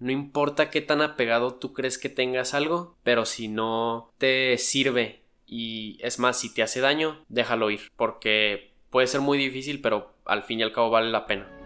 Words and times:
no 0.00 0.10
importa 0.10 0.70
qué 0.70 0.80
tan 0.80 1.02
apegado 1.02 1.54
tú 1.54 1.72
crees 1.72 1.98
que 1.98 2.08
tengas 2.08 2.54
algo, 2.54 2.96
pero 3.02 3.26
si 3.26 3.48
no 3.48 4.10
te 4.18 4.58
sirve 4.58 5.20
y 5.46 5.98
es 6.00 6.18
más, 6.18 6.40
si 6.40 6.52
te 6.52 6.62
hace 6.62 6.80
daño, 6.80 7.24
déjalo 7.28 7.70
ir, 7.70 7.92
porque 7.96 8.72
puede 8.88 9.06
ser 9.06 9.20
muy 9.20 9.36
difícil, 9.36 9.80
pero 9.80 10.14
al 10.24 10.42
fin 10.42 10.60
y 10.60 10.62
al 10.62 10.72
cabo 10.72 10.90
vale 10.90 11.10
la 11.10 11.26
pena. 11.26 11.59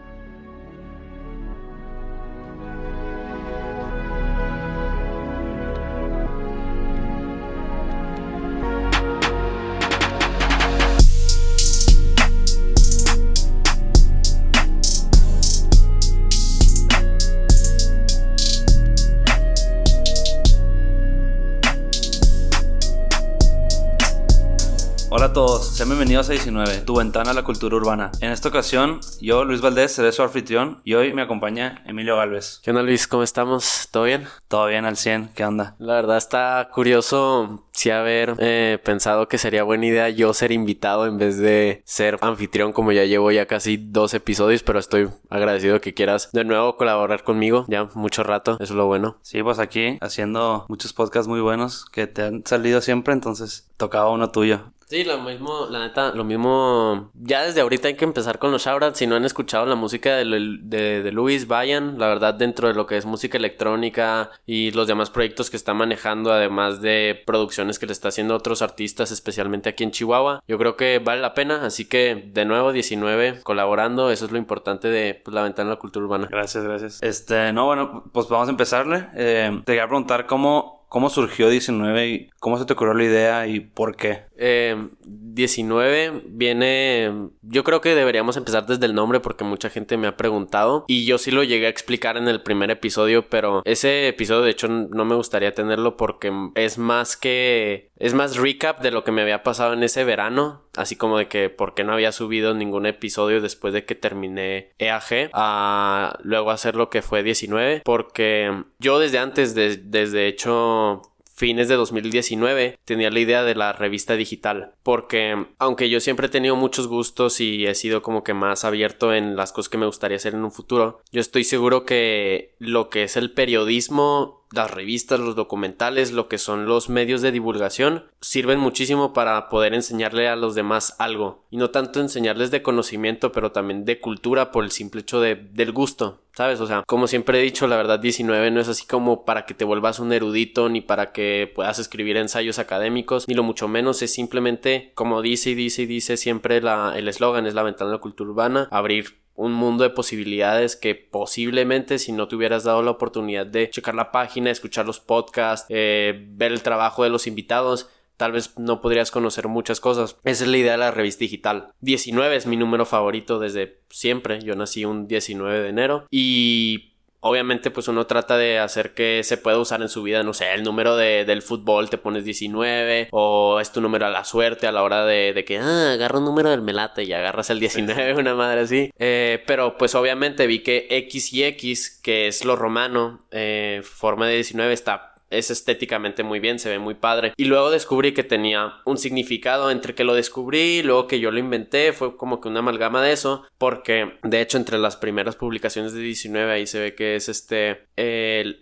Bienvenidos 26.14 26.30
a 26.30 26.44
19, 26.44 26.82
tu 26.82 26.94
ventana 26.94 27.32
a 27.32 27.34
la 27.34 27.42
cultura 27.42 27.74
urbana. 27.74 28.12
En 28.20 28.30
esta 28.30 28.48
ocasión, 28.48 29.00
yo, 29.20 29.44
Luis 29.44 29.60
Valdés, 29.60 29.90
seré 29.90 30.12
su 30.12 30.22
anfitrión 30.22 30.80
y 30.84 30.94
hoy 30.94 31.12
me 31.12 31.22
acompaña 31.22 31.82
Emilio 31.86 32.16
Galvez. 32.16 32.60
¿Qué 32.62 32.70
onda 32.70 32.84
Luis? 32.84 33.08
¿Cómo 33.08 33.24
estamos? 33.24 33.88
¿Todo 33.90 34.04
bien? 34.04 34.28
Todo 34.46 34.68
bien 34.68 34.84
al 34.84 34.96
100, 34.96 35.30
¿qué 35.34 35.44
onda? 35.44 35.74
La 35.80 35.94
verdad 35.94 36.16
está 36.16 36.68
curioso 36.72 37.64
sí 37.72 37.90
haber 37.90 38.36
eh, 38.38 38.78
pensado 38.84 39.26
que 39.26 39.38
sería 39.38 39.64
buena 39.64 39.86
idea 39.86 40.08
yo 40.08 40.32
ser 40.34 40.52
invitado 40.52 41.06
en 41.08 41.18
vez 41.18 41.36
de 41.38 41.82
ser 41.84 42.18
anfitrión 42.20 42.72
como 42.72 42.92
ya 42.92 43.04
llevo 43.04 43.32
ya 43.32 43.46
casi 43.46 43.76
dos 43.76 44.14
episodios, 44.14 44.62
pero 44.62 44.78
estoy 44.78 45.08
agradecido 45.30 45.80
que 45.80 45.94
quieras 45.94 46.30
de 46.32 46.44
nuevo 46.44 46.76
colaborar 46.76 47.24
conmigo 47.24 47.64
ya 47.66 47.88
mucho 47.94 48.22
rato, 48.22 48.52
eso 48.60 48.62
es 48.62 48.70
lo 48.70 48.86
bueno. 48.86 49.16
Sí, 49.22 49.42
pues 49.42 49.58
aquí 49.58 49.98
haciendo 50.00 50.64
muchos 50.68 50.92
podcasts 50.92 51.26
muy 51.26 51.40
buenos 51.40 51.86
que 51.86 52.06
te 52.06 52.22
han 52.22 52.46
salido 52.46 52.80
siempre, 52.80 53.12
entonces 53.12 53.68
tocaba 53.76 54.10
uno 54.10 54.30
tuyo. 54.30 54.70
Sí, 54.94 55.02
lo 55.02 55.18
mismo, 55.18 55.66
la 55.70 55.80
neta, 55.80 56.12
lo 56.14 56.22
mismo. 56.22 57.10
Ya 57.14 57.42
desde 57.42 57.62
ahorita 57.62 57.88
hay 57.88 57.94
que 57.94 58.04
empezar 58.04 58.38
con 58.38 58.52
los 58.52 58.64
shoutouts. 58.64 58.96
Si 58.96 59.08
no 59.08 59.16
han 59.16 59.24
escuchado 59.24 59.66
la 59.66 59.74
música 59.74 60.14
de, 60.14 60.24
de, 60.62 61.02
de, 61.02 61.10
Luis, 61.10 61.48
vayan. 61.48 61.98
La 61.98 62.06
verdad, 62.06 62.32
dentro 62.32 62.68
de 62.68 62.74
lo 62.74 62.86
que 62.86 62.96
es 62.96 63.04
música 63.04 63.36
electrónica 63.36 64.30
y 64.46 64.70
los 64.70 64.86
demás 64.86 65.10
proyectos 65.10 65.50
que 65.50 65.56
está 65.56 65.74
manejando, 65.74 66.32
además 66.32 66.80
de 66.80 67.20
producciones 67.26 67.80
que 67.80 67.86
le 67.86 67.92
está 67.92 68.06
haciendo 68.06 68.36
otros 68.36 68.62
artistas, 68.62 69.10
especialmente 69.10 69.68
aquí 69.68 69.82
en 69.82 69.90
Chihuahua, 69.90 70.44
yo 70.46 70.58
creo 70.58 70.76
que 70.76 71.00
vale 71.00 71.20
la 71.20 71.34
pena. 71.34 71.66
Así 71.66 71.86
que, 71.86 72.30
de 72.32 72.44
nuevo, 72.44 72.70
19 72.70 73.40
colaborando. 73.42 74.12
Eso 74.12 74.26
es 74.26 74.30
lo 74.30 74.38
importante 74.38 74.86
de 74.86 75.20
pues, 75.24 75.34
la 75.34 75.42
ventana 75.42 75.70
de 75.70 75.74
la 75.74 75.80
cultura 75.80 76.06
urbana. 76.06 76.28
Gracias, 76.30 76.62
gracias. 76.62 77.02
Este, 77.02 77.52
no, 77.52 77.66
bueno, 77.66 78.04
pues 78.12 78.28
vamos 78.28 78.46
a 78.46 78.52
empezarle. 78.52 79.08
Eh, 79.16 79.60
te 79.64 79.72
quería 79.72 79.88
preguntar 79.88 80.26
cómo 80.26 80.84
¿Cómo 80.94 81.10
surgió 81.10 81.48
19 81.48 82.08
y 82.08 82.30
cómo 82.44 82.58
se 82.58 82.66
te 82.66 82.74
ocurrió 82.74 82.92
la 82.92 83.04
idea 83.04 83.46
y 83.46 83.60
por 83.60 83.96
qué? 83.96 84.24
Eh, 84.36 84.76
19 85.06 86.24
viene, 86.26 87.30
yo 87.40 87.64
creo 87.64 87.80
que 87.80 87.94
deberíamos 87.94 88.36
empezar 88.36 88.66
desde 88.66 88.84
el 88.84 88.94
nombre 88.94 89.20
porque 89.20 89.44
mucha 89.44 89.70
gente 89.70 89.96
me 89.96 90.08
ha 90.08 90.18
preguntado 90.18 90.84
y 90.86 91.06
yo 91.06 91.16
sí 91.16 91.30
lo 91.30 91.42
llegué 91.42 91.64
a 91.64 91.70
explicar 91.70 92.18
en 92.18 92.28
el 92.28 92.42
primer 92.42 92.70
episodio, 92.70 93.30
pero 93.30 93.62
ese 93.64 94.08
episodio 94.08 94.42
de 94.42 94.50
hecho 94.50 94.68
no 94.68 95.06
me 95.06 95.14
gustaría 95.14 95.54
tenerlo 95.54 95.96
porque 95.96 96.30
es 96.54 96.76
más 96.76 97.16
que, 97.16 97.90
es 97.96 98.12
más 98.12 98.36
recap 98.36 98.82
de 98.82 98.90
lo 98.90 99.04
que 99.04 99.12
me 99.12 99.22
había 99.22 99.42
pasado 99.42 99.72
en 99.72 99.82
ese 99.82 100.04
verano, 100.04 100.64
así 100.76 100.96
como 100.96 101.16
de 101.16 101.28
que 101.28 101.48
por 101.48 101.72
qué 101.72 101.82
no 101.82 101.94
había 101.94 102.12
subido 102.12 102.52
ningún 102.52 102.84
episodio 102.84 103.40
después 103.40 103.72
de 103.72 103.86
que 103.86 103.94
terminé 103.94 104.72
EAG 104.76 105.30
a 105.32 106.18
luego 106.22 106.50
hacer 106.50 106.76
lo 106.76 106.90
que 106.90 107.00
fue 107.00 107.22
19 107.22 107.80
porque 107.86 108.52
yo 108.80 108.98
desde 108.98 109.18
antes, 109.18 109.54
de, 109.54 109.78
desde 109.78 110.28
hecho 110.28 111.13
fines 111.34 111.68
de 111.68 111.74
2019 111.74 112.78
tenía 112.84 113.10
la 113.10 113.18
idea 113.18 113.42
de 113.42 113.54
la 113.54 113.72
revista 113.72 114.14
digital 114.14 114.74
porque 114.82 115.46
aunque 115.58 115.90
yo 115.90 115.98
siempre 116.00 116.28
he 116.28 116.30
tenido 116.30 116.54
muchos 116.54 116.86
gustos 116.86 117.40
y 117.40 117.66
he 117.66 117.74
sido 117.74 118.02
como 118.02 118.22
que 118.22 118.34
más 118.34 118.64
abierto 118.64 119.12
en 119.12 119.34
las 119.34 119.52
cosas 119.52 119.68
que 119.68 119.78
me 119.78 119.86
gustaría 119.86 120.16
hacer 120.16 120.34
en 120.34 120.44
un 120.44 120.52
futuro 120.52 121.00
yo 121.10 121.20
estoy 121.20 121.42
seguro 121.42 121.84
que 121.84 122.54
lo 122.58 122.88
que 122.88 123.02
es 123.02 123.16
el 123.16 123.32
periodismo 123.32 124.43
las 124.54 124.70
revistas, 124.70 125.20
los 125.20 125.36
documentales, 125.36 126.12
lo 126.12 126.28
que 126.28 126.38
son 126.38 126.66
los 126.66 126.88
medios 126.88 127.22
de 127.22 127.32
divulgación, 127.32 128.04
sirven 128.20 128.58
muchísimo 128.58 129.12
para 129.12 129.48
poder 129.48 129.74
enseñarle 129.74 130.28
a 130.28 130.36
los 130.36 130.54
demás 130.54 130.96
algo. 130.98 131.44
Y 131.50 131.56
no 131.56 131.70
tanto 131.70 132.00
enseñarles 132.00 132.50
de 132.50 132.62
conocimiento, 132.62 133.32
pero 133.32 133.52
también 133.52 133.84
de 133.84 134.00
cultura 134.00 134.50
por 134.50 134.64
el 134.64 134.70
simple 134.70 135.02
hecho 135.02 135.20
de, 135.20 135.34
del 135.34 135.72
gusto. 135.72 136.20
¿Sabes? 136.36 136.60
O 136.60 136.66
sea, 136.66 136.82
como 136.84 137.06
siempre 137.06 137.38
he 137.38 137.42
dicho, 137.42 137.68
la 137.68 137.76
verdad 137.76 138.00
19 138.00 138.50
no 138.50 138.60
es 138.60 138.68
así 138.68 138.86
como 138.86 139.24
para 139.24 139.46
que 139.46 139.54
te 139.54 139.64
vuelvas 139.64 140.00
un 140.00 140.12
erudito, 140.12 140.68
ni 140.68 140.80
para 140.80 141.12
que 141.12 141.50
puedas 141.54 141.78
escribir 141.78 142.16
ensayos 142.16 142.58
académicos, 142.58 143.28
ni 143.28 143.34
lo 143.34 143.44
mucho 143.44 143.68
menos, 143.68 144.02
es 144.02 144.12
simplemente, 144.12 144.90
como 144.96 145.22
dice 145.22 145.50
y 145.50 145.54
dice 145.54 145.82
y 145.82 145.86
dice 145.86 146.16
siempre 146.16 146.60
la, 146.60 146.94
el 146.96 147.06
eslogan, 147.06 147.46
es 147.46 147.54
la 147.54 147.62
ventana 147.62 147.90
de 147.90 147.96
la 147.98 148.00
cultura 148.00 148.30
urbana, 148.30 148.68
abrir 148.72 149.23
un 149.34 149.52
mundo 149.52 149.84
de 149.84 149.90
posibilidades 149.90 150.76
que 150.76 150.94
posiblemente 150.94 151.98
si 151.98 152.12
no 152.12 152.28
te 152.28 152.36
hubieras 152.36 152.64
dado 152.64 152.82
la 152.82 152.92
oportunidad 152.92 153.46
de 153.46 153.68
checar 153.70 153.94
la 153.94 154.12
página, 154.12 154.50
escuchar 154.50 154.86
los 154.86 155.00
podcasts, 155.00 155.66
eh, 155.68 156.26
ver 156.30 156.52
el 156.52 156.62
trabajo 156.62 157.02
de 157.02 157.10
los 157.10 157.26
invitados, 157.26 157.88
tal 158.16 158.32
vez 158.32 158.58
no 158.58 158.80
podrías 158.80 159.10
conocer 159.10 159.48
muchas 159.48 159.80
cosas. 159.80 160.16
Esa 160.24 160.44
es 160.44 160.50
la 160.50 160.56
idea 160.56 160.72
de 160.72 160.78
la 160.78 160.90
revista 160.90 161.20
digital. 161.20 161.72
19 161.80 162.36
es 162.36 162.46
mi 162.46 162.56
número 162.56 162.86
favorito 162.86 163.38
desde 163.38 163.80
siempre. 163.90 164.40
Yo 164.40 164.54
nací 164.54 164.84
un 164.84 165.08
19 165.08 165.62
de 165.62 165.68
enero 165.68 166.06
y 166.10 166.93
obviamente 167.24 167.70
pues 167.70 167.88
uno 167.88 168.06
trata 168.06 168.36
de 168.36 168.58
hacer 168.58 168.92
que 168.92 169.22
se 169.24 169.38
pueda 169.38 169.58
usar 169.58 169.80
en 169.80 169.88
su 169.88 170.02
vida, 170.02 170.22
no 170.22 170.34
sé, 170.34 170.52
el 170.52 170.62
número 170.62 170.94
de, 170.94 171.24
del 171.24 171.40
fútbol 171.40 171.88
te 171.88 171.96
pones 171.96 172.24
19 172.24 173.08
o 173.12 173.60
es 173.60 173.72
tu 173.72 173.80
número 173.80 174.06
a 174.06 174.10
la 174.10 174.24
suerte 174.24 174.66
a 174.66 174.72
la 174.72 174.82
hora 174.82 175.06
de, 175.06 175.32
de 175.32 175.44
que, 175.44 175.58
ah, 175.58 175.92
agarra 175.92 176.18
un 176.18 176.26
número 176.26 176.50
del 176.50 176.60
melate 176.60 177.02
y 177.04 177.12
agarras 177.14 177.48
el 177.48 177.60
19, 177.60 178.14
una 178.20 178.34
madre 178.34 178.60
así. 178.60 178.90
Eh, 178.98 179.42
pero 179.46 179.78
pues 179.78 179.94
obviamente 179.94 180.46
vi 180.46 180.62
que 180.62 180.86
X 180.90 181.32
y 181.32 181.44
X, 181.44 181.98
que 182.02 182.28
es 182.28 182.44
lo 182.44 182.56
romano, 182.56 183.24
eh, 183.30 183.80
forma 183.82 184.28
de 184.28 184.34
19 184.34 184.74
está 184.74 185.13
es 185.38 185.50
estéticamente 185.50 186.22
muy 186.22 186.40
bien, 186.40 186.58
se 186.58 186.70
ve 186.70 186.78
muy 186.78 186.94
padre. 186.94 187.32
Y 187.36 187.44
luego 187.44 187.70
descubrí 187.70 188.12
que 188.12 188.24
tenía 188.24 188.74
un 188.84 188.98
significado 188.98 189.70
entre 189.70 189.94
que 189.94 190.04
lo 190.04 190.14
descubrí, 190.14 190.82
luego 190.82 191.06
que 191.06 191.20
yo 191.20 191.30
lo 191.30 191.38
inventé, 191.38 191.92
fue 191.92 192.16
como 192.16 192.40
que 192.40 192.48
una 192.48 192.60
amalgama 192.60 193.02
de 193.02 193.12
eso, 193.12 193.44
porque 193.58 194.18
de 194.22 194.40
hecho 194.40 194.58
entre 194.58 194.78
las 194.78 194.96
primeras 194.96 195.36
publicaciones 195.36 195.92
de 195.92 196.00
19 196.00 196.52
ahí 196.52 196.66
se 196.66 196.80
ve 196.80 196.94
que 196.94 197.16
es 197.16 197.28
este, 197.28 197.86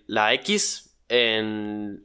la 0.07 0.35
X 0.35 0.93
en 1.09 2.01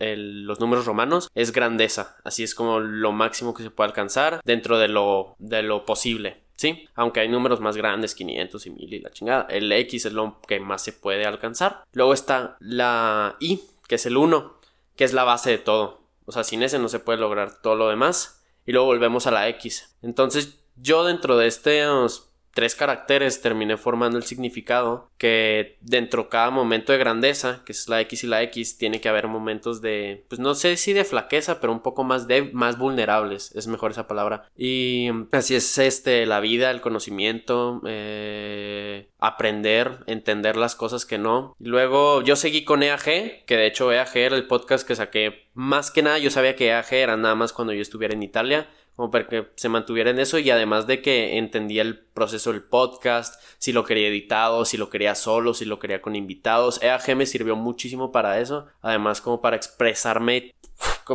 los 0.46 0.60
números 0.60 0.86
romanos 0.86 1.30
es 1.34 1.54
grandeza, 1.54 2.18
así 2.26 2.44
es 2.44 2.54
como 2.54 2.82
lo 2.82 3.14
máximo 3.14 3.54
que 3.54 3.64
se 3.64 3.72
puede 3.72 3.90
alcanzar 3.90 4.42
dentro 4.44 4.78
de 4.78 4.90
lo, 4.90 5.36
de 5.40 5.64
lo 5.64 5.86
posible. 5.86 6.44
Sí, 6.58 6.88
aunque 6.96 7.20
hay 7.20 7.30
números 7.30 7.60
más 7.60 7.78
grandes, 7.78 8.16
500 8.16 8.66
y 8.66 8.70
1000 8.72 8.94
y 8.96 9.00
la 9.00 9.12
chingada. 9.12 9.46
El 9.48 9.72
X 9.72 10.08
es 10.08 10.14
lo 10.14 10.42
que 10.48 10.60
más 10.60 10.84
se 10.84 10.92
puede 10.92 11.24
alcanzar. 11.24 11.84
Luego 11.94 12.14
está 12.14 12.58
la 12.60 13.36
Y, 13.40 13.62
que 13.88 13.96
es 13.96 14.08
el 14.08 14.18
1 14.18 14.57
que 14.98 15.06
es 15.06 15.14
la 15.14 15.24
base 15.24 15.52
de 15.52 15.58
todo. 15.60 16.02
O 16.26 16.34
sea, 16.34 16.44
sin 16.44 16.64
ese 16.64 16.80
no 16.80 16.90
se 16.90 17.00
puede 17.00 17.20
lograr 17.20 17.62
todo 17.62 17.76
lo 17.76 17.88
demás. 17.88 18.44
Y 18.66 18.74
luego 18.74 18.88
volvemos 18.88 19.28
a 19.28 19.32
la 19.32 19.48
X. 19.48 19.96
Entonces, 20.02 20.60
yo 20.76 21.06
dentro 21.06 21.38
de 21.38 21.48
estos 21.48 22.34
tres 22.58 22.74
caracteres 22.74 23.40
terminé 23.44 23.78
formando 23.78 24.18
el 24.18 24.24
significado 24.24 25.12
que 25.20 25.78
dentro 25.82 26.28
cada 26.28 26.50
momento 26.50 26.92
de 26.92 26.98
grandeza, 26.98 27.62
que 27.64 27.72
es 27.72 27.88
la 27.88 28.02
X 28.02 28.24
y 28.24 28.28
la 28.28 28.42
X, 28.42 28.80
tiene 28.80 29.00
que 29.00 29.10
haber 29.10 29.28
momentos 29.28 29.80
de, 29.80 30.26
pues 30.28 30.40
no 30.40 30.56
sé 30.56 30.76
si 30.76 30.92
de 30.92 31.04
flaqueza, 31.04 31.62
pero 31.62 31.72
un 31.72 31.82
poco 31.82 32.04
más 32.04 32.28
de, 32.28 32.50
más 32.54 32.80
vulnerables, 32.80 33.56
es 33.56 33.68
mejor 33.68 33.92
esa 33.92 34.08
palabra. 34.08 34.50
Y 34.58 35.08
así 35.34 35.54
es 35.54 35.78
este, 35.78 36.26
la 36.26 36.40
vida, 36.40 36.72
el 36.72 36.82
conocimiento, 36.82 37.80
eh, 37.86 39.08
aprender, 39.20 40.00
entender 40.08 40.58
las 40.58 40.74
cosas 40.74 41.06
que 41.06 41.20
no. 41.20 41.56
Luego 41.60 42.24
yo 42.24 42.36
seguí 42.36 42.64
con 42.64 42.82
EAG, 42.82 43.46
que 43.46 43.56
de 43.56 43.68
hecho 43.68 43.94
EAG 43.94 44.18
era 44.18 44.36
el 44.36 44.48
podcast 44.48 44.88
que 44.88 44.96
saqué 44.96 45.46
más 45.54 45.92
que 45.92 46.02
nada, 46.02 46.18
yo 46.18 46.32
sabía 46.32 46.56
que 46.56 46.70
EAG 46.70 46.92
era 46.94 47.18
nada 47.18 47.36
más 47.36 47.54
cuando 47.54 47.74
yo 47.74 47.84
estuviera 47.84 48.16
en 48.16 48.24
Italia 48.24 48.68
como 48.98 49.12
para 49.12 49.28
que 49.28 49.48
se 49.56 49.70
mantuviera 49.70 50.10
en 50.10 50.18
eso 50.18 50.40
y 50.40 50.50
además 50.50 50.88
de 50.88 51.04
que 51.04 51.38
entendía 51.38 51.84
el 51.84 52.00
proceso 52.00 52.52
del 52.52 52.64
podcast, 52.64 53.40
si 53.60 53.72
lo 53.72 53.84
quería 53.84 54.08
editado, 54.08 54.66
si 54.66 54.76
lo 54.76 54.90
quería 54.90 55.14
solo, 55.14 55.54
si 55.54 55.66
lo 55.66 55.78
quería 55.78 56.02
con 56.02 56.16
invitados. 56.16 56.82
EAG 56.82 57.16
me 57.16 57.28
sirvió 57.28 57.56
muchísimo 57.56 58.12
para 58.12 58.40
eso, 58.40 58.66
además 58.82 59.22
como 59.22 59.40
para 59.40 59.56
expresarme 59.56 60.56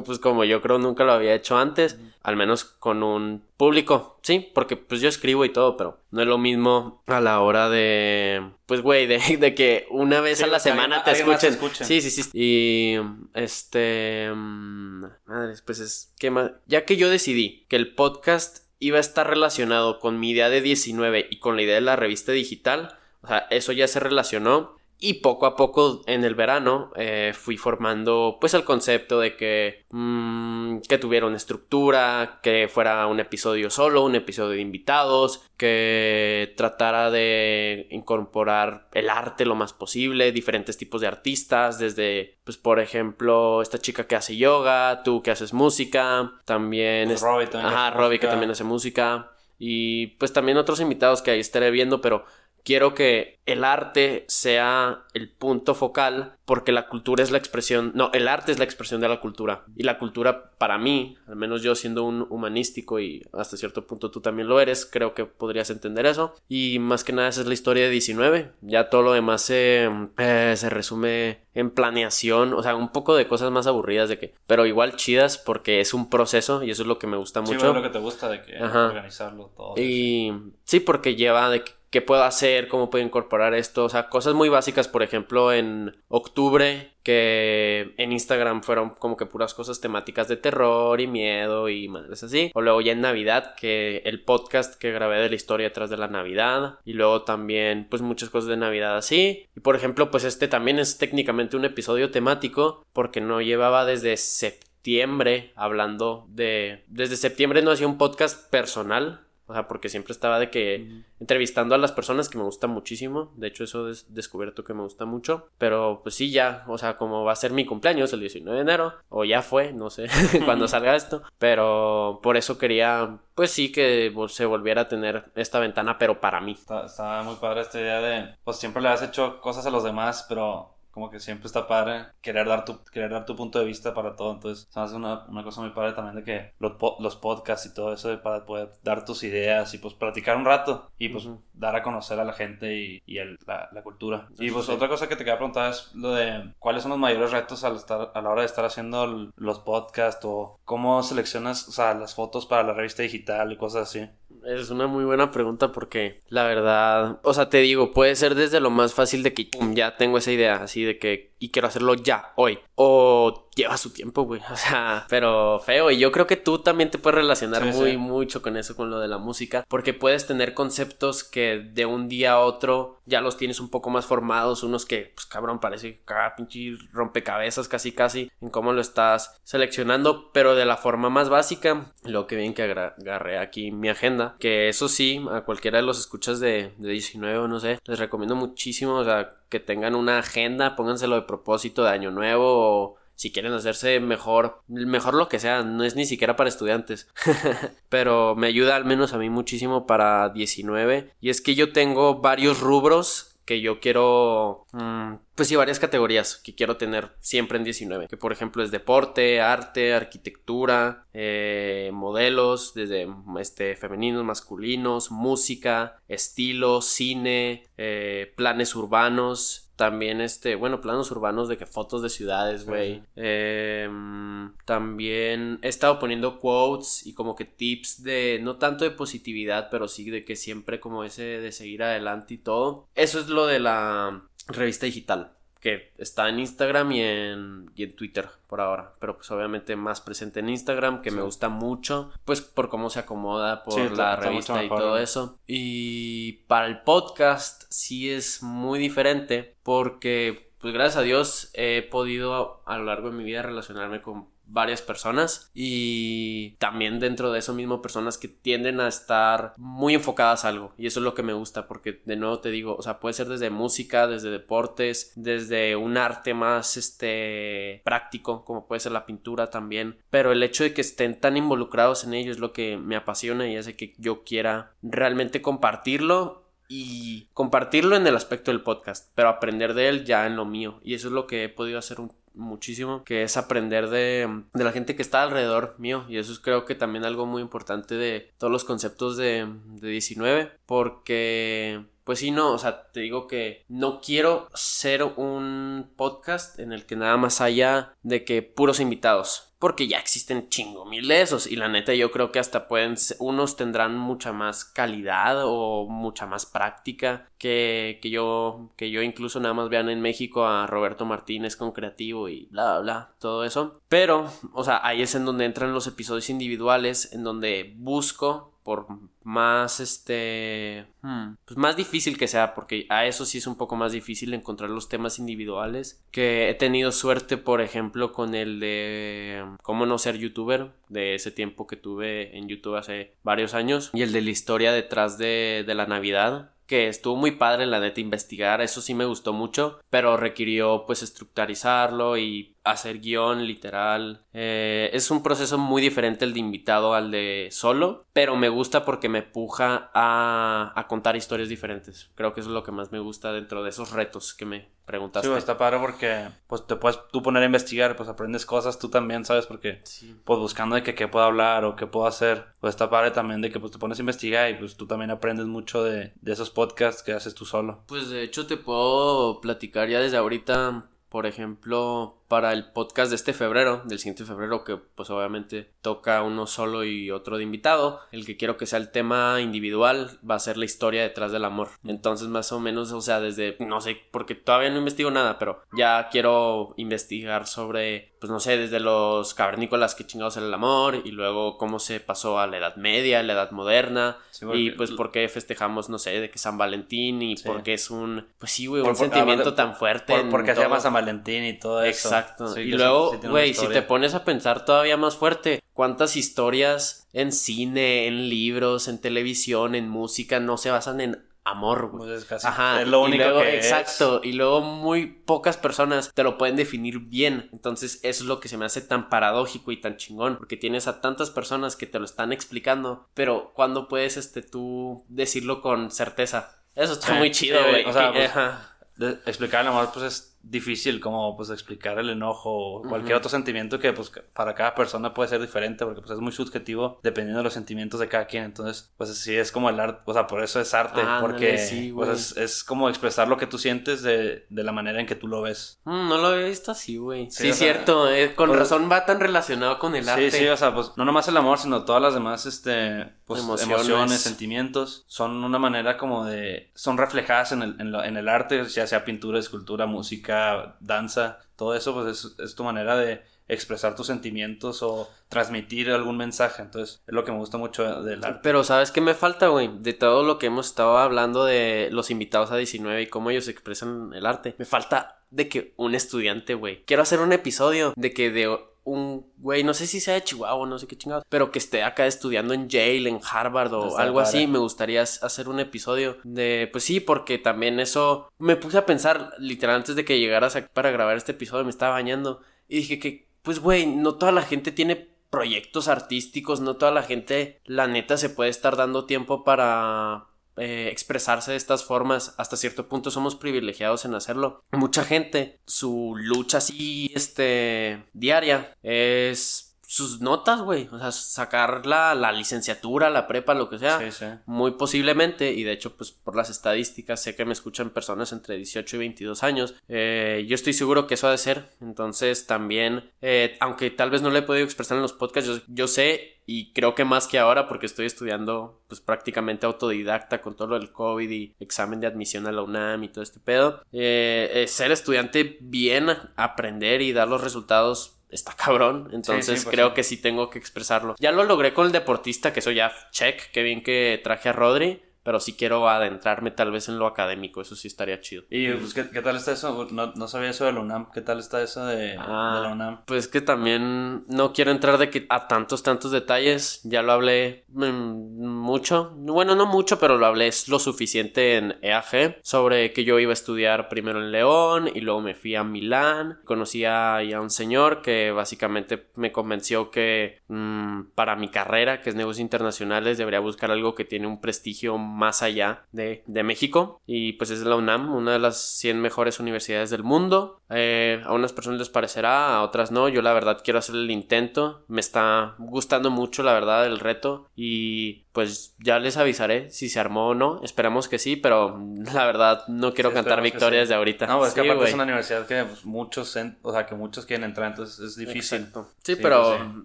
pues 0.05 0.19
como 0.19 0.44
yo 0.44 0.62
creo 0.62 0.79
nunca 0.79 1.05
lo 1.05 1.12
había 1.12 1.35
hecho 1.35 1.59
antes, 1.59 1.99
al 2.23 2.37
menos 2.37 2.64
con 2.64 3.03
un 3.03 3.43
público, 3.56 4.19
sí, 4.23 4.50
porque 4.55 4.76
pues 4.76 5.00
yo 5.00 5.09
escribo 5.09 5.44
y 5.44 5.50
todo, 5.50 5.76
pero 5.76 5.99
no 6.11 6.23
es 6.23 6.26
lo 6.26 6.38
mismo 6.38 7.03
a 7.06 7.20
la 7.20 7.41
hora 7.41 7.69
de, 7.69 8.43
pues 8.67 8.81
güey, 8.81 9.06
de, 9.06 9.55
que 9.55 9.87
una 9.91 10.20
vez 10.20 10.43
a 10.43 10.47
la 10.47 10.61
semana 10.61 11.05
te 11.05 11.12
escuchen. 11.12 11.59
Sí, 11.87 12.00
sí, 12.00 12.11
sí. 12.11 12.31
Y 12.32 12.97
este, 13.35 14.31
mm, 14.35 15.05
madres, 15.26 15.62
pues 15.62 15.81
es 15.81 16.12
que 16.19 16.31
más, 16.31 16.53
ya 16.67 16.85
que 16.85 16.97
yo 16.97 17.11
decidí 17.11 17.67
que 17.69 17.76
el 17.76 17.94
podcast 17.94 18.65
iba 18.79 18.97
a 18.97 19.00
estar 19.00 19.29
relacionado 19.29 20.00
con 20.00 20.19
mi 20.19 20.31
idea 20.31 20.49
de 20.49 20.61
19 20.61 21.29
y 21.31 21.38
con 21.38 21.56
la 21.56 21.62
idea 21.62 21.76
de 21.76 21.82
la 21.82 21.97
revista 21.97 22.32
digital, 22.32 22.99
o 23.23 23.29
sea, 23.29 23.47
eso 23.50 23.73
ya 23.73 23.87
se 23.87 24.00
relacionó 24.00 24.76
Y 25.05 25.15
poco 25.15 25.47
a 25.47 25.57
poco 25.57 26.03
en 26.07 26.23
el 26.23 26.37
verano 26.37 26.93
eh, 26.95 27.33
fui 27.35 27.57
formando 27.57 28.39
pues 28.41 28.55
el 28.55 28.63
concepto 28.63 29.19
de 29.19 29.37
que, 29.37 29.85
mm, 29.91 30.79
que 30.89 30.97
tuviera 30.97 31.27
una 31.27 31.39
estructura, 31.39 32.39
que 32.41 32.69
fuera 32.73 33.09
un 33.09 33.19
episodio 33.19 33.69
solo, 33.69 34.05
un 34.05 34.15
episodio 34.15 34.51
de 34.51 34.61
invitados, 34.61 35.43
que 35.57 36.55
tratara 36.57 37.11
de 37.11 37.89
incorporar 37.91 38.89
el 38.93 39.11
arte 39.11 39.45
lo 39.45 39.57
más 39.57 39.73
posible, 39.73 40.31
diferentes 40.31 40.79
tipos 40.79 41.01
de 41.01 41.09
artistas, 41.09 41.81
desde 41.81 42.39
pues 42.45 42.57
por 42.57 42.79
ejemplo 42.79 43.61
esta 43.61 43.79
chica 43.79 44.07
que 44.07 44.15
hace 44.15 44.37
yoga, 44.37 45.03
tú 45.03 45.21
que 45.21 45.33
haces 45.33 45.53
música, 45.53 46.35
también... 46.45 47.09
Pues 47.09 47.23
Robbie 47.23 47.49
también 47.49 47.75
Ajá, 47.75 47.91
Robbie 47.91 48.21
que 48.21 48.29
también 48.29 48.53
hace 48.53 48.63
música. 48.63 49.33
Y 49.65 50.09
pues 50.19 50.33
también 50.33 50.59
otros 50.59 50.81
invitados 50.81 51.23
que 51.23 51.31
ahí 51.31 51.39
estaré 51.39 51.71
viendo, 51.71 52.01
pero 52.01 52.25
quiero 52.64 52.94
que 52.94 53.41
el 53.44 53.64
arte 53.64 54.25
sea 54.29 55.03
el 55.14 55.29
punto 55.29 55.75
focal 55.75 56.37
porque 56.44 56.70
la 56.70 56.87
cultura 56.88 57.23
es 57.25 57.32
la 57.32 57.38
expresión, 57.38 57.91
no, 57.94 58.11
el 58.12 58.29
arte 58.29 58.53
es 58.53 58.59
la 58.59 58.64
expresión 58.64 59.00
de 59.00 59.09
la 59.09 59.20
cultura 59.20 59.64
y 59.76 59.82
la 59.82 59.99
cultura 59.99 60.53
para 60.59 60.79
mí, 60.79 61.17
al 61.26 61.35
menos 61.35 61.62
yo 61.62 61.75
siendo 61.75 62.05
un 62.05 62.25
humanístico 62.31 63.00
y 63.00 63.26
hasta 63.32 63.56
cierto 63.56 63.87
punto 63.87 64.11
tú 64.12 64.20
también 64.20 64.47
lo 64.49 64.61
eres, 64.61 64.87
creo 64.87 65.12
que 65.14 65.25
podrías 65.25 65.70
entender 65.70 66.06
eso 66.06 66.35
y 66.49 66.79
más 66.79 67.03
que 67.03 67.12
nada 67.12 67.29
esa 67.29 67.41
es 67.41 67.49
la 67.49 67.55
historia 67.55 67.85
de 67.85 67.91
19, 67.91 68.53
ya 68.61 68.88
todo 68.91 69.03
lo 69.03 69.12
demás 69.12 69.43
se, 69.43 69.88
eh, 70.19 70.55
se 70.56 70.70
resume 70.70 71.41
en 71.55 71.70
planeación, 71.70 72.55
o 72.55 72.62
sea, 72.62 72.76
un 72.76 72.91
poco 72.93 73.17
de 73.17 73.26
cosas 73.26 73.50
más 73.50 73.67
aburridas 73.67 74.08
de 74.08 74.19
que, 74.19 74.35
pero 74.47 74.67
igual 74.67 74.94
chidas 74.97 75.37
porque 75.37 75.81
es 75.81 75.94
un 75.94 76.08
proceso 76.08 76.62
y 76.62 76.70
eso 76.70 76.82
es 76.82 76.88
lo 76.88 76.99
que 76.99 77.06
me 77.08 77.17
gusta 77.17 77.44
Sí, 77.44 77.55
mucho. 77.55 77.67
güey, 77.73 77.82
lo 77.82 77.87
que 77.88 77.93
te 77.93 77.99
gusta 77.99 78.29
de 78.29 78.43
que 78.43 78.56
Ajá. 78.58 78.87
organizarlo 78.87 79.50
todo. 79.56 79.75
Y 79.76 80.32
sí, 80.65 80.79
porque 80.81 81.17
lleva 81.17 81.50
de 81.50 81.65
qué- 81.65 81.73
qué 81.93 82.00
puedo 82.00 82.25
hacer, 82.25 82.69
cómo 82.69 82.89
puedo 82.89 83.05
incorporar 83.05 83.55
esto, 83.55 83.85
o 83.85 83.89
sea, 83.91 84.09
cosas 84.09 84.33
muy 84.33 84.49
básicas, 84.49 84.89
por 84.89 85.03
ejemplo, 85.03 85.53
en 85.53 85.94
octubre, 86.09 86.94
que 87.03 87.93
en 87.99 88.12
Instagram 88.12 88.62
fueron 88.62 88.91
como 88.91 89.19
que 89.19 89.27
puras 89.27 89.53
cosas 89.53 89.81
temáticas 89.81 90.27
de 90.27 90.39
terror 90.39 90.99
y 91.03 91.06
miedo 91.06 91.69
y 91.69 91.89
madres 91.89 92.23
así. 92.23 92.50
O 92.55 92.62
luego 92.62 92.81
ya 92.81 92.93
en 92.93 93.03
Navidad, 93.03 93.55
que 93.56 93.99
el 94.06 94.25
podcast 94.25 94.77
que 94.77 94.91
grabé 94.91 95.19
de 95.19 95.29
la 95.29 95.35
historia 95.35 95.69
detrás 95.69 95.91
de 95.91 95.99
la 95.99 96.09
Navidad. 96.09 96.79
Y 96.85 96.94
luego 96.94 97.23
también, 97.23 97.87
pues 97.91 98.00
muchas 98.00 98.31
cosas 98.31 98.49
de 98.49 98.56
Navidad 98.56 98.97
así. 98.97 99.47
Y 99.55 99.61
por 99.61 99.77
ejemplo, 99.77 100.11
pues 100.11 100.25
este 100.25 100.49
también 100.49 100.79
es 100.79 100.97
técnicamente 100.97 101.59
un 101.59 101.67
episodio 101.67 102.11
temático, 102.11 102.87
porque 102.94 103.21
no 103.21 103.43
llevaba 103.43 103.85
desde 103.85 104.17
septiembre 104.17 105.53
hablando 105.56 106.25
de... 106.31 106.85
Desde 106.87 107.17
septiembre 107.17 107.61
no 107.61 107.73
hacía 107.73 107.87
un 107.87 107.99
podcast 107.99 108.49
personal. 108.50 109.27
O 109.47 109.53
sea, 109.55 109.67
porque 109.69 109.89
siempre 109.89 110.12
estaba 110.12 110.39
de 110.39 110.50
que 110.50 111.03
entrevistando 111.21 111.75
a 111.75 111.79
las 111.79 111.93
personas 111.93 112.29
que 112.29 112.39
me 112.39 112.44
gusta 112.44 112.67
muchísimo. 112.67 113.33
De 113.37 113.49
hecho, 113.49 113.65
eso 113.65 113.85
he 113.87 113.89
des- 113.91 114.15
descubierto 114.15 114.65
que 114.65 114.75
me 114.75 114.83
gusta 114.83 115.05
mucho. 115.05 115.49
Pero 115.59 116.00
pues 116.03 116.15
sí, 116.15 116.31
ya, 116.31 116.65
o 116.69 116.79
sea, 116.79 116.97
como 116.97 117.25
va 117.25 117.33
a 117.33 117.37
ser 117.37 117.53
mi 117.53 117.65
cumpleaños 117.67 118.12
el 118.12 118.21
19 118.21 118.56
de 118.56 118.62
enero, 118.62 118.94
o 119.09 119.25
ya 119.25 119.43
fue, 119.43 119.73
no 119.73 119.91
sé, 119.91 120.06
cuando 120.44 120.69
salga 120.69 120.97
esto. 120.97 121.23
Pero 121.39 122.21
por 122.23 122.37
eso 122.37 122.56
quería, 122.59 123.19
pues 123.35 123.50
sí, 123.50 123.71
que 123.73 124.15
se 124.29 124.44
volviera 124.47 124.83
a 124.83 124.89
tener 124.89 125.25
esta 125.35 125.59
ventana, 125.59 125.99
pero 125.99 126.21
para 126.21 126.41
mí. 126.41 126.53
Está, 126.53 126.87
está 126.87 127.23
muy 127.23 127.37
padre 127.37 127.62
esta 127.62 127.81
idea 127.81 128.00
de, 128.00 128.35
pues 128.44 128.56
siempre 128.59 128.83
le 128.83 128.89
has 128.89 129.03
hecho 129.03 129.41
cosas 129.41 129.67
a 129.67 129.71
los 129.71 129.85
demás, 129.85 130.25
pero 130.29 130.75
como 130.93 131.11
que 131.11 131.19
siempre 131.21 131.47
está 131.47 131.67
padre 131.67 132.06
querer 132.21 132.47
dar 132.49 132.65
tu, 132.65 132.83
querer 132.85 133.11
dar 133.11 133.25
tu 133.27 133.35
punto 133.37 133.59
de 133.59 133.65
vista 133.65 133.94
para 133.94 134.15
todo. 134.17 134.33
Entonces, 134.33 134.69
se 134.71 134.79
me 134.79 134.85
hace 134.87 134.97
una, 134.97 135.25
una 135.27 135.43
cosa 135.44 135.61
muy 135.62 135.71
padre 135.71 135.93
también 135.94 136.17
de 136.17 136.23
que 136.25 136.53
los, 136.61 136.75
los 137.00 137.17
podcasts 137.17 137.67
y 137.67 137.75
todo 137.75 137.93
eso 137.93 138.09
de 138.09 138.19
para 138.19 138.44
poder 138.47 138.73
dar 138.85 139.05
tus 139.05 139.25
ideas 139.25 139.75
y 139.75 139.79
pues 139.79 139.94
platicar 139.94 140.37
un 140.37 140.44
rato 140.44 140.91
y 140.99 141.09
pues 141.09 141.29
dar 141.53 141.77
a 141.77 141.83
conocer 141.83 142.21
a 142.21 142.25
la 142.25 142.33
gente 142.33 142.77
y, 142.77 143.03
y 143.06 143.19
el- 143.19 143.39
la, 143.47 143.69
la 143.73 143.83
cultura. 143.83 144.29
Y 144.39 144.50
pues 144.50 144.67
sí. 144.67 144.73
otra 144.73 144.89
cosa 144.89 145.09
que 145.09 145.17
te 145.17 145.25
quería 145.25 145.37
preguntar 145.39 145.71
es 145.71 145.91
lo 145.94 146.12
de 146.12 146.55
cuáles 146.59 146.83
son 146.83 146.91
los 146.91 146.99
mayores 146.99 147.31
retos 147.33 147.65
al 147.65 147.77
estar, 147.77 148.11
a 148.15 148.21
la 148.23 148.31
hora 148.31 148.43
de 148.43 148.47
estar 148.47 148.65
haciendo 148.65 149.06
los 149.37 149.61
podcasts 149.61 150.25
o 150.25 150.59
cómo 150.65 151.03
seleccionas, 151.03 151.69
o 151.69 151.73
sea, 151.73 151.94
las 151.94 152.15
fotos 152.15 152.47
para 152.47 152.62
la 152.62 152.73
revista 152.73 153.03
digital 153.03 153.53
y 153.53 153.56
cosas 153.56 153.89
así. 153.89 154.09
Es 154.44 154.71
una 154.71 154.87
muy 154.87 155.05
buena 155.05 155.31
pregunta 155.31 155.73
porque 155.73 156.21
la 156.29 156.44
verdad, 156.44 157.21
o 157.23 157.35
sea, 157.35 157.49
te 157.49 157.59
digo, 157.59 157.93
puede 157.93 158.17
ser 158.17 158.35
desde 158.35 158.61
lo 158.61 158.71
más 158.71 158.94
fácil 158.94 159.23
de 159.23 159.35
que 159.35 159.49
ya 159.73 159.97
tengo 159.97 160.19
esa 160.19 160.33
idea, 160.33 160.56
así 160.56 160.83
de 160.83 160.99
que 160.99 161.31
y 161.43 161.50
quiero 161.50 161.67
hacerlo 161.67 161.94
ya, 161.94 162.33
hoy, 162.37 162.59
o 162.77 163.49
lleva 163.56 163.77
su 163.77 163.93
tiempo, 163.93 164.23
güey, 164.23 164.41
o 164.53 164.56
sea, 164.56 165.06
pero 165.09 165.59
feo 165.59 165.91
y 165.91 165.99
yo 165.99 166.12
creo 166.12 166.27
que 166.29 166.37
tú 166.37 166.61
también 166.61 166.91
te 166.91 166.99
puedes 166.99 167.17
relacionar 167.17 167.62
Sí, 167.65 167.79
muy 167.79 167.91
sí. 167.91 167.97
mucho 167.97 168.43
con 168.43 168.56
eso, 168.56 168.77
con 168.77 168.91
lo 168.91 169.00
de 169.00 169.09
la 169.09 169.19
música, 169.19 169.65
porque 169.69 169.93
puedes 169.93 170.27
tener 170.27 170.55
conceptos 170.55 171.25
que 171.25 171.59
de 171.59 171.85
un 171.85 172.09
día 172.09 172.33
a 172.33 172.41
otro 172.41 173.00
ya 173.06 173.21
los 173.21 173.37
tienes 173.37 173.59
un 173.59 173.71
poco 173.71 173.91
más 173.91 174.06
formados, 174.06 174.62
unos 174.62 174.87
que, 174.87 175.12
pues 175.15 175.27
cabrón, 175.27 175.59
parece 175.59 176.00
cada 176.05 176.37
pinche 176.37 176.77
rompecabezas 176.93 177.67
casi 177.67 177.91
casi 177.91 178.31
en 178.41 178.50
cómo 178.50 178.73
lo 178.73 178.81
estás 178.81 179.41
seleccionando, 179.43 180.31
pero 180.33 180.55
de 180.55 180.65
la 180.65 180.77
forma 180.77 181.11
más 181.11 181.29
básica, 181.29 181.93
lo 182.05 182.29
que 182.29 182.37
bien 182.37 182.55
que 182.55 182.62
agarré 182.62 183.39
aquí 183.39 183.73
mi 183.73 183.89
agenda, 183.89 184.37
que 184.39 184.69
eso 184.69 184.89
sí, 184.89 185.21
a 185.33 185.41
cualquiera 185.41 185.79
de 185.79 185.85
los 185.85 185.99
escuchas 185.99 186.39
de, 186.39 186.73
de 186.79 186.91
19 186.93 187.39
o 187.39 187.49
no 187.49 187.59
sé, 187.59 187.81
les 187.85 187.99
recomiendo 187.99 188.37
muchísimo, 188.37 188.94
o 188.94 189.05
sea, 189.05 189.35
que 189.53 189.61
tengan 189.61 189.95
una 189.95 190.19
agenda, 190.19 190.77
pónganselo 190.77 191.15
de 191.15 191.23
propósito 191.23 191.85
de 191.85 191.91
año 191.91 192.11
nuevo 192.11 192.47
o 192.47 192.97
si 193.17 193.31
quieren 193.31 193.53
hacerse 193.53 194.01
mejor, 194.01 194.63
mejor 194.67 195.13
lo 195.13 195.29
que 195.29 195.39
sea, 195.39 195.63
no 195.63 195.85
es 195.85 195.95
ni 195.95 196.07
siquiera 196.07 196.37
para 196.37 196.49
estudiantes. 196.49 197.07
Pero 197.91 198.35
me 198.35 198.47
ayuda 198.47 198.77
al 198.77 198.87
menos 198.87 199.13
a 199.13 199.19
mí 199.19 199.29
muchísimo 199.29 199.87
para 199.87 200.31
19. 200.31 201.13
Y 201.21 201.29
es 201.29 201.43
que 201.43 201.55
yo 201.55 201.71
tengo 201.71 202.21
varios 202.21 202.61
rubros 202.61 203.31
que 203.44 203.61
yo 203.61 203.81
quiero, 203.81 204.67
mm, 204.73 205.15
pues 205.35 205.49
sí, 205.49 205.56
varias 205.56 205.81
categorías 205.81 206.37
que 206.37 206.55
quiero 206.55 206.77
tener 206.77 207.12
siempre 207.21 207.59
en 207.59 207.65
19. 207.65 208.09
Que 208.09 208.17
por 208.17 208.33
ejemplo 208.33 208.62
es 208.62 208.71
deporte, 208.71 209.41
arte, 209.41 209.94
arquitectura, 209.94 211.06
eh, 211.12 211.91
modelos, 211.93 212.75
desde 212.75 213.09
este, 213.41 213.77
femeninos, 213.77 214.25
masculinos, 214.25 215.11
música, 215.11 216.00
estilo, 216.09 216.83
cine, 216.83 217.65
eh, 217.77 218.33
planes 218.37 218.75
urbanos. 218.77 219.62
También, 219.77 220.21
este, 220.21 220.55
bueno, 220.55 220.81
planos 220.81 221.11
urbanos 221.11 221.49
de 221.49 221.57
que 221.57 221.67
fotos 221.67 222.03
de 222.03 222.11
ciudades, 222.11 222.67
güey. 222.67 223.03
Eh, 223.17 223.89
mm, 223.91 224.53
también 224.65 225.59
he 225.63 225.69
estado 225.69 225.99
poniendo 225.99 226.39
quotes 226.39 227.07
y 227.07 227.15
como 227.15 227.35
que 227.35 227.47
tips 227.47 228.03
de, 228.03 228.39
no 228.43 228.57
tanto 228.57 228.85
de 228.85 228.91
positividad, 228.91 229.69
pero 229.71 229.89
sí 229.89 230.11
de 230.11 230.25
que 230.25 230.37
siempre 230.37 230.79
como 230.79 231.05
ese 231.05 231.23
de 231.23 231.53
seguir 231.53 231.83
adelante 231.83 232.35
y 232.35 232.39
todo. 232.39 232.89
Eso 232.95 233.19
es 233.19 233.29
lo 233.29 233.47
de 233.47 233.61
la 233.61 234.29
revista 234.49 234.87
digital, 234.87 235.33
que 235.62 235.93
está 235.97 236.29
en 236.29 236.41
Instagram 236.41 236.91
y 236.91 237.00
en, 237.00 237.70
y 237.76 237.85
en 237.85 237.94
Twitter 237.94 238.29
por 238.48 238.60
ahora, 238.60 238.94
pero 238.98 239.17
pues 239.17 239.31
obviamente 239.31 239.77
más 239.77 240.01
presente 240.01 240.41
en 240.41 240.48
Instagram, 240.48 241.03
que 241.03 241.13
me 241.13 241.22
gusta 241.22 241.48
mucho, 241.48 242.10
pues 242.25 242.41
por 242.41 242.69
cómo 242.69 242.91
se 242.91 242.98
acomoda 242.98 243.63
por 243.63 243.75
Sí, 243.75 243.96
la 243.96 244.17
revista 244.17 244.63
y 244.65 244.69
todo 244.69 244.91
¿no? 244.91 244.98
eso. 244.98 245.39
Y 245.46 246.32
para 246.48 246.67
el 246.67 246.81
podcast 246.82 247.63
sí 247.70 248.10
es 248.10 248.43
muy 248.43 248.81
diferente 248.81 249.55
porque, 249.63 250.51
pues 250.58 250.75
gracias 250.75 250.96
a 250.96 251.03
Dios, 251.03 251.51
he 251.55 251.82
podido 251.82 252.60
a 252.67 252.77
lo 252.77 252.84
largo 252.84 253.10
de 253.10 253.17
mi 253.17 253.22
vida 253.22 253.43
relacionarme 253.43 254.03
con 254.03 254.31
varias 254.53 254.82
personas 254.82 255.51
y 255.55 256.56
también 256.59 257.01
dentro 257.01 257.32
de 257.32 257.39
eso 257.39 257.55
mismo 257.55 257.82
personas 257.82 258.19
que 258.19 258.29
tienden 258.29 258.81
a 258.81 258.89
estar 258.89 259.55
muy 259.56 259.94
enfocadas 259.94 260.44
a 260.44 260.49
algo. 260.49 260.73
Y 260.77 260.87
eso 260.87 261.01
es 261.01 261.05
lo 261.05 261.15
que 261.15 261.23
me 261.23 261.32
gusta 261.32 261.67
porque 261.67 262.03
de 262.05 262.17
nuevo 262.17 262.41
te 262.41 262.51
digo, 262.51 262.77
o 262.77 262.82
sea, 262.82 263.01
puede 263.01 263.15
ser 263.15 263.29
desde 263.29 263.51
música, 263.51 264.06
desde 264.06 264.31
deportes, 264.31 265.13
desde 265.17 265.77
un 265.77 265.97
arte 265.97 266.35
más 266.35 266.77
este 266.77 267.81
práctico 267.85 268.44
como 268.44 268.67
puede 268.67 268.81
ser 268.81 268.93
la 268.93 269.06
pintura 269.06 269.51
también, 269.51 269.99
pero 270.11 270.32
el 270.32 270.43
hecho 270.43 270.65
de 270.65 270.75
que 270.75 270.81
estén 270.81 271.19
tan 271.19 271.37
involucrados 271.37 272.05
en 272.05 272.15
ello 272.15 272.31
es 272.31 272.39
lo 272.39 272.53
que 272.53 272.77
me 272.77 272.97
apasiona 272.97 273.49
y 273.49 273.56
hace 273.56 273.77
que 273.77 273.94
yo 273.99 274.25
quiera 274.25 274.73
realmente 274.82 275.43
compartirlo 275.43 276.42
y 276.74 277.29
compartirlo 277.34 277.96
en 277.96 278.06
el 278.06 278.17
aspecto 278.17 278.50
del 278.50 278.62
podcast, 278.62 279.10
pero 279.14 279.29
aprender 279.29 279.74
de 279.74 279.91
él 279.91 280.06
ya 280.06 280.26
en 280.26 280.36
lo 280.36 280.46
mío. 280.46 280.81
Y 280.82 280.94
eso 280.94 281.08
es 281.08 281.12
lo 281.12 281.26
que 281.26 281.44
he 281.44 281.48
podido 281.50 281.79
hacer 281.79 281.98
muchísimo, 282.32 283.05
que 283.05 283.24
es 283.24 283.36
aprender 283.36 283.91
de, 283.91 284.44
de 284.55 284.64
la 284.64 284.72
gente 284.72 284.96
que 284.96 285.02
está 285.02 285.22
alrededor 285.22 285.74
mío. 285.76 286.06
Y 286.08 286.17
eso 286.17 286.32
es 286.32 286.41
creo 286.41 286.64
que 286.64 286.74
también 286.74 287.05
algo 287.05 287.26
muy 287.26 287.43
importante 287.43 287.96
de 287.96 288.32
todos 288.38 288.50
los 288.50 288.64
conceptos 288.64 289.19
de, 289.19 289.46
de 289.67 289.88
19, 289.88 290.52
porque... 290.64 291.84
Pues 292.05 292.19
sí, 292.19 292.32
no, 292.32 292.52
o 292.52 292.58
sea, 292.58 292.91
te 292.91 292.98
digo 292.98 293.29
que 293.29 293.64
no 293.69 294.00
quiero 294.00 294.48
ser 294.55 295.05
un 295.05 295.88
podcast 295.94 296.58
en 296.58 296.72
el 296.72 296.84
que 296.84 296.96
nada 296.96 297.17
más 297.17 297.41
haya 297.41 297.94
de 298.02 298.24
que 298.24 298.43
puros 298.43 298.81
invitados, 298.81 299.52
porque 299.63 299.87
ya 299.87 299.99
existen 299.99 300.49
chingo 300.49 300.85
mil 300.85 301.07
de 301.07 301.23
esos 301.23 301.47
y 301.47 301.55
la 301.55 301.69
neta 301.69 301.95
yo 301.95 302.11
creo 302.11 302.33
que 302.33 302.41
hasta 302.41 302.67
pueden, 302.67 302.97
se- 302.97 303.15
unos 303.21 303.55
tendrán 303.57 303.97
mucha 303.97 304.33
más 304.33 304.65
calidad 304.65 305.43
o 305.45 305.87
mucha 305.89 306.27
más 306.27 306.47
práctica 306.47 307.29
que, 307.39 308.01
que 308.03 308.11
yo, 308.11 308.71
que 308.77 308.91
yo 308.91 309.03
incluso 309.03 309.39
nada 309.39 309.55
más 309.55 309.69
vean 309.69 309.89
en 309.89 310.01
México 310.01 310.45
a 310.47 310.67
Roberto 310.67 311.05
Martínez 311.07 311.55
con 311.57 311.71
creativo 311.71 312.29
y 312.29 312.47
bla, 312.51 312.73
bla, 312.73 312.81
bla, 312.81 313.13
todo 313.21 313.45
eso. 313.45 313.81
Pero, 313.89 314.29
o 314.53 314.65
sea, 314.65 314.81
ahí 314.85 315.01
es 315.01 315.15
en 315.15 315.25
donde 315.25 315.45
entran 315.45 315.73
los 315.73 315.87
episodios 315.87 316.29
individuales, 316.29 317.13
en 317.13 317.23
donde 317.23 317.73
busco 317.77 318.52
por 318.63 318.87
más 319.25 319.81
este 319.81 320.87
hmm, 321.03 321.35
pues 321.45 321.57
más 321.57 321.77
difícil 321.77 322.19
que 322.19 322.29
sea 322.29 322.55
porque 322.55 322.87
a 322.89 323.07
eso 323.07 323.25
sí 323.25 323.39
es 323.39 323.47
un 323.47 323.57
poco 323.57 323.77
más 323.77 323.93
difícil 323.93 324.35
encontrar 324.35 324.71
los 324.71 324.89
temas 324.89 325.19
individuales 325.19 326.05
que 326.11 326.49
he 326.49 326.55
tenido 326.55 326.93
suerte 326.93 327.37
por 327.37 327.61
ejemplo 327.61 328.13
con 328.13 328.35
el 328.35 328.61
de 328.61 329.45
cómo 329.63 329.87
no 329.87 329.99
ser 329.99 330.19
youtuber 330.19 330.73
de 330.89 331.15
ese 331.15 331.31
tiempo 331.31 331.67
que 331.67 331.77
tuve 331.77 332.37
en 332.37 332.49
YouTube 332.49 332.77
hace 332.77 333.15
varios 333.23 333.55
años 333.55 333.91
y 333.93 334.03
el 334.03 334.13
de 334.13 334.23
la 334.23 334.31
historia 334.31 334.73
detrás 334.73 335.19
de, 335.19 335.65
de 335.67 335.75
la 335.75 335.87
Navidad 335.87 336.53
que 336.73 336.89
estuvo 336.89 337.17
muy 337.17 337.33
padre 337.33 337.67
la 337.67 337.81
neta 337.81 338.01
investigar, 338.01 338.63
eso 338.63 338.81
sí 338.81 338.95
me 338.95 339.05
gustó 339.05 339.35
mucho, 339.35 339.79
pero 339.91 340.17
requirió 340.17 340.85
pues 340.87 341.03
estructurizarlo 341.03 342.17
y 342.17 342.55
hacer 342.65 343.01
guion 343.01 343.47
literal. 343.47 344.25
Eh, 344.33 344.91
es 344.93 345.11
un 345.11 345.23
proceso 345.23 345.59
muy 345.59 345.83
diferente 345.83 346.25
el 346.25 346.33
de 346.33 346.41
invitado 346.41 346.95
al 346.95 347.11
de 347.11 347.49
solo, 347.51 348.05
pero 348.13 348.37
me 348.37 348.49
gusta 348.49 348.85
porque 348.85 349.09
me 349.09 349.23
puja 349.23 349.91
a, 349.95 350.73
a 350.75 350.87
contar 350.87 351.17
historias 351.17 351.49
diferentes. 351.49 352.11
Creo 352.15 352.33
que 352.33 352.41
eso 352.41 352.51
es 352.51 352.55
lo 352.55 352.63
que 352.63 352.73
más 352.73 352.93
me 352.93 352.99
gusta 352.99 353.33
dentro 353.33 353.63
de 353.63 353.71
esos 353.71 353.93
retos 353.93 354.35
que 354.35 354.45
me 354.45 354.69
preguntaste. 354.85 355.27
Sí, 355.27 355.31
pues, 355.31 355.43
está 355.43 355.57
padre 355.57 355.79
porque 355.79 356.29
pues 356.47 356.67
te 356.67 356.77
puedes 356.77 356.99
tú 357.13 357.23
poner 357.23 357.43
a 357.43 357.47
investigar, 357.47 357.97
pues 357.97 358.09
aprendes 358.09 358.45
cosas 358.45 358.79
tú 358.79 358.89
también, 358.89 359.25
¿sabes? 359.25 359.47
Porque 359.47 359.83
pues 360.25 360.39
buscando 360.39 360.77
de 360.77 360.83
que 360.83 360.95
qué 360.95 361.09
puedo 361.09 361.25
hablar 361.25 361.65
o 361.65 361.77
qué 361.77 361.87
puedo 361.87 362.07
hacer, 362.07 362.45
pues 362.61 362.73
está 362.73 362.91
padre 362.91 363.11
también 363.11 363.41
de 363.41 363.51
que 363.51 363.61
pues 363.61 363.73
te 363.73 363.79
pones 363.79 363.99
a 363.99 364.03
investigar 364.03 364.51
y 364.51 364.55
pues 364.55 364.77
tú 364.77 364.87
también 364.87 365.11
aprendes 365.11 365.47
mucho 365.47 365.85
de, 365.85 366.13
de 366.21 366.33
esos 366.33 366.51
podcasts 366.51 367.03
que 367.03 367.13
haces 367.13 367.35
tú 367.35 367.45
solo. 367.45 367.85
Pues 367.87 368.09
de 368.11 368.23
hecho 368.23 368.47
te 368.47 368.57
puedo 368.57 369.41
platicar 369.41 369.89
ya 369.89 370.01
desde 370.01 370.17
ahorita, 370.17 370.87
por 371.09 371.27
ejemplo, 371.27 372.21
para 372.32 372.55
el 372.55 372.72
podcast 372.72 373.10
de 373.10 373.17
este 373.17 373.34
febrero, 373.34 373.82
del 373.84 373.98
siguiente 373.98 374.24
febrero, 374.24 374.65
que 374.65 374.79
pues 374.79 375.10
obviamente 375.10 375.69
toca 375.82 376.22
uno 376.22 376.46
solo 376.46 376.82
y 376.82 377.10
otro 377.10 377.36
de 377.36 377.43
invitado. 377.43 378.01
El 378.10 378.24
que 378.24 378.39
quiero 378.39 378.56
que 378.56 378.65
sea 378.65 378.79
el 378.79 378.91
tema 378.91 379.39
individual 379.43 380.19
va 380.29 380.36
a 380.36 380.39
ser 380.39 380.56
la 380.56 380.65
historia 380.65 381.03
detrás 381.03 381.31
del 381.31 381.44
amor. 381.44 381.69
Entonces, 381.86 382.29
más 382.29 382.51
o 382.51 382.58
menos, 382.58 382.91
o 382.93 383.03
sea, 383.03 383.20
desde, 383.20 383.58
no 383.60 383.82
sé, 383.82 383.98
porque 384.10 384.34
todavía 384.34 384.70
no 384.70 384.79
investigo 384.79 385.10
nada, 385.10 385.39
pero 385.39 385.60
ya 385.77 386.08
quiero 386.10 386.72
investigar 386.79 387.46
sobre, 387.46 388.15
pues 388.19 388.31
no 388.31 388.41
sé, 388.41 388.56
desde 388.56 388.81
los 388.81 389.34
cavernícolas 389.34 389.94
que 389.94 390.06
chingados 390.06 390.39
era 390.39 390.46
el 390.46 390.55
amor 390.55 391.03
y 391.05 391.10
luego 391.10 391.58
cómo 391.58 391.81
se 391.81 392.01
pasó 392.01 392.41
a 392.41 392.46
la 392.46 392.56
Edad 392.56 392.77
Media, 392.77 393.22
la 393.22 393.34
Edad 393.34 393.51
Moderna 393.51 394.17
y 394.55 394.70
pues 394.70 394.91
por 394.93 395.12
qué 395.12 395.29
festejamos, 395.29 395.91
no 395.91 395.98
sé, 395.98 396.19
de 396.19 396.31
que 396.31 396.39
San 396.39 396.56
Valentín 396.56 397.20
y 397.20 397.36
Sí. 397.36 397.44
por 397.46 397.62
qué 397.62 397.74
es 397.74 397.91
un, 397.91 398.27
pues 398.39 398.53
sí, 398.53 398.67
güey, 398.67 398.81
un 398.81 398.89
por- 398.89 398.96
sentimiento 398.96 399.44
por- 399.44 399.55
tan 399.55 399.77
fuerte. 399.77 400.15
Por- 400.15 400.31
porque 400.31 400.55
se 400.55 400.62
llama 400.62 400.81
San 400.81 400.94
Valentín 400.94 401.44
y 401.44 401.58
todo 401.58 401.82
eso. 401.82 402.08
Exacto. 402.08 402.21
Sí, 402.55 402.60
y 402.60 402.64
sí- 402.64 402.70
luego, 402.72 403.12
sí 403.20 403.26
güey, 403.29 403.55
si 403.55 403.67
te 403.69 403.82
pones 403.82 404.14
a 404.14 404.24
pensar 404.24 404.64
todavía 404.64 404.96
más 404.96 405.17
fuerte, 405.17 405.60
¿cuántas 405.72 406.17
historias 406.17 407.06
en 407.12 407.32
cine, 407.32 408.06
en 408.06 408.29
libros, 408.29 408.88
en 408.88 409.00
televisión, 409.00 409.74
en 409.74 409.88
música 409.88 410.41
no 410.41 410.56
se 410.58 410.70
basan 410.70 411.00
en 411.00 411.24
amor, 411.44 411.88
güey? 411.91 412.05
Pues 412.08 412.22
es 412.22 412.24
casi- 412.29 412.46
Ajá, 412.46 412.82
es 412.82 412.88
lo 412.88 413.02
y 413.02 413.08
único 413.10 413.24
luego- 413.24 413.41
que 413.41 413.58
es. 413.58 413.64
exacto, 413.67 414.20
y 414.22 414.32
luego 414.32 414.60
muy 414.60 415.06
pocas 415.06 415.56
personas 415.56 416.12
te 416.14 416.22
lo 416.22 416.38
pueden 416.38 416.55
definir 416.56 417.00
bien, 417.00 417.48
entonces 417.52 417.98
eso 418.05 418.22
es 418.22 418.29
lo 418.29 418.38
que 418.38 418.48
se 418.48 418.56
me 418.56 418.64
hace 418.64 418.81
tan 418.81 419.08
paradójico 419.08 419.72
y 419.72 419.81
tan 419.81 419.96
chingón, 419.96 420.36
porque 420.36 420.56
tienes 420.56 420.86
a 420.86 421.00
tantas 421.00 421.31
personas 421.31 421.74
que 421.74 421.86
te 421.86 421.98
lo 421.98 422.05
están 422.05 422.32
explicando, 422.32 423.08
pero 423.14 423.52
¿cuándo 423.55 423.88
puedes 423.88 424.17
este 424.17 424.43
tú 424.43 425.05
decirlo 425.08 425.60
con 425.60 425.91
certeza? 425.91 426.58
Eso 426.76 426.93
está 426.94 427.08
Sí, 427.08 427.12
muy 427.14 427.31
chido, 427.32 427.58
sí, 427.62 427.70
güey. 427.70 427.84
o 427.86 427.93
sea, 427.93 428.12
pues, 428.12 429.17
explicar 429.26 429.62
el 429.62 429.69
amor 429.69 429.91
pues 429.93 430.05
es 430.06 430.31
difícil 430.43 431.01
como 431.01 431.37
pues 431.37 431.51
explicar 431.51 431.99
el 431.99 432.11
enojo 432.11 432.51
o 432.77 432.82
cualquier 432.82 433.17
otro 433.17 433.31
sentimiento 433.31 433.79
que 433.79 433.93
pues 433.93 434.11
para 434.34 434.55
cada 434.55 434.75
persona 434.75 435.15
puede 435.15 435.29
ser 435.29 435.41
diferente 435.41 435.84
porque 435.84 436.01
pues 436.01 436.13
es 436.13 436.19
muy 436.20 436.32
subjetivo 436.32 437.01
dependiendo 437.03 437.39
de 437.39 437.44
los 437.44 437.53
sentimientos 437.55 438.01
de 438.01 438.08
cada 438.08 438.27
quien 438.27 438.44
entonces 438.44 438.93
pues 438.96 439.17
sí 439.17 439.34
es 439.37 439.53
como 439.53 439.70
el 439.70 439.79
arte 439.79 440.03
o 440.05 440.13
sea 440.13 440.27
por 440.27 440.43
eso 440.43 440.61
es 440.61 440.75
arte 440.75 441.01
porque 441.20 441.58
sí, 441.58 441.93
pues 441.94 442.08
es, 442.08 442.37
es 442.37 442.65
como 442.65 442.89
expresar 442.89 443.29
lo 443.29 443.37
que 443.37 443.46
tú 443.46 443.56
sientes 443.58 444.03
de, 444.03 444.46
de 444.51 444.65
la 444.65 444.72
manera 444.72 445.01
en 445.01 445.06
que 445.06 445.15
tú 445.15 445.29
lo 445.29 445.43
ves 445.43 445.81
Mm, 445.84 446.08
no 446.08 446.19
lo 446.19 446.27
había 446.29 446.46
visto 446.46 446.70
así, 446.72 446.96
güey. 446.96 447.31
Sí, 447.31 447.44
sea, 447.49 447.55
cierto. 447.55 448.11
eh, 448.11 448.34
con 448.34 448.49
pues- 448.49 448.58
razón 448.61 448.89
va 448.91 449.05
tan 449.05 449.20
relacionado 449.20 449.79
con 449.79 449.94
el 449.96 450.08
arte. 450.08 450.31
Sí, 450.31 450.39
sí, 450.39 450.49
o 450.49 450.56
sea, 450.56 450.75
pues 450.75 450.93
no 450.96 451.05
nomás 451.05 451.27
el 451.29 451.37
amor, 451.37 451.58
sino 451.58 451.84
todas 451.84 452.01
las 452.01 452.15
demás, 452.15 452.46
este, 452.46 453.06
pues 453.25 453.41
Emociones. 453.43 453.87
emociones, 453.87 454.20
sentimientos, 454.20 455.05
son 455.06 455.43
una 455.44 455.58
manera 455.58 455.96
como 455.96 456.25
de, 456.25 456.70
son 456.75 456.99
reflejadas 456.99 457.53
en 457.53 457.63
el, 457.63 457.81
en, 457.81 457.91
lo- 457.93 458.03
en 458.05 458.17
el 458.17 458.29
arte, 458.29 458.65
ya 458.67 458.87
sea 458.87 459.05
pintura, 459.05 459.39
escultura, 459.39 459.87
música, 459.87 460.31
danza, 460.81 461.39
todo 461.56 461.74
eso, 461.74 461.94
pues 461.94 462.24
es, 462.24 462.39
es 462.39 462.55
tu 462.55 462.65
manera 462.65 462.96
de 462.96 463.22
expresar 463.48 463.94
tus 463.94 464.06
sentimientos 464.06 464.82
o 464.82 465.10
transmitir 465.29 465.91
algún 465.91 466.17
mensaje, 466.17 466.62
entonces 466.62 467.03
es 467.06 467.15
lo 467.15 467.24
que 467.24 467.32
me 467.32 467.39
gusta 467.39 467.58
mucho 467.58 468.03
del 468.03 468.24
arte. 468.24 468.41
Pero 468.43 468.65
¿sabes 468.65 468.91
qué 468.91 469.01
me 469.01 469.15
falta, 469.15 469.48
güey? 469.48 469.70
De 469.79 469.93
todo 469.93 470.22
lo 470.22 470.39
que 470.39 470.46
hemos 470.46 470.67
estado 470.67 470.98
hablando 470.98 471.44
de 471.44 471.89
los 471.93 472.10
invitados 472.10 472.51
a 472.51 472.56
19 472.56 473.03
y 473.03 473.06
cómo 473.08 473.31
ellos 473.31 473.48
expresan 473.48 474.12
el 474.15 474.27
arte. 474.27 474.55
Me 474.58 474.65
falta 474.65 475.22
de 475.31 475.48
que 475.48 475.74
un 475.77 475.94
estudiante, 475.94 476.55
güey. 476.55 476.84
Quiero 476.84 477.03
hacer 477.03 477.20
un 477.20 477.32
episodio 477.32 477.93
de 477.96 478.12
que 478.12 478.31
de 478.31 478.58
un 478.84 479.27
güey, 479.39 479.62
no 479.65 479.74
sé 479.74 479.86
si 479.86 480.01
sea 480.01 480.15
de 480.15 480.24
Chihuahua, 480.24 480.67
no 480.67 480.79
sé 480.79 480.86
qué 480.86 480.96
chingados, 480.96 481.24
pero 481.29 481.51
que 481.53 481.58
esté 481.58 481.82
acá 481.82 482.06
estudiando 482.06 482.55
en 482.55 482.69
Yale, 482.69 483.08
en 483.08 483.20
Harvard 483.22 483.72
o 483.74 483.89
Está 483.89 484.03
algo 484.03 484.20
así, 484.20 484.46
me 484.46 484.58
gustaría 484.58 485.03
hacer 485.03 485.48
un 485.48 485.60
episodio 485.60 486.19
de, 486.24 486.69
pues 486.72 486.84
sí, 486.84 487.01
porque 487.01 487.39
también 487.39 487.81
eso 487.81 488.29
me 488.39 488.56
puse 488.56 488.79
a 488.79 488.86
pensar, 488.86 489.32
literal, 489.39 489.77
antes 489.77 489.96
de 489.96 490.05
que 490.05 490.19
llegaras 490.19 490.56
aquí 490.56 490.69
para 490.72 490.91
grabar 490.91 491.17
este 491.17 491.32
episodio, 491.32 491.65
me 491.65 491.70
estaba 491.70 491.93
bañando 491.93 492.41
y 492.69 492.77
dije 492.77 492.98
que, 492.98 493.29
pues 493.43 493.60
güey, 493.60 493.86
no 493.86 494.15
toda 494.17 494.32
la 494.32 494.43
gente 494.43 494.72
tiene 494.72 495.12
proyectos 495.31 495.89
artísticos, 495.89 496.60
no 496.60 496.77
toda 496.77 496.93
la 496.93 497.03
gente, 497.03 497.60
la 497.65 497.86
neta, 497.86 498.17
se 498.17 498.29
puede 498.29 498.51
estar 498.51 498.77
dando 498.77 499.06
tiempo 499.06 499.44
para 499.44 500.27
eh, 500.56 500.89
expresarse 500.91 501.51
de 501.51 501.56
estas 501.56 501.85
formas. 501.85 502.35
Hasta 502.39 502.56
cierto 502.56 502.89
punto 502.89 503.11
somos 503.11 503.37
privilegiados 503.37 504.05
en 504.05 504.15
hacerlo. 504.15 504.65
Mucha 504.73 505.05
gente, 505.05 505.61
su 505.67 506.15
lucha 506.17 506.59
así, 506.59 507.11
este, 507.15 508.05
diaria, 508.13 508.77
es 508.82 509.71
sus 509.93 510.22
notas, 510.22 510.63
güey. 510.63 510.89
O 510.91 510.99
sea, 510.99 511.13
sacar 511.13 511.84
la, 511.84 512.14
la 512.14 512.33
licenciatura, 512.33 513.11
la 513.11 513.27
prepa, 513.27 513.53
lo 513.53 513.68
que 513.68 513.79
sea. 513.79 513.99
Sí, 513.99 514.11
sí. 514.11 514.25
Muy 514.46 514.70
posiblemente, 514.70 515.53
y 515.53 515.64
de 515.64 515.72
hecho, 515.72 515.99
pues 515.99 516.12
por 516.12 516.35
las 516.35 516.49
estadísticas, 516.49 517.22
sé 517.22 517.37
que 517.37 517.44
me 517.44 517.53
escuchan 517.53 517.90
personas 517.90 518.33
entre 518.33 518.57
18 518.57 518.96
y 518.96 518.99
22 518.99 519.42
años. 519.42 519.75
Eh, 519.88 520.46
yo 520.49 520.55
estoy 520.55 520.72
seguro 520.72 521.07
que 521.07 521.12
eso 521.12 521.29
ha 521.29 521.33
de 521.33 521.37
ser. 521.37 521.68
Entonces, 521.83 522.46
también, 522.46 523.12
eh, 523.20 523.59
aunque 523.61 523.90
tal 523.90 524.09
vez 524.09 524.22
no 524.22 524.31
lo 524.31 524.38
he 524.38 524.42
podido 524.42 524.64
expresar 524.64 524.96
en 524.96 525.03
los 525.03 525.12
podcasts, 525.12 525.51
yo, 525.51 525.61
yo 525.68 525.87
sé 525.87 526.33
y 526.46 526.72
creo 526.72 526.94
que 526.94 527.05
más 527.05 527.29
que 527.29 527.38
ahora, 527.38 527.68
porque 527.68 527.87
estoy 527.87 528.07
estudiando, 528.07 528.83
pues 528.88 529.01
prácticamente 529.01 529.66
autodidacta 529.66 530.40
con 530.40 530.57
todo 530.57 530.68
lo 530.68 530.79
del 530.79 530.90
COVID 530.90 531.31
y 531.31 531.55
examen 531.61 532.01
de 532.01 532.07
admisión 532.07 532.46
a 532.46 532.53
la 532.53 532.62
UNAM 532.62 533.05
y 533.05 533.09
todo 533.09 533.22
este 533.22 533.40
pedo. 533.40 533.83
Eh, 533.92 534.51
eh, 534.53 534.68
ser 534.68 534.90
estudiante 534.90 535.59
bien, 535.61 536.07
aprender 536.37 537.03
y 537.03 537.12
dar 537.12 537.29
los 537.29 537.42
resultados 537.42 538.21
está 538.33 538.55
cabrón. 538.55 539.09
Entonces 539.12 539.61
sí, 539.61 539.64
pues 539.64 539.74
creo 539.74 539.88
sí. 539.88 539.94
que 539.94 540.03
sí 540.03 540.16
tengo 540.16 540.51
que 540.51 540.59
expresarlo. 540.59 541.14
Ya 541.18 541.31
lo 541.31 541.44
logré 541.44 541.72
con 541.72 541.87
el 541.87 541.92
deportista, 541.92 542.53
que 542.53 542.61
eso 542.61 542.70
ya 542.70 542.92
check. 543.11 543.51
Qué 543.53 543.62
bien 543.62 543.83
que 543.83 544.20
traje 544.24 544.48
a 544.48 544.53
Rodri. 544.53 545.03
Pero 545.22 545.40
sí 545.40 545.55
quiero 545.55 545.88
adentrarme 545.88 546.50
tal 546.50 546.70
vez 546.70 546.88
en 546.88 546.98
lo 546.98 547.07
académico. 547.07 547.61
Eso 547.61 547.76
sí 547.76 547.88
estaría 547.88 548.20
chido. 548.20 548.42
Y 548.50 548.70
pues, 548.72 548.94
¿qué, 548.94 549.09
qué 549.11 549.22
tal 549.22 549.37
está 549.37 549.52
eso? 549.52 549.87
No, 549.92 550.12
no 550.14 550.29
sabía 550.29 550.50
eso 550.50 550.64
de 550.64 550.72
la 550.72 550.81
UNAM. 550.81 551.11
¿Qué 551.12 551.20
tal 551.20 551.38
está 551.38 551.62
eso 551.62 551.85
de, 551.87 552.16
Ah. 552.18 552.55
de 552.57 552.62
la 552.62 552.72
UNAM? 552.72 553.05
Pues 553.07 553.29
que 553.29 553.40
también 553.40 554.24
no 554.29 554.52
quiero 554.52 554.70
entrar 554.70 554.98
de 554.98 555.11
que 555.11 555.26
a 555.29 555.48
tantos, 555.48 555.83
tantos 555.83 556.11
detalles. 556.11 556.81
Ya 556.85 557.02
lo 557.02 557.12
hablé 557.12 557.64
mm, 557.68 558.46
mucho. 558.46 559.12
Bueno, 559.16 559.55
no 559.55 559.66
mucho, 559.66 559.98
pero 559.98 560.18
lo 560.18 560.26
hablé 560.26 560.48
es 560.48 560.68
lo 560.68 560.79
suficiente 560.79 561.57
en 561.57 561.76
EAG. 561.83 562.38
Sobre 562.42 562.92
que 562.92 563.05
yo 563.05 563.18
iba 563.18 563.31
a 563.31 563.35
estudiar 563.35 563.88
primero 563.88 564.20
en 564.20 564.33
León 564.33 564.90
y 564.92 565.00
luego 565.00 565.20
me 565.20 565.35
fui 565.35 565.55
a 565.55 565.64
Milán. 565.64 566.40
Conocí 566.44 566.85
a, 566.85 567.18
a 567.18 567.40
un 567.40 567.50
señor 567.50 568.02
que 568.02 568.31
básicamente 568.33 569.07
me 569.14 569.33
convenció 569.33 569.90
que 569.90 570.40
mm, 570.48 571.02
para 571.14 571.37
mi 571.37 571.48
carrera, 571.48 572.00
que 572.00 572.11
es 572.11 572.16
negocios 572.16 572.40
internacionales, 572.40 573.18
debería 573.18 573.40
buscar 573.40 573.70
algo 573.70 573.94
que 573.94 574.05
tiene 574.05 574.26
un 574.26 574.40
prestigio 574.40 574.96
más 575.12 575.42
allá 575.42 575.85
de, 575.92 576.23
de 576.27 576.42
México. 576.42 577.01
Y 577.07 577.35
pues 577.35 577.51
es 577.51 577.61
la 577.61 577.77
UNAM, 577.77 578.14
una 578.14 578.33
de 578.33 578.38
las 578.38 578.61
100 578.79 579.01
mejores 579.01 579.40
universidades 579.40 579.90
del 579.90 580.03
mundo. 580.03 580.61
Eh, 580.71 581.23
a 581.25 581.33
unas 581.35 581.53
personas 581.53 581.79
les 581.79 581.88
parecerá, 581.88 582.57
a 582.57 582.62
otras 582.62 582.90
no. 582.90 583.09
Yo 583.09 583.23
la 583.23 583.33
verdad 583.33 583.61
quiero 583.62 583.79
hacer 583.79 583.95
el 583.95 584.11
intento. 584.11 584.85
Me 584.88 585.01
está 585.01 585.55
gustando 585.59 586.11
mucho 586.11 586.42
la 586.42 586.55
verdad 586.55 586.87
el 586.87 586.99
reto. 586.99 587.49
Y 587.55 588.25
pues 588.33 588.74
ya 588.79 588.98
les 588.98 589.16
avisaré 589.18 589.70
si 589.70 589.88
se 589.90 590.01
armó 590.01 590.29
o 590.29 590.35
no. 590.35 590.61
Esperamos 590.62 591.09
que 591.09 591.18
sí, 591.18 591.37
pero 591.37 591.79
la 592.14 592.24
verdad 592.27 592.64
no 592.68 592.94
quiero 592.94 593.11
Sí, 593.11 593.14
cantar 593.16 593.42
victorias 593.42 593.85
sí. 593.85 593.88
de 593.90 593.94
ahorita. 593.94 594.27
No, 594.27 594.38
pues 594.38 594.55
que 594.55 594.61
aparte 594.62 594.85
es 594.85 594.94
una 594.94 595.03
universidad 595.05 595.46
que 595.46 595.64
pues, 595.64 595.85
muchos, 595.85 596.35
en- 596.37 596.59
o 596.62 596.72
sea, 596.72 596.87
que 596.87 596.94
muchos 596.94 597.27
quieren 597.27 597.44
entrar, 597.44 597.68
entonces 597.70 597.98
es 598.01 598.16
difícil. 598.16 598.66
Sí, 599.03 599.16
pero 599.16 599.59
pues, 599.59 599.61
sí. 599.61 599.85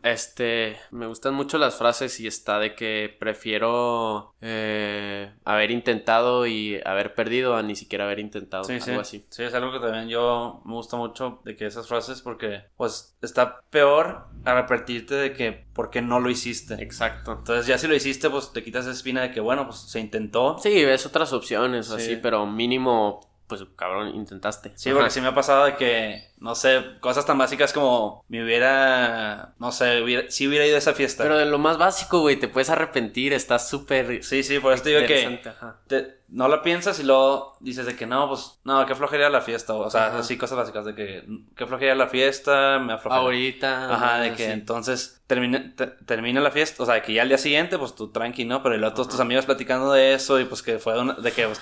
este 0.04 0.78
me 0.92 1.08
gustan 1.08 1.34
mucho 1.34 1.58
las 1.58 1.76
frases 1.76 2.20
y 2.20 2.28
está 2.28 2.60
de 2.60 2.74
que 2.76 3.16
prefiero 3.20 4.34
eh, 4.42 5.34
haber 5.46 5.72
intentado 5.72 6.48
y 6.48 6.80
haber 6.86 7.14
perdido 7.16 7.56
a 7.56 7.64
ni 7.64 7.76
siquiera 7.76 8.06
haber 8.06 8.20
intentado 8.20 8.64
algo 8.68 9.02
así. 9.02 9.26
Sí, 9.30 9.44
es 9.44 9.54
algo 9.54 9.72
que 9.72 9.80
también 9.80 10.08
yo 10.08 10.62
me 10.66 10.74
gusta 10.74 10.96
mucho 10.98 11.42
de 11.44 11.56
que 11.56 11.66
esas 11.66 11.88
frases 11.88 12.22
porque 12.22 12.64
pues 12.78 13.16
está 13.22 13.62
peor 13.70 14.28
arrepentirte 14.46 15.16
de 15.16 15.34
que 15.34 15.67
por 15.78 15.90
qué 15.90 16.02
no 16.02 16.20
lo 16.20 16.30
hiciste. 16.30 16.74
Exacto. 16.84 17.32
Entonces 17.32 17.68
ya 17.68 17.78
si 17.78 17.88
lo 17.88 17.96
hiciste 17.96 18.30
pues 18.30 18.52
te 18.52 18.62
quitas 18.64 18.84
esa 18.86 18.92
espina 18.94 19.22
de 19.22 19.32
que 19.32 19.40
bueno 19.40 19.66
pues 19.68 19.78
se 19.80 20.02
intentó. 20.02 20.58
Sí, 20.62 20.84
ves 20.84 21.06
otras 21.06 21.32
opciones 21.32 21.88
Sí. 21.88 21.94
así, 21.96 22.16
pero 22.22 22.46
mínimo, 22.46 23.22
pues 23.48 23.64
cabrón, 23.76 24.14
intentaste. 24.16 24.72
Sí, 24.76 24.90
Ajá. 24.90 24.98
porque 25.00 25.12
sí 25.12 25.22
me 25.22 25.28
ha 25.28 25.36
pasado 25.36 25.66
de 25.66 25.76
que, 25.76 26.32
no 26.40 26.54
sé, 26.56 26.84
cosas 27.00 27.26
tan 27.26 27.38
básicas 27.38 27.74
como 27.74 28.24
me 28.28 28.44
hubiera, 28.44 29.54
no 29.60 29.72
sé, 29.72 30.02
hubiera, 30.02 30.30
si 30.30 30.48
hubiera 30.48 30.66
ido 30.66 30.76
a 30.76 30.80
esa 30.80 30.94
fiesta. 30.94 31.24
Pero 31.24 31.38
de 31.38 31.46
lo 31.46 31.58
más 31.58 31.78
básico, 31.78 32.20
güey, 32.20 32.36
te 32.38 32.48
puedes 32.48 32.70
arrepentir, 32.70 33.34
estás 33.34 33.70
súper 33.70 34.24
sí, 34.24 34.44
sí, 34.44 34.60
por 34.60 34.74
eso 34.74 34.84
te 34.84 34.90
digo 34.90 35.02
que 35.08 35.42
te- 35.88 36.18
no 36.30 36.50
la 36.50 36.62
piensas 36.62 37.00
y 37.00 37.04
luego 37.04 37.56
dices 37.62 37.86
de 37.86 37.96
que 37.96 38.06
no, 38.06 38.28
pues, 38.28 38.60
no, 38.66 38.86
qué 38.86 38.96
flojería 38.96 39.30
la 39.30 39.40
fiesta. 39.40 39.74
O 39.76 39.90
sea, 39.90 40.08
Ajá. 40.08 40.20
así 40.20 40.38
cosas 40.38 40.58
básicas 40.58 40.84
de 40.84 40.94
que, 40.94 41.24
qué 41.56 41.66
flojería 41.66 41.96
la 41.96 42.08
fiesta, 42.08 42.80
me 42.80 42.92
afloja. 42.94 43.18
Ahorita. 43.20 43.94
Ajá, 43.96 44.20
de 44.20 44.32
que 44.34 44.46
sí. 44.48 44.52
entonces 44.52 45.22
termina, 45.26 45.74
te- 45.76 45.88
termina 45.88 46.42
la 46.42 46.52
fiesta, 46.52 46.84
o 46.84 46.86
sea, 46.86 47.02
que 47.02 47.14
ya 47.14 47.22
al 47.22 47.30
día 47.30 47.38
siguiente, 47.38 47.78
pues 47.78 47.96
tú 47.96 48.12
tranqui, 48.12 48.44
¿no? 48.44 48.62
Pero 48.62 48.76
luego 48.76 48.94
todos 48.94 49.08
tus 49.08 49.20
amigos 49.22 49.46
platicando 49.46 49.94
de 49.94 50.16
eso 50.16 50.38
y 50.40 50.44
pues 50.46 50.62
que 50.62 50.80
fue 50.80 51.00
una- 51.00 51.14
de 51.14 51.32
que 51.32 51.46
pues, 51.46 51.62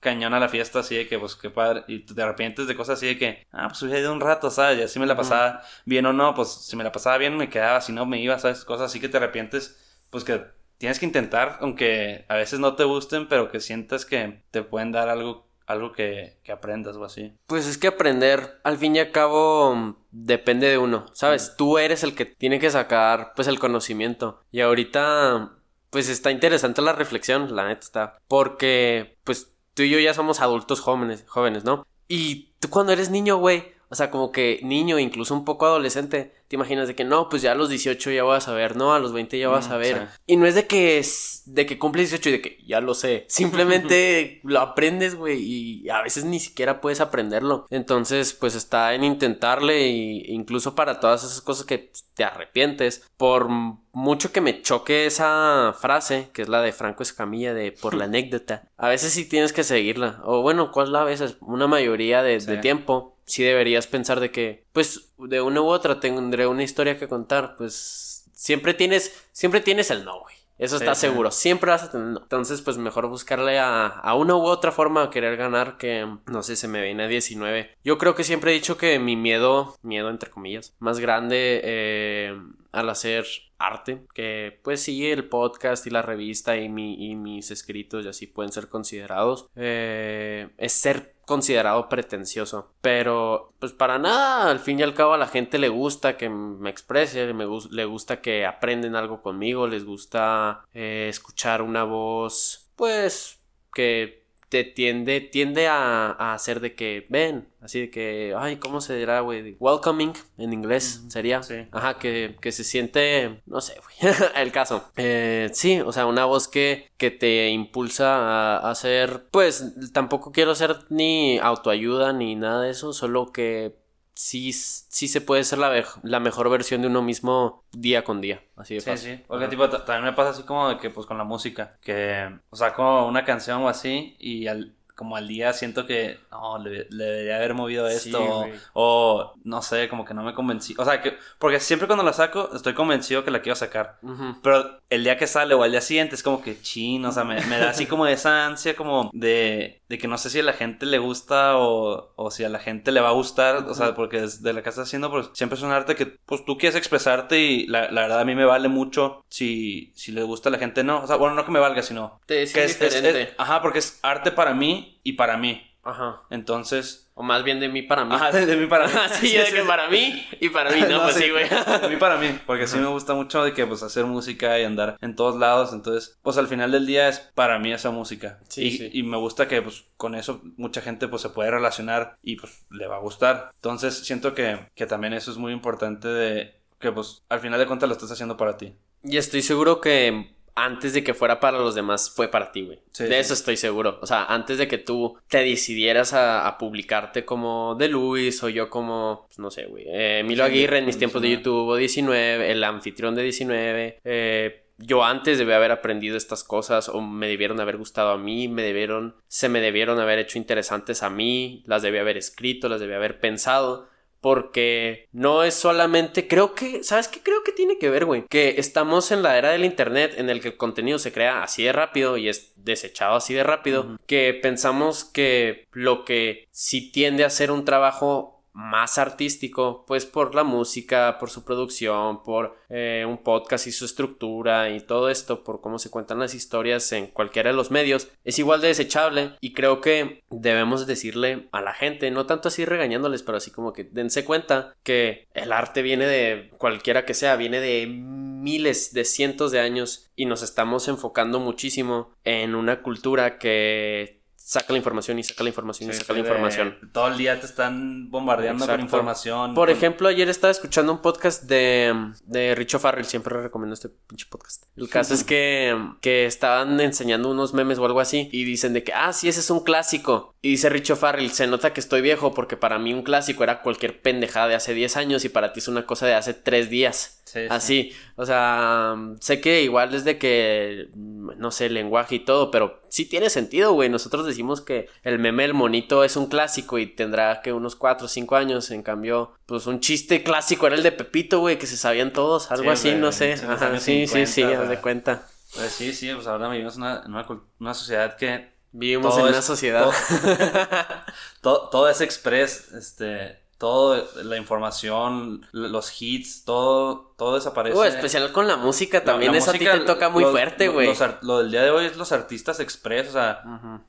estuvo 0.00 0.10
cañona 0.10 0.40
la 0.40 0.48
fiesta, 0.48 0.80
así 0.80 0.96
de 0.96 1.06
que 1.06 1.18
pues 1.18 1.36
qué 1.36 1.50
padre, 1.50 1.84
y 1.86 2.00
te 2.00 2.20
arrepientes 2.22 2.66
de 2.66 2.74
cosas 2.74 2.98
así 2.98 3.06
de 3.06 3.18
que, 3.18 3.46
ah, 3.52 3.68
pues 3.68 3.82
hubiera 3.82 4.00
ido 4.00 4.12
un 4.12 4.20
rato, 4.20 4.50
¿sabes? 4.50 4.78
Y 4.78 4.82
así 4.82 4.98
me 4.98 5.06
la 5.06 5.16
pasaba 5.16 5.62
bien 5.84 6.06
o 6.06 6.12
no, 6.12 6.34
pues 6.34 6.48
si 6.48 6.76
me 6.76 6.84
la 6.84 6.92
pasaba 6.92 7.18
bien 7.18 7.36
me 7.36 7.48
quedaba, 7.48 7.80
si 7.80 7.92
no 7.92 8.06
me 8.06 8.20
iba, 8.20 8.38
¿sabes? 8.38 8.64
Cosas 8.64 8.86
así 8.86 9.00
que 9.00 9.08
te 9.08 9.18
arrepientes, 9.18 9.78
pues 10.10 10.24
que 10.24 10.42
tienes 10.78 10.98
que 10.98 11.06
intentar, 11.06 11.58
aunque 11.60 12.24
a 12.28 12.36
veces 12.36 12.60
no 12.60 12.74
te 12.74 12.84
gusten, 12.84 13.28
pero 13.28 13.50
que 13.50 13.60
sientas 13.60 14.06
que 14.06 14.42
te 14.50 14.62
pueden 14.62 14.92
dar 14.92 15.08
algo, 15.10 15.46
algo 15.66 15.92
que, 15.92 16.38
que 16.42 16.52
aprendas 16.52 16.96
o 16.96 17.04
así. 17.04 17.34
Pues 17.46 17.66
es 17.66 17.76
que 17.76 17.88
aprender, 17.88 18.58
al 18.64 18.78
fin 18.78 18.96
y 18.96 19.00
al 19.00 19.12
cabo, 19.12 19.74
mm, 19.74 19.96
depende 20.10 20.68
de 20.68 20.78
uno, 20.78 21.06
¿sabes? 21.12 21.54
Tú 21.56 21.76
eres 21.78 22.02
el 22.02 22.14
que 22.14 22.24
tiene 22.24 22.58
que 22.58 22.70
sacar, 22.70 23.32
pues, 23.36 23.46
el 23.46 23.58
conocimiento. 23.58 24.42
Y 24.50 24.62
ahorita, 24.62 25.52
pues, 25.90 26.08
está 26.08 26.30
interesante 26.30 26.80
la 26.80 26.94
reflexión, 26.94 27.54
la 27.54 27.68
neta 27.68 27.80
está. 27.80 28.18
Porque, 28.26 29.18
pues, 29.24 29.52
tú 29.80 29.84
y 29.84 29.88
yo 29.88 29.98
ya 29.98 30.12
somos 30.12 30.40
adultos 30.40 30.80
jóvenes, 30.80 31.24
jóvenes, 31.26 31.64
¿no? 31.64 31.86
Y 32.06 32.52
tú 32.60 32.68
cuando 32.68 32.92
eres 32.92 33.08
niño, 33.08 33.38
güey, 33.38 33.72
o 33.90 33.94
sea, 33.94 34.10
como 34.10 34.32
que 34.32 34.60
niño, 34.62 34.98
incluso 34.98 35.34
un 35.34 35.44
poco 35.44 35.66
adolescente, 35.66 36.32
te 36.48 36.56
imaginas 36.56 36.88
de 36.88 36.94
que 36.96 37.04
no, 37.04 37.28
pues 37.28 37.42
ya 37.42 37.52
a 37.52 37.54
los 37.54 37.68
18 37.68 38.10
ya 38.10 38.22
voy 38.24 38.36
a 38.36 38.40
saber, 38.40 38.74
no, 38.76 38.94
a 38.94 38.98
los 38.98 39.12
20 39.12 39.38
ya 39.38 39.48
vas 39.48 39.68
Mm, 39.68 39.72
a 39.72 39.76
ver. 39.76 39.96
sí. 39.98 40.20
Y 40.26 40.36
no 40.36 40.46
es 40.46 40.54
de 40.54 40.66
que 40.66 40.98
es 40.98 41.42
de 41.46 41.66
que 41.66 41.78
cumples 41.78 42.10
18 42.10 42.28
y 42.28 42.32
de 42.32 42.40
que 42.40 42.58
ya 42.66 42.80
lo 42.80 42.94
sé. 42.94 43.24
Simplemente 43.28 44.40
lo 44.44 44.60
aprendes, 44.60 45.14
güey. 45.14 45.40
Y 45.42 45.88
a 45.88 46.02
veces 46.02 46.24
ni 46.24 46.40
siquiera 46.40 46.80
puedes 46.80 47.00
aprenderlo. 47.00 47.66
Entonces, 47.70 48.32
pues 48.32 48.54
está 48.54 48.94
en 48.94 49.04
intentarle. 49.04 49.88
Y 49.88 50.24
incluso 50.32 50.74
para 50.74 50.98
todas 51.00 51.22
esas 51.24 51.40
cosas 51.40 51.66
que 51.66 51.92
te 52.14 52.24
arrepientes. 52.24 53.04
Por 53.16 53.48
mucho 53.48 54.32
que 54.32 54.40
me 54.40 54.62
choque 54.62 55.06
esa 55.06 55.74
frase, 55.78 56.30
que 56.32 56.42
es 56.42 56.48
la 56.48 56.62
de 56.62 56.72
Franco 56.72 57.02
Escamilla, 57.02 57.54
de 57.54 57.72
por 57.72 57.94
la 57.94 58.04
anécdota. 58.06 58.68
A 58.76 58.88
veces 58.88 59.12
sí 59.12 59.28
tienes 59.28 59.52
que 59.52 59.64
seguirla. 59.64 60.20
O 60.24 60.42
bueno, 60.42 60.70
¿cuál 60.72 60.92
la 60.92 61.04
veces? 61.04 61.36
Una 61.40 61.66
mayoría 61.66 62.22
de, 62.22 62.38
de 62.38 62.56
tiempo. 62.58 63.16
Sí 63.30 63.44
deberías 63.44 63.86
pensar 63.86 64.18
de 64.18 64.32
que, 64.32 64.64
pues, 64.72 65.12
de 65.18 65.40
una 65.40 65.62
u 65.62 65.66
otra 65.66 66.00
tendré 66.00 66.46
una 66.48 66.64
historia 66.64 66.98
que 66.98 67.06
contar. 67.06 67.54
Pues 67.56 68.28
siempre 68.34 68.74
tienes, 68.74 69.24
siempre 69.32 69.60
tienes 69.60 69.90
el 69.90 70.04
no, 70.04 70.20
güey. 70.20 70.34
Eso 70.58 70.76
está 70.76 70.94
sí. 70.94 71.02
seguro. 71.02 71.30
Siempre 71.30 71.70
vas 71.70 71.84
a 71.84 71.90
tener. 71.90 72.20
Entonces, 72.20 72.60
pues 72.60 72.76
mejor 72.76 73.06
buscarle 73.06 73.58
a, 73.58 73.86
a 73.86 74.14
una 74.14 74.34
u 74.34 74.42
otra 74.42 74.72
forma 74.72 75.04
a 75.04 75.10
querer 75.10 75.36
ganar 75.36 75.78
que, 75.78 76.06
no 76.26 76.42
sé, 76.42 76.56
se 76.56 76.68
me 76.68 76.82
viene 76.82 77.04
a 77.04 77.08
19. 77.08 77.70
Yo 77.84 77.96
creo 77.96 78.14
que 78.14 78.24
siempre 78.24 78.50
he 78.50 78.54
dicho 78.54 78.76
que 78.76 78.98
mi 78.98 79.16
miedo, 79.16 79.76
miedo 79.82 80.10
entre 80.10 80.28
comillas, 80.28 80.74
más 80.80 80.98
grande 80.98 81.60
eh, 81.64 82.38
al 82.72 82.88
hacer 82.90 83.26
arte, 83.58 84.02
que 84.14 84.58
pues 84.62 84.82
sí, 84.82 85.10
el 85.10 85.28
podcast 85.28 85.86
y 85.86 85.90
la 85.90 86.02
revista 86.02 86.56
y, 86.56 86.68
mi, 86.68 87.10
y 87.10 87.14
mis 87.14 87.50
escritos 87.50 88.04
y 88.04 88.08
así 88.08 88.26
pueden 88.26 88.52
ser 88.52 88.68
considerados, 88.68 89.48
eh, 89.54 90.48
es 90.56 90.72
ser 90.72 91.14
considerado 91.26 91.88
pretencioso. 91.88 92.72
Pero, 92.80 93.52
pues 93.60 93.72
para 93.72 93.98
nada, 93.98 94.50
al 94.50 94.58
fin 94.58 94.80
y 94.80 94.82
al 94.82 94.94
cabo 94.94 95.12
a 95.12 95.18
la 95.18 95.28
gente 95.28 95.58
le 95.58 95.68
gusta 95.68 96.16
que 96.16 96.28
me 96.28 96.70
exprese, 96.70 97.32
me 97.34 97.46
le 97.70 97.84
gusta 97.84 98.20
que 98.20 98.46
aprenden 98.46 98.96
algo 98.96 99.22
conmigo, 99.22 99.68
les 99.68 99.84
gusta 99.84 100.64
eh, 100.74 101.06
escuchar 101.08 101.62
una 101.62 101.84
voz, 101.84 102.70
pues, 102.74 103.40
que 103.72 104.24
te 104.50 104.64
tiende, 104.64 105.20
tiende 105.20 105.68
a, 105.68 106.10
a 106.10 106.34
hacer 106.34 106.58
de 106.58 106.74
que, 106.74 107.06
ven, 107.08 107.48
así 107.60 107.82
de 107.82 107.90
que, 107.90 108.34
ay, 108.36 108.56
¿cómo 108.56 108.80
se 108.80 108.96
dirá, 108.96 109.20
güey? 109.20 109.56
Welcoming 109.60 110.12
en 110.38 110.52
inglés 110.52 111.04
sería. 111.08 111.42
sí. 111.44 111.68
Ajá, 111.70 111.98
que, 111.98 112.36
que 112.40 112.50
se 112.50 112.64
siente, 112.64 113.40
no 113.46 113.60
sé, 113.60 113.76
güey, 113.80 114.12
el 114.36 114.50
caso. 114.50 114.90
Eh, 114.96 115.50
sí, 115.52 115.80
o 115.80 115.92
sea, 115.92 116.06
una 116.06 116.24
voz 116.24 116.48
que, 116.48 116.90
que 116.96 117.12
te 117.12 117.48
impulsa 117.50 118.16
a, 118.16 118.58
a 118.58 118.70
hacer, 118.72 119.28
pues 119.30 119.92
tampoco 119.92 120.32
quiero 120.32 120.50
hacer 120.50 120.78
ni 120.88 121.38
autoayuda 121.38 122.12
ni 122.12 122.34
nada 122.34 122.62
de 122.62 122.70
eso, 122.70 122.92
solo 122.92 123.30
que 123.32 123.79
sí, 124.20 124.52
sí 124.52 125.08
se 125.08 125.20
puede 125.20 125.44
ser 125.44 125.58
la, 125.58 125.84
la 126.02 126.20
mejor 126.20 126.50
versión 126.50 126.80
de 126.82 126.88
uno 126.88 127.02
mismo 127.02 127.64
día 127.72 128.04
con 128.04 128.20
día, 128.20 128.42
así 128.56 128.74
de 128.74 128.80
Sí, 128.80 128.90
fácil. 128.90 129.16
sí. 129.18 129.24
Porque 129.26 129.48
tipo, 129.48 129.68
ta- 129.68 129.84
también 129.84 130.04
me 130.04 130.12
pasa 130.12 130.30
así 130.30 130.42
como 130.44 130.68
de 130.68 130.78
que 130.78 130.90
pues 130.90 131.06
con 131.06 131.18
la 131.18 131.24
música, 131.24 131.76
que 131.82 132.30
o 132.50 132.56
sea, 132.56 132.72
como 132.74 133.06
una 133.06 133.24
canción 133.24 133.62
o 133.62 133.68
así 133.68 134.16
y 134.18 134.46
al, 134.46 134.74
como 134.94 135.16
al 135.16 135.26
día 135.28 135.52
siento 135.52 135.86
que 135.86 136.18
no, 136.30 136.58
le, 136.58 136.86
le 136.90 137.04
debería 137.04 137.36
haber 137.36 137.54
movido 137.54 137.88
Sí, 137.88 138.10
esto 138.10 138.42
o, 138.74 139.34
no 139.44 139.62
sé, 139.62 139.88
como 139.88 140.04
que 140.04 140.14
no 140.14 140.22
me 140.22 140.34
convencí. 140.34 140.74
O 140.78 140.84
sea, 140.84 141.00
que 141.02 141.16
porque 141.38 141.60
siempre 141.60 141.86
cuando 141.86 142.04
la 142.04 142.12
saco 142.12 142.50
estoy 142.54 142.74
convencido 142.74 143.24
que 143.24 143.30
la 143.30 143.40
quiero 143.42 143.56
sacar. 143.56 143.98
Pero 144.42 144.80
el 144.90 145.04
día 145.04 145.16
que 145.16 145.26
sale 145.26 145.54
o 145.54 145.62
al 145.62 145.70
día 145.70 145.80
siguiente 145.80 146.14
es 146.14 146.22
como 146.22 146.42
que 146.42 146.60
chin, 146.60 147.04
o 147.04 147.12
sea, 147.12 147.24
me, 147.24 147.40
me 147.46 147.58
da 147.58 147.70
así 147.70 147.86
como 147.86 148.06
esa 148.06 148.46
ansia 148.46 148.76
como 148.76 149.10
de, 149.12 149.79
de 149.90 149.98
que 149.98 150.08
no 150.08 150.16
sé 150.18 150.30
si 150.30 150.38
a 150.40 150.42
la 150.44 150.52
gente 150.54 150.86
le 150.86 150.98
gusta 150.98 151.58
o, 151.58 152.12
o 152.16 152.30
si 152.30 152.44
a 152.44 152.48
la 152.48 152.60
gente 152.60 152.92
le 152.92 153.00
va 153.00 153.08
a 153.08 153.12
gustar, 153.12 153.56
o 153.68 153.74
sea, 153.74 153.94
porque 153.94 154.20
de 154.20 154.52
la 154.52 154.62
que 154.62 154.68
estás 154.70 154.86
haciendo, 154.86 155.10
pues 155.10 155.30
siempre 155.34 155.58
es 155.58 155.64
un 155.64 155.72
arte 155.72 155.96
que 155.96 156.06
pues 156.06 156.44
tú 156.44 156.56
quieres 156.58 156.76
expresarte 156.76 157.40
y 157.40 157.66
la, 157.66 157.90
la 157.90 158.02
verdad 158.02 158.20
a 158.20 158.24
mí 158.24 158.34
me 158.36 158.44
vale 158.44 158.68
mucho 158.68 159.22
si, 159.28 159.92
si 159.96 160.12
le 160.12 160.22
gusta 160.22 160.48
a 160.48 160.52
la 160.52 160.58
gente, 160.58 160.84
no, 160.84 161.02
o 161.02 161.06
sea, 161.08 161.16
bueno, 161.16 161.34
no 161.34 161.44
que 161.44 161.50
me 161.52 161.58
valga, 161.60 161.82
sino 161.82 162.20
Te 162.26 162.46
que 162.52 162.64
es, 162.64 162.80
es- 162.80 163.34
ajá, 163.36 163.62
porque 163.62 163.80
es 163.80 163.98
arte 164.02 164.30
para 164.30 164.54
mí 164.54 165.00
y 165.02 165.14
para 165.14 165.36
mí, 165.36 165.60
Ajá. 165.82 166.22
entonces... 166.30 167.09
O 167.20 167.22
más 167.22 167.44
bien 167.44 167.60
de 167.60 167.68
mí 167.68 167.82
para 167.82 168.06
mí. 168.06 168.14
Ajá, 168.14 168.32
de, 168.32 168.46
de 168.46 168.56
mí 168.56 168.66
para 168.66 168.86
mí. 168.86 168.94
sí, 169.20 169.36
de 169.36 169.52
que 169.52 169.62
para 169.64 169.90
mí 169.90 170.26
y 170.40 170.48
para 170.48 170.70
mí, 170.70 170.80
no, 170.88 171.02
pues 171.02 171.16
sí, 171.16 171.28
güey. 171.28 171.44
A 171.66 171.86
mí 171.86 171.96
para 171.96 172.16
mí, 172.16 172.28
porque 172.46 172.66
sí 172.66 172.78
me 172.78 172.86
gusta 172.86 173.12
mucho 173.12 173.44
de 173.44 173.52
que 173.52 173.66
pues 173.66 173.82
hacer 173.82 174.06
música 174.06 174.58
y 174.58 174.64
andar 174.64 174.96
en 175.02 175.14
todos 175.14 175.36
lados, 175.36 175.74
entonces 175.74 176.18
pues 176.22 176.38
al 176.38 176.48
final 176.48 176.72
del 176.72 176.86
día 176.86 177.10
es 177.10 177.18
para 177.34 177.58
mí 177.58 177.74
esa 177.74 177.90
música. 177.90 178.38
Sí, 178.48 178.62
y, 178.62 178.70
sí. 178.78 178.90
y 178.90 179.02
me 179.02 179.18
gusta 179.18 179.48
que 179.48 179.60
pues 179.60 179.84
con 179.98 180.14
eso 180.14 180.40
mucha 180.56 180.80
gente 180.80 181.08
pues 181.08 181.20
se 181.20 181.28
puede 181.28 181.50
relacionar 181.50 182.16
y 182.22 182.36
pues 182.36 182.64
le 182.70 182.86
va 182.86 182.96
a 182.96 183.00
gustar. 183.00 183.50
Entonces 183.56 183.98
siento 183.98 184.32
que, 184.32 184.58
que 184.74 184.86
también 184.86 185.12
eso 185.12 185.30
es 185.30 185.36
muy 185.36 185.52
importante 185.52 186.08
de 186.08 186.54
que 186.78 186.90
pues 186.90 187.22
al 187.28 187.40
final 187.40 187.60
de 187.60 187.66
cuentas 187.66 187.86
lo 187.86 187.92
estás 187.94 188.10
haciendo 188.12 188.38
para 188.38 188.56
ti. 188.56 188.72
Y 189.02 189.18
estoy 189.18 189.42
seguro 189.42 189.82
que 189.82 190.36
antes 190.64 190.92
de 190.94 191.02
que 191.04 191.14
fuera 191.14 191.40
para 191.40 191.58
los 191.58 191.74
demás, 191.74 192.12
fue 192.14 192.28
para 192.28 192.52
ti, 192.52 192.62
güey. 192.62 192.78
Sí, 192.92 193.04
de 193.04 193.10
sí. 193.10 193.14
eso 193.16 193.34
estoy 193.34 193.56
seguro. 193.56 193.98
O 194.02 194.06
sea, 194.06 194.24
antes 194.24 194.58
de 194.58 194.68
que 194.68 194.78
tú 194.78 195.16
te 195.28 195.38
decidieras 195.38 196.12
a, 196.12 196.46
a 196.46 196.58
publicarte 196.58 197.24
como 197.24 197.74
de 197.74 197.88
Luis 197.88 198.42
o 198.42 198.48
yo 198.48 198.70
como, 198.70 199.24
pues, 199.28 199.38
no 199.38 199.50
sé, 199.50 199.66
güey. 199.66 199.84
eh, 199.88 200.22
Milo 200.26 200.44
Sí, 200.46 200.50
Aguirre 200.50 200.78
en 200.78 200.86
mis 200.86 200.98
tiempos 200.98 201.22
de. 201.22 201.30
YouTube 201.30 201.68
o 201.68 201.76
19, 201.76 202.50
el 202.50 202.64
anfitrión 202.64 203.14
de 203.14 203.22
19. 203.22 204.00
eh, 204.04 204.64
yo 204.82 205.04
antes 205.04 205.36
debía 205.36 205.56
haber 205.56 205.72
aprendido 205.72 206.16
estas 206.16 206.42
cosas 206.42 206.88
o 206.88 207.02
me 207.02 207.28
debieron 207.28 207.60
haber 207.60 207.76
gustado 207.76 208.12
a 208.12 208.16
mí, 208.16 208.48
me 208.48 208.62
debieron, 208.62 209.14
se 209.28 209.50
me 209.50 209.60
debieron 209.60 210.00
haber 210.00 210.18
hecho 210.18 210.38
interesantes 210.38 211.02
a 211.02 211.10
mí, 211.10 211.62
las 211.66 211.82
debía 211.82 212.00
haber 212.00 212.16
escrito, 212.16 212.66
las 212.70 212.80
debía 212.80 212.96
haber 212.96 213.20
pensado. 213.20 213.89
Porque 214.20 215.08
no 215.12 215.44
es 215.44 215.54
solamente, 215.54 216.28
creo 216.28 216.54
que, 216.54 216.84
¿sabes 216.84 217.08
qué? 217.08 217.20
Creo 217.20 217.42
que 217.44 217.52
tiene 217.52 217.78
que 217.78 217.90
ver, 217.90 218.04
güey. 218.04 218.24
Que 218.28 218.56
estamos 218.58 219.12
en 219.12 219.22
la 219.22 219.38
era 219.38 219.50
del 219.50 219.64
Internet 219.64 220.14
en 220.16 220.28
el 220.30 220.40
que 220.40 220.48
el 220.48 220.56
contenido 220.56 220.98
se 220.98 221.12
crea 221.12 221.42
así 221.42 221.64
de 221.64 221.72
rápido 221.72 222.16
y 222.16 222.28
es 222.28 222.52
desechado 222.56 223.16
así 223.16 223.34
de 223.34 223.44
rápido. 223.44 223.96
Que 224.06 224.38
pensamos 224.40 225.04
que 225.04 225.68
lo 225.72 226.04
que 226.04 226.48
sí 226.50 226.90
tiende 226.90 227.24
a 227.24 227.30
ser 227.30 227.50
un 227.50 227.64
trabajo 227.64 228.39
más 228.52 228.98
artístico, 228.98 229.84
pues 229.86 230.06
por 230.06 230.34
la 230.34 230.44
música, 230.44 231.18
por 231.18 231.30
su 231.30 231.44
producción, 231.44 232.22
por 232.22 232.56
eh, 232.68 233.04
un 233.08 233.18
podcast 233.18 233.66
y 233.66 233.72
su 233.72 233.84
estructura 233.84 234.70
y 234.70 234.80
todo 234.80 235.08
esto, 235.08 235.44
por 235.44 235.60
cómo 235.60 235.78
se 235.78 235.90
cuentan 235.90 236.18
las 236.18 236.34
historias 236.34 236.90
en 236.92 237.06
cualquiera 237.08 237.50
de 237.50 237.56
los 237.56 237.70
medios, 237.70 238.08
es 238.24 238.38
igual 238.38 238.60
de 238.60 238.68
desechable 238.68 239.32
y 239.40 239.52
creo 239.52 239.80
que 239.80 240.22
debemos 240.30 240.86
decirle 240.86 241.48
a 241.52 241.60
la 241.60 241.74
gente, 241.74 242.10
no 242.10 242.26
tanto 242.26 242.48
así 242.48 242.64
regañándoles, 242.64 243.22
pero 243.22 243.38
así 243.38 243.50
como 243.50 243.72
que 243.72 243.84
dense 243.84 244.24
cuenta 244.24 244.74
que 244.82 245.28
el 245.34 245.52
arte 245.52 245.82
viene 245.82 246.06
de 246.06 246.50
cualquiera 246.58 247.04
que 247.04 247.14
sea, 247.14 247.36
viene 247.36 247.60
de 247.60 247.86
miles, 247.86 248.92
de 248.92 249.04
cientos 249.04 249.52
de 249.52 249.60
años 249.60 250.10
y 250.16 250.26
nos 250.26 250.42
estamos 250.42 250.88
enfocando 250.88 251.40
muchísimo 251.40 252.14
en 252.24 252.54
una 252.54 252.82
cultura 252.82 253.38
que 253.38 254.19
saca 254.50 254.72
la 254.72 254.78
información 254.78 255.16
y 255.16 255.22
saca 255.22 255.44
la 255.44 255.50
información 255.50 255.90
y 255.90 255.92
saca 255.92 256.12
la 256.12 256.14
de- 256.16 256.20
información. 256.28 256.76
Todo 256.92 257.06
el 257.06 257.16
día 257.16 257.38
te 257.38 257.46
están 257.46 258.10
bombardeando 258.10 258.66
con 258.66 258.80
información. 258.80 259.54
Por 259.54 259.68
con- 259.68 259.76
ejemplo, 259.76 260.08
ayer 260.08 260.28
estaba 260.28 260.50
escuchando 260.50 260.90
un 260.92 261.00
podcast 261.00 261.44
de, 261.44 261.94
de 262.24 262.56
Richo 262.56 262.80
Farrell, 262.80 263.04
siempre 263.04 263.40
recomiendo 263.40 263.74
este 263.74 263.90
pinche 263.90 264.26
podcast. 264.28 264.64
El 264.76 264.88
caso 264.88 265.14
es 265.14 265.22
que, 265.30 265.78
que 266.00 266.26
estaban 266.26 266.80
enseñando 266.80 267.30
unos 267.30 267.54
memes 267.54 267.78
o 267.78 267.84
algo 267.86 268.00
así 268.00 268.28
y 268.32 268.42
dicen 268.42 268.72
de 268.72 268.82
que, 268.82 268.92
ah, 268.92 269.12
sí, 269.12 269.28
ese 269.28 269.38
es 269.38 269.50
un 269.50 269.60
clásico. 269.60 270.34
Y 270.42 270.50
dice 270.50 270.68
Richo 270.68 270.96
Farrell, 270.96 271.30
se 271.30 271.46
nota 271.46 271.72
que 271.72 271.78
estoy 271.78 272.00
viejo 272.00 272.34
porque 272.34 272.56
para 272.56 272.80
mí 272.80 272.92
un 272.92 273.02
clásico 273.02 273.44
era 273.44 273.62
cualquier 273.62 274.02
pendejada 274.02 274.48
de 274.48 274.56
hace 274.56 274.74
10 274.74 274.96
años 274.96 275.24
y 275.24 275.28
para 275.28 275.52
ti 275.52 275.60
es 275.60 275.68
una 275.68 275.86
cosa 275.86 276.06
de 276.06 276.14
hace 276.14 276.34
3 276.34 276.68
días. 276.70 277.22
Sí, 277.24 277.38
sí. 277.42 277.46
Así, 277.50 277.92
o 278.16 278.26
sea, 278.26 278.96
sé 279.20 279.40
que 279.40 279.62
igual 279.62 279.94
es 279.94 280.02
de 280.04 280.18
que, 280.18 280.88
no 280.96 281.52
sé, 281.52 281.70
lenguaje 281.70 282.16
y 282.16 282.24
todo, 282.24 282.50
pero 282.50 282.79
sí 282.90 283.06
tiene 283.06 283.30
sentido, 283.30 283.72
güey. 283.72 283.88
Nosotros 283.88 284.26
decimos 284.26 284.60
que 284.60 284.88
el 285.02 285.18
meme 285.18 285.44
El 285.46 285.54
Monito 285.54 286.04
es 286.04 286.16
un 286.16 286.26
clásico 286.26 286.76
y 286.78 286.86
tendrá 286.86 287.40
que 287.40 287.52
unos 287.54 287.76
4 287.76 288.04
o 288.04 288.08
5 288.08 288.36
años. 288.36 288.70
En 288.70 288.82
cambio, 288.82 289.32
pues 289.46 289.66
un 289.66 289.80
chiste 289.80 290.22
clásico 290.22 290.66
era 290.66 290.76
el 290.76 290.82
de 290.82 290.92
Pepito, 290.92 291.40
güey, 291.40 291.58
que 291.58 291.66
se 291.66 291.76
sabían 291.78 292.12
todos, 292.12 292.50
algo 292.50 292.64
Sí, 292.64 292.68
así, 292.70 292.88
güey, 292.90 293.00
no 293.00 293.12
sé. 293.12 293.32
Ajá, 293.32 293.78
sí, 293.80 294.06
sí, 294.06 294.26
sí, 294.26 294.42
50, 294.42 294.62
haz 294.62 294.68
de 294.68 294.76
cuenta. 294.80 295.26
Pues 295.54 295.72
sí, 295.72 295.92
sí, 295.94 296.12
pues 296.14 296.26
ahora 296.26 296.48
vivimos 296.48 296.76
en 296.76 296.82
una, 296.82 297.02
una, 297.06 297.26
una 297.58 297.74
sociedad 297.74 298.16
que 298.16 298.50
Vivimos 298.72 299.12
Todo 299.12 299.22
en 299.26 299.30
es- 299.30 299.32
una 299.32 299.42
sociedad. 299.42 299.90
todo, 301.40 301.68
todo 301.70 301.88
es 301.88 302.00
express, 302.00 302.70
este, 302.72 303.40
todo, 303.60 304.08
la 304.24 304.38
información, 304.38 305.46
los 305.52 306.00
hits, 306.00 306.46
todo, 306.46 307.12
todo 307.18 307.34
desaparece. 307.34 307.76
Uh, 307.76 307.84
especial 307.84 308.32
con 308.32 308.48
la 308.48 308.56
música 308.56 309.04
también, 309.04 309.32
la 309.32 309.38
eso 309.38 309.52
música, 309.52 309.72
a 309.72 309.74
ti 309.74 309.80
te 309.80 309.84
toca 309.84 310.08
muy 310.08 310.24
fuerte, 310.24 310.68
güey. 310.68 310.90
Lo 311.20 311.40
del 311.40 311.50
día 311.50 311.62
de 311.62 311.70
hoy 311.70 311.84
es 311.84 311.98
los 311.98 312.10
artistas 312.10 312.58
express, 312.58 313.10
o 313.10 313.12
sea, 313.12 313.42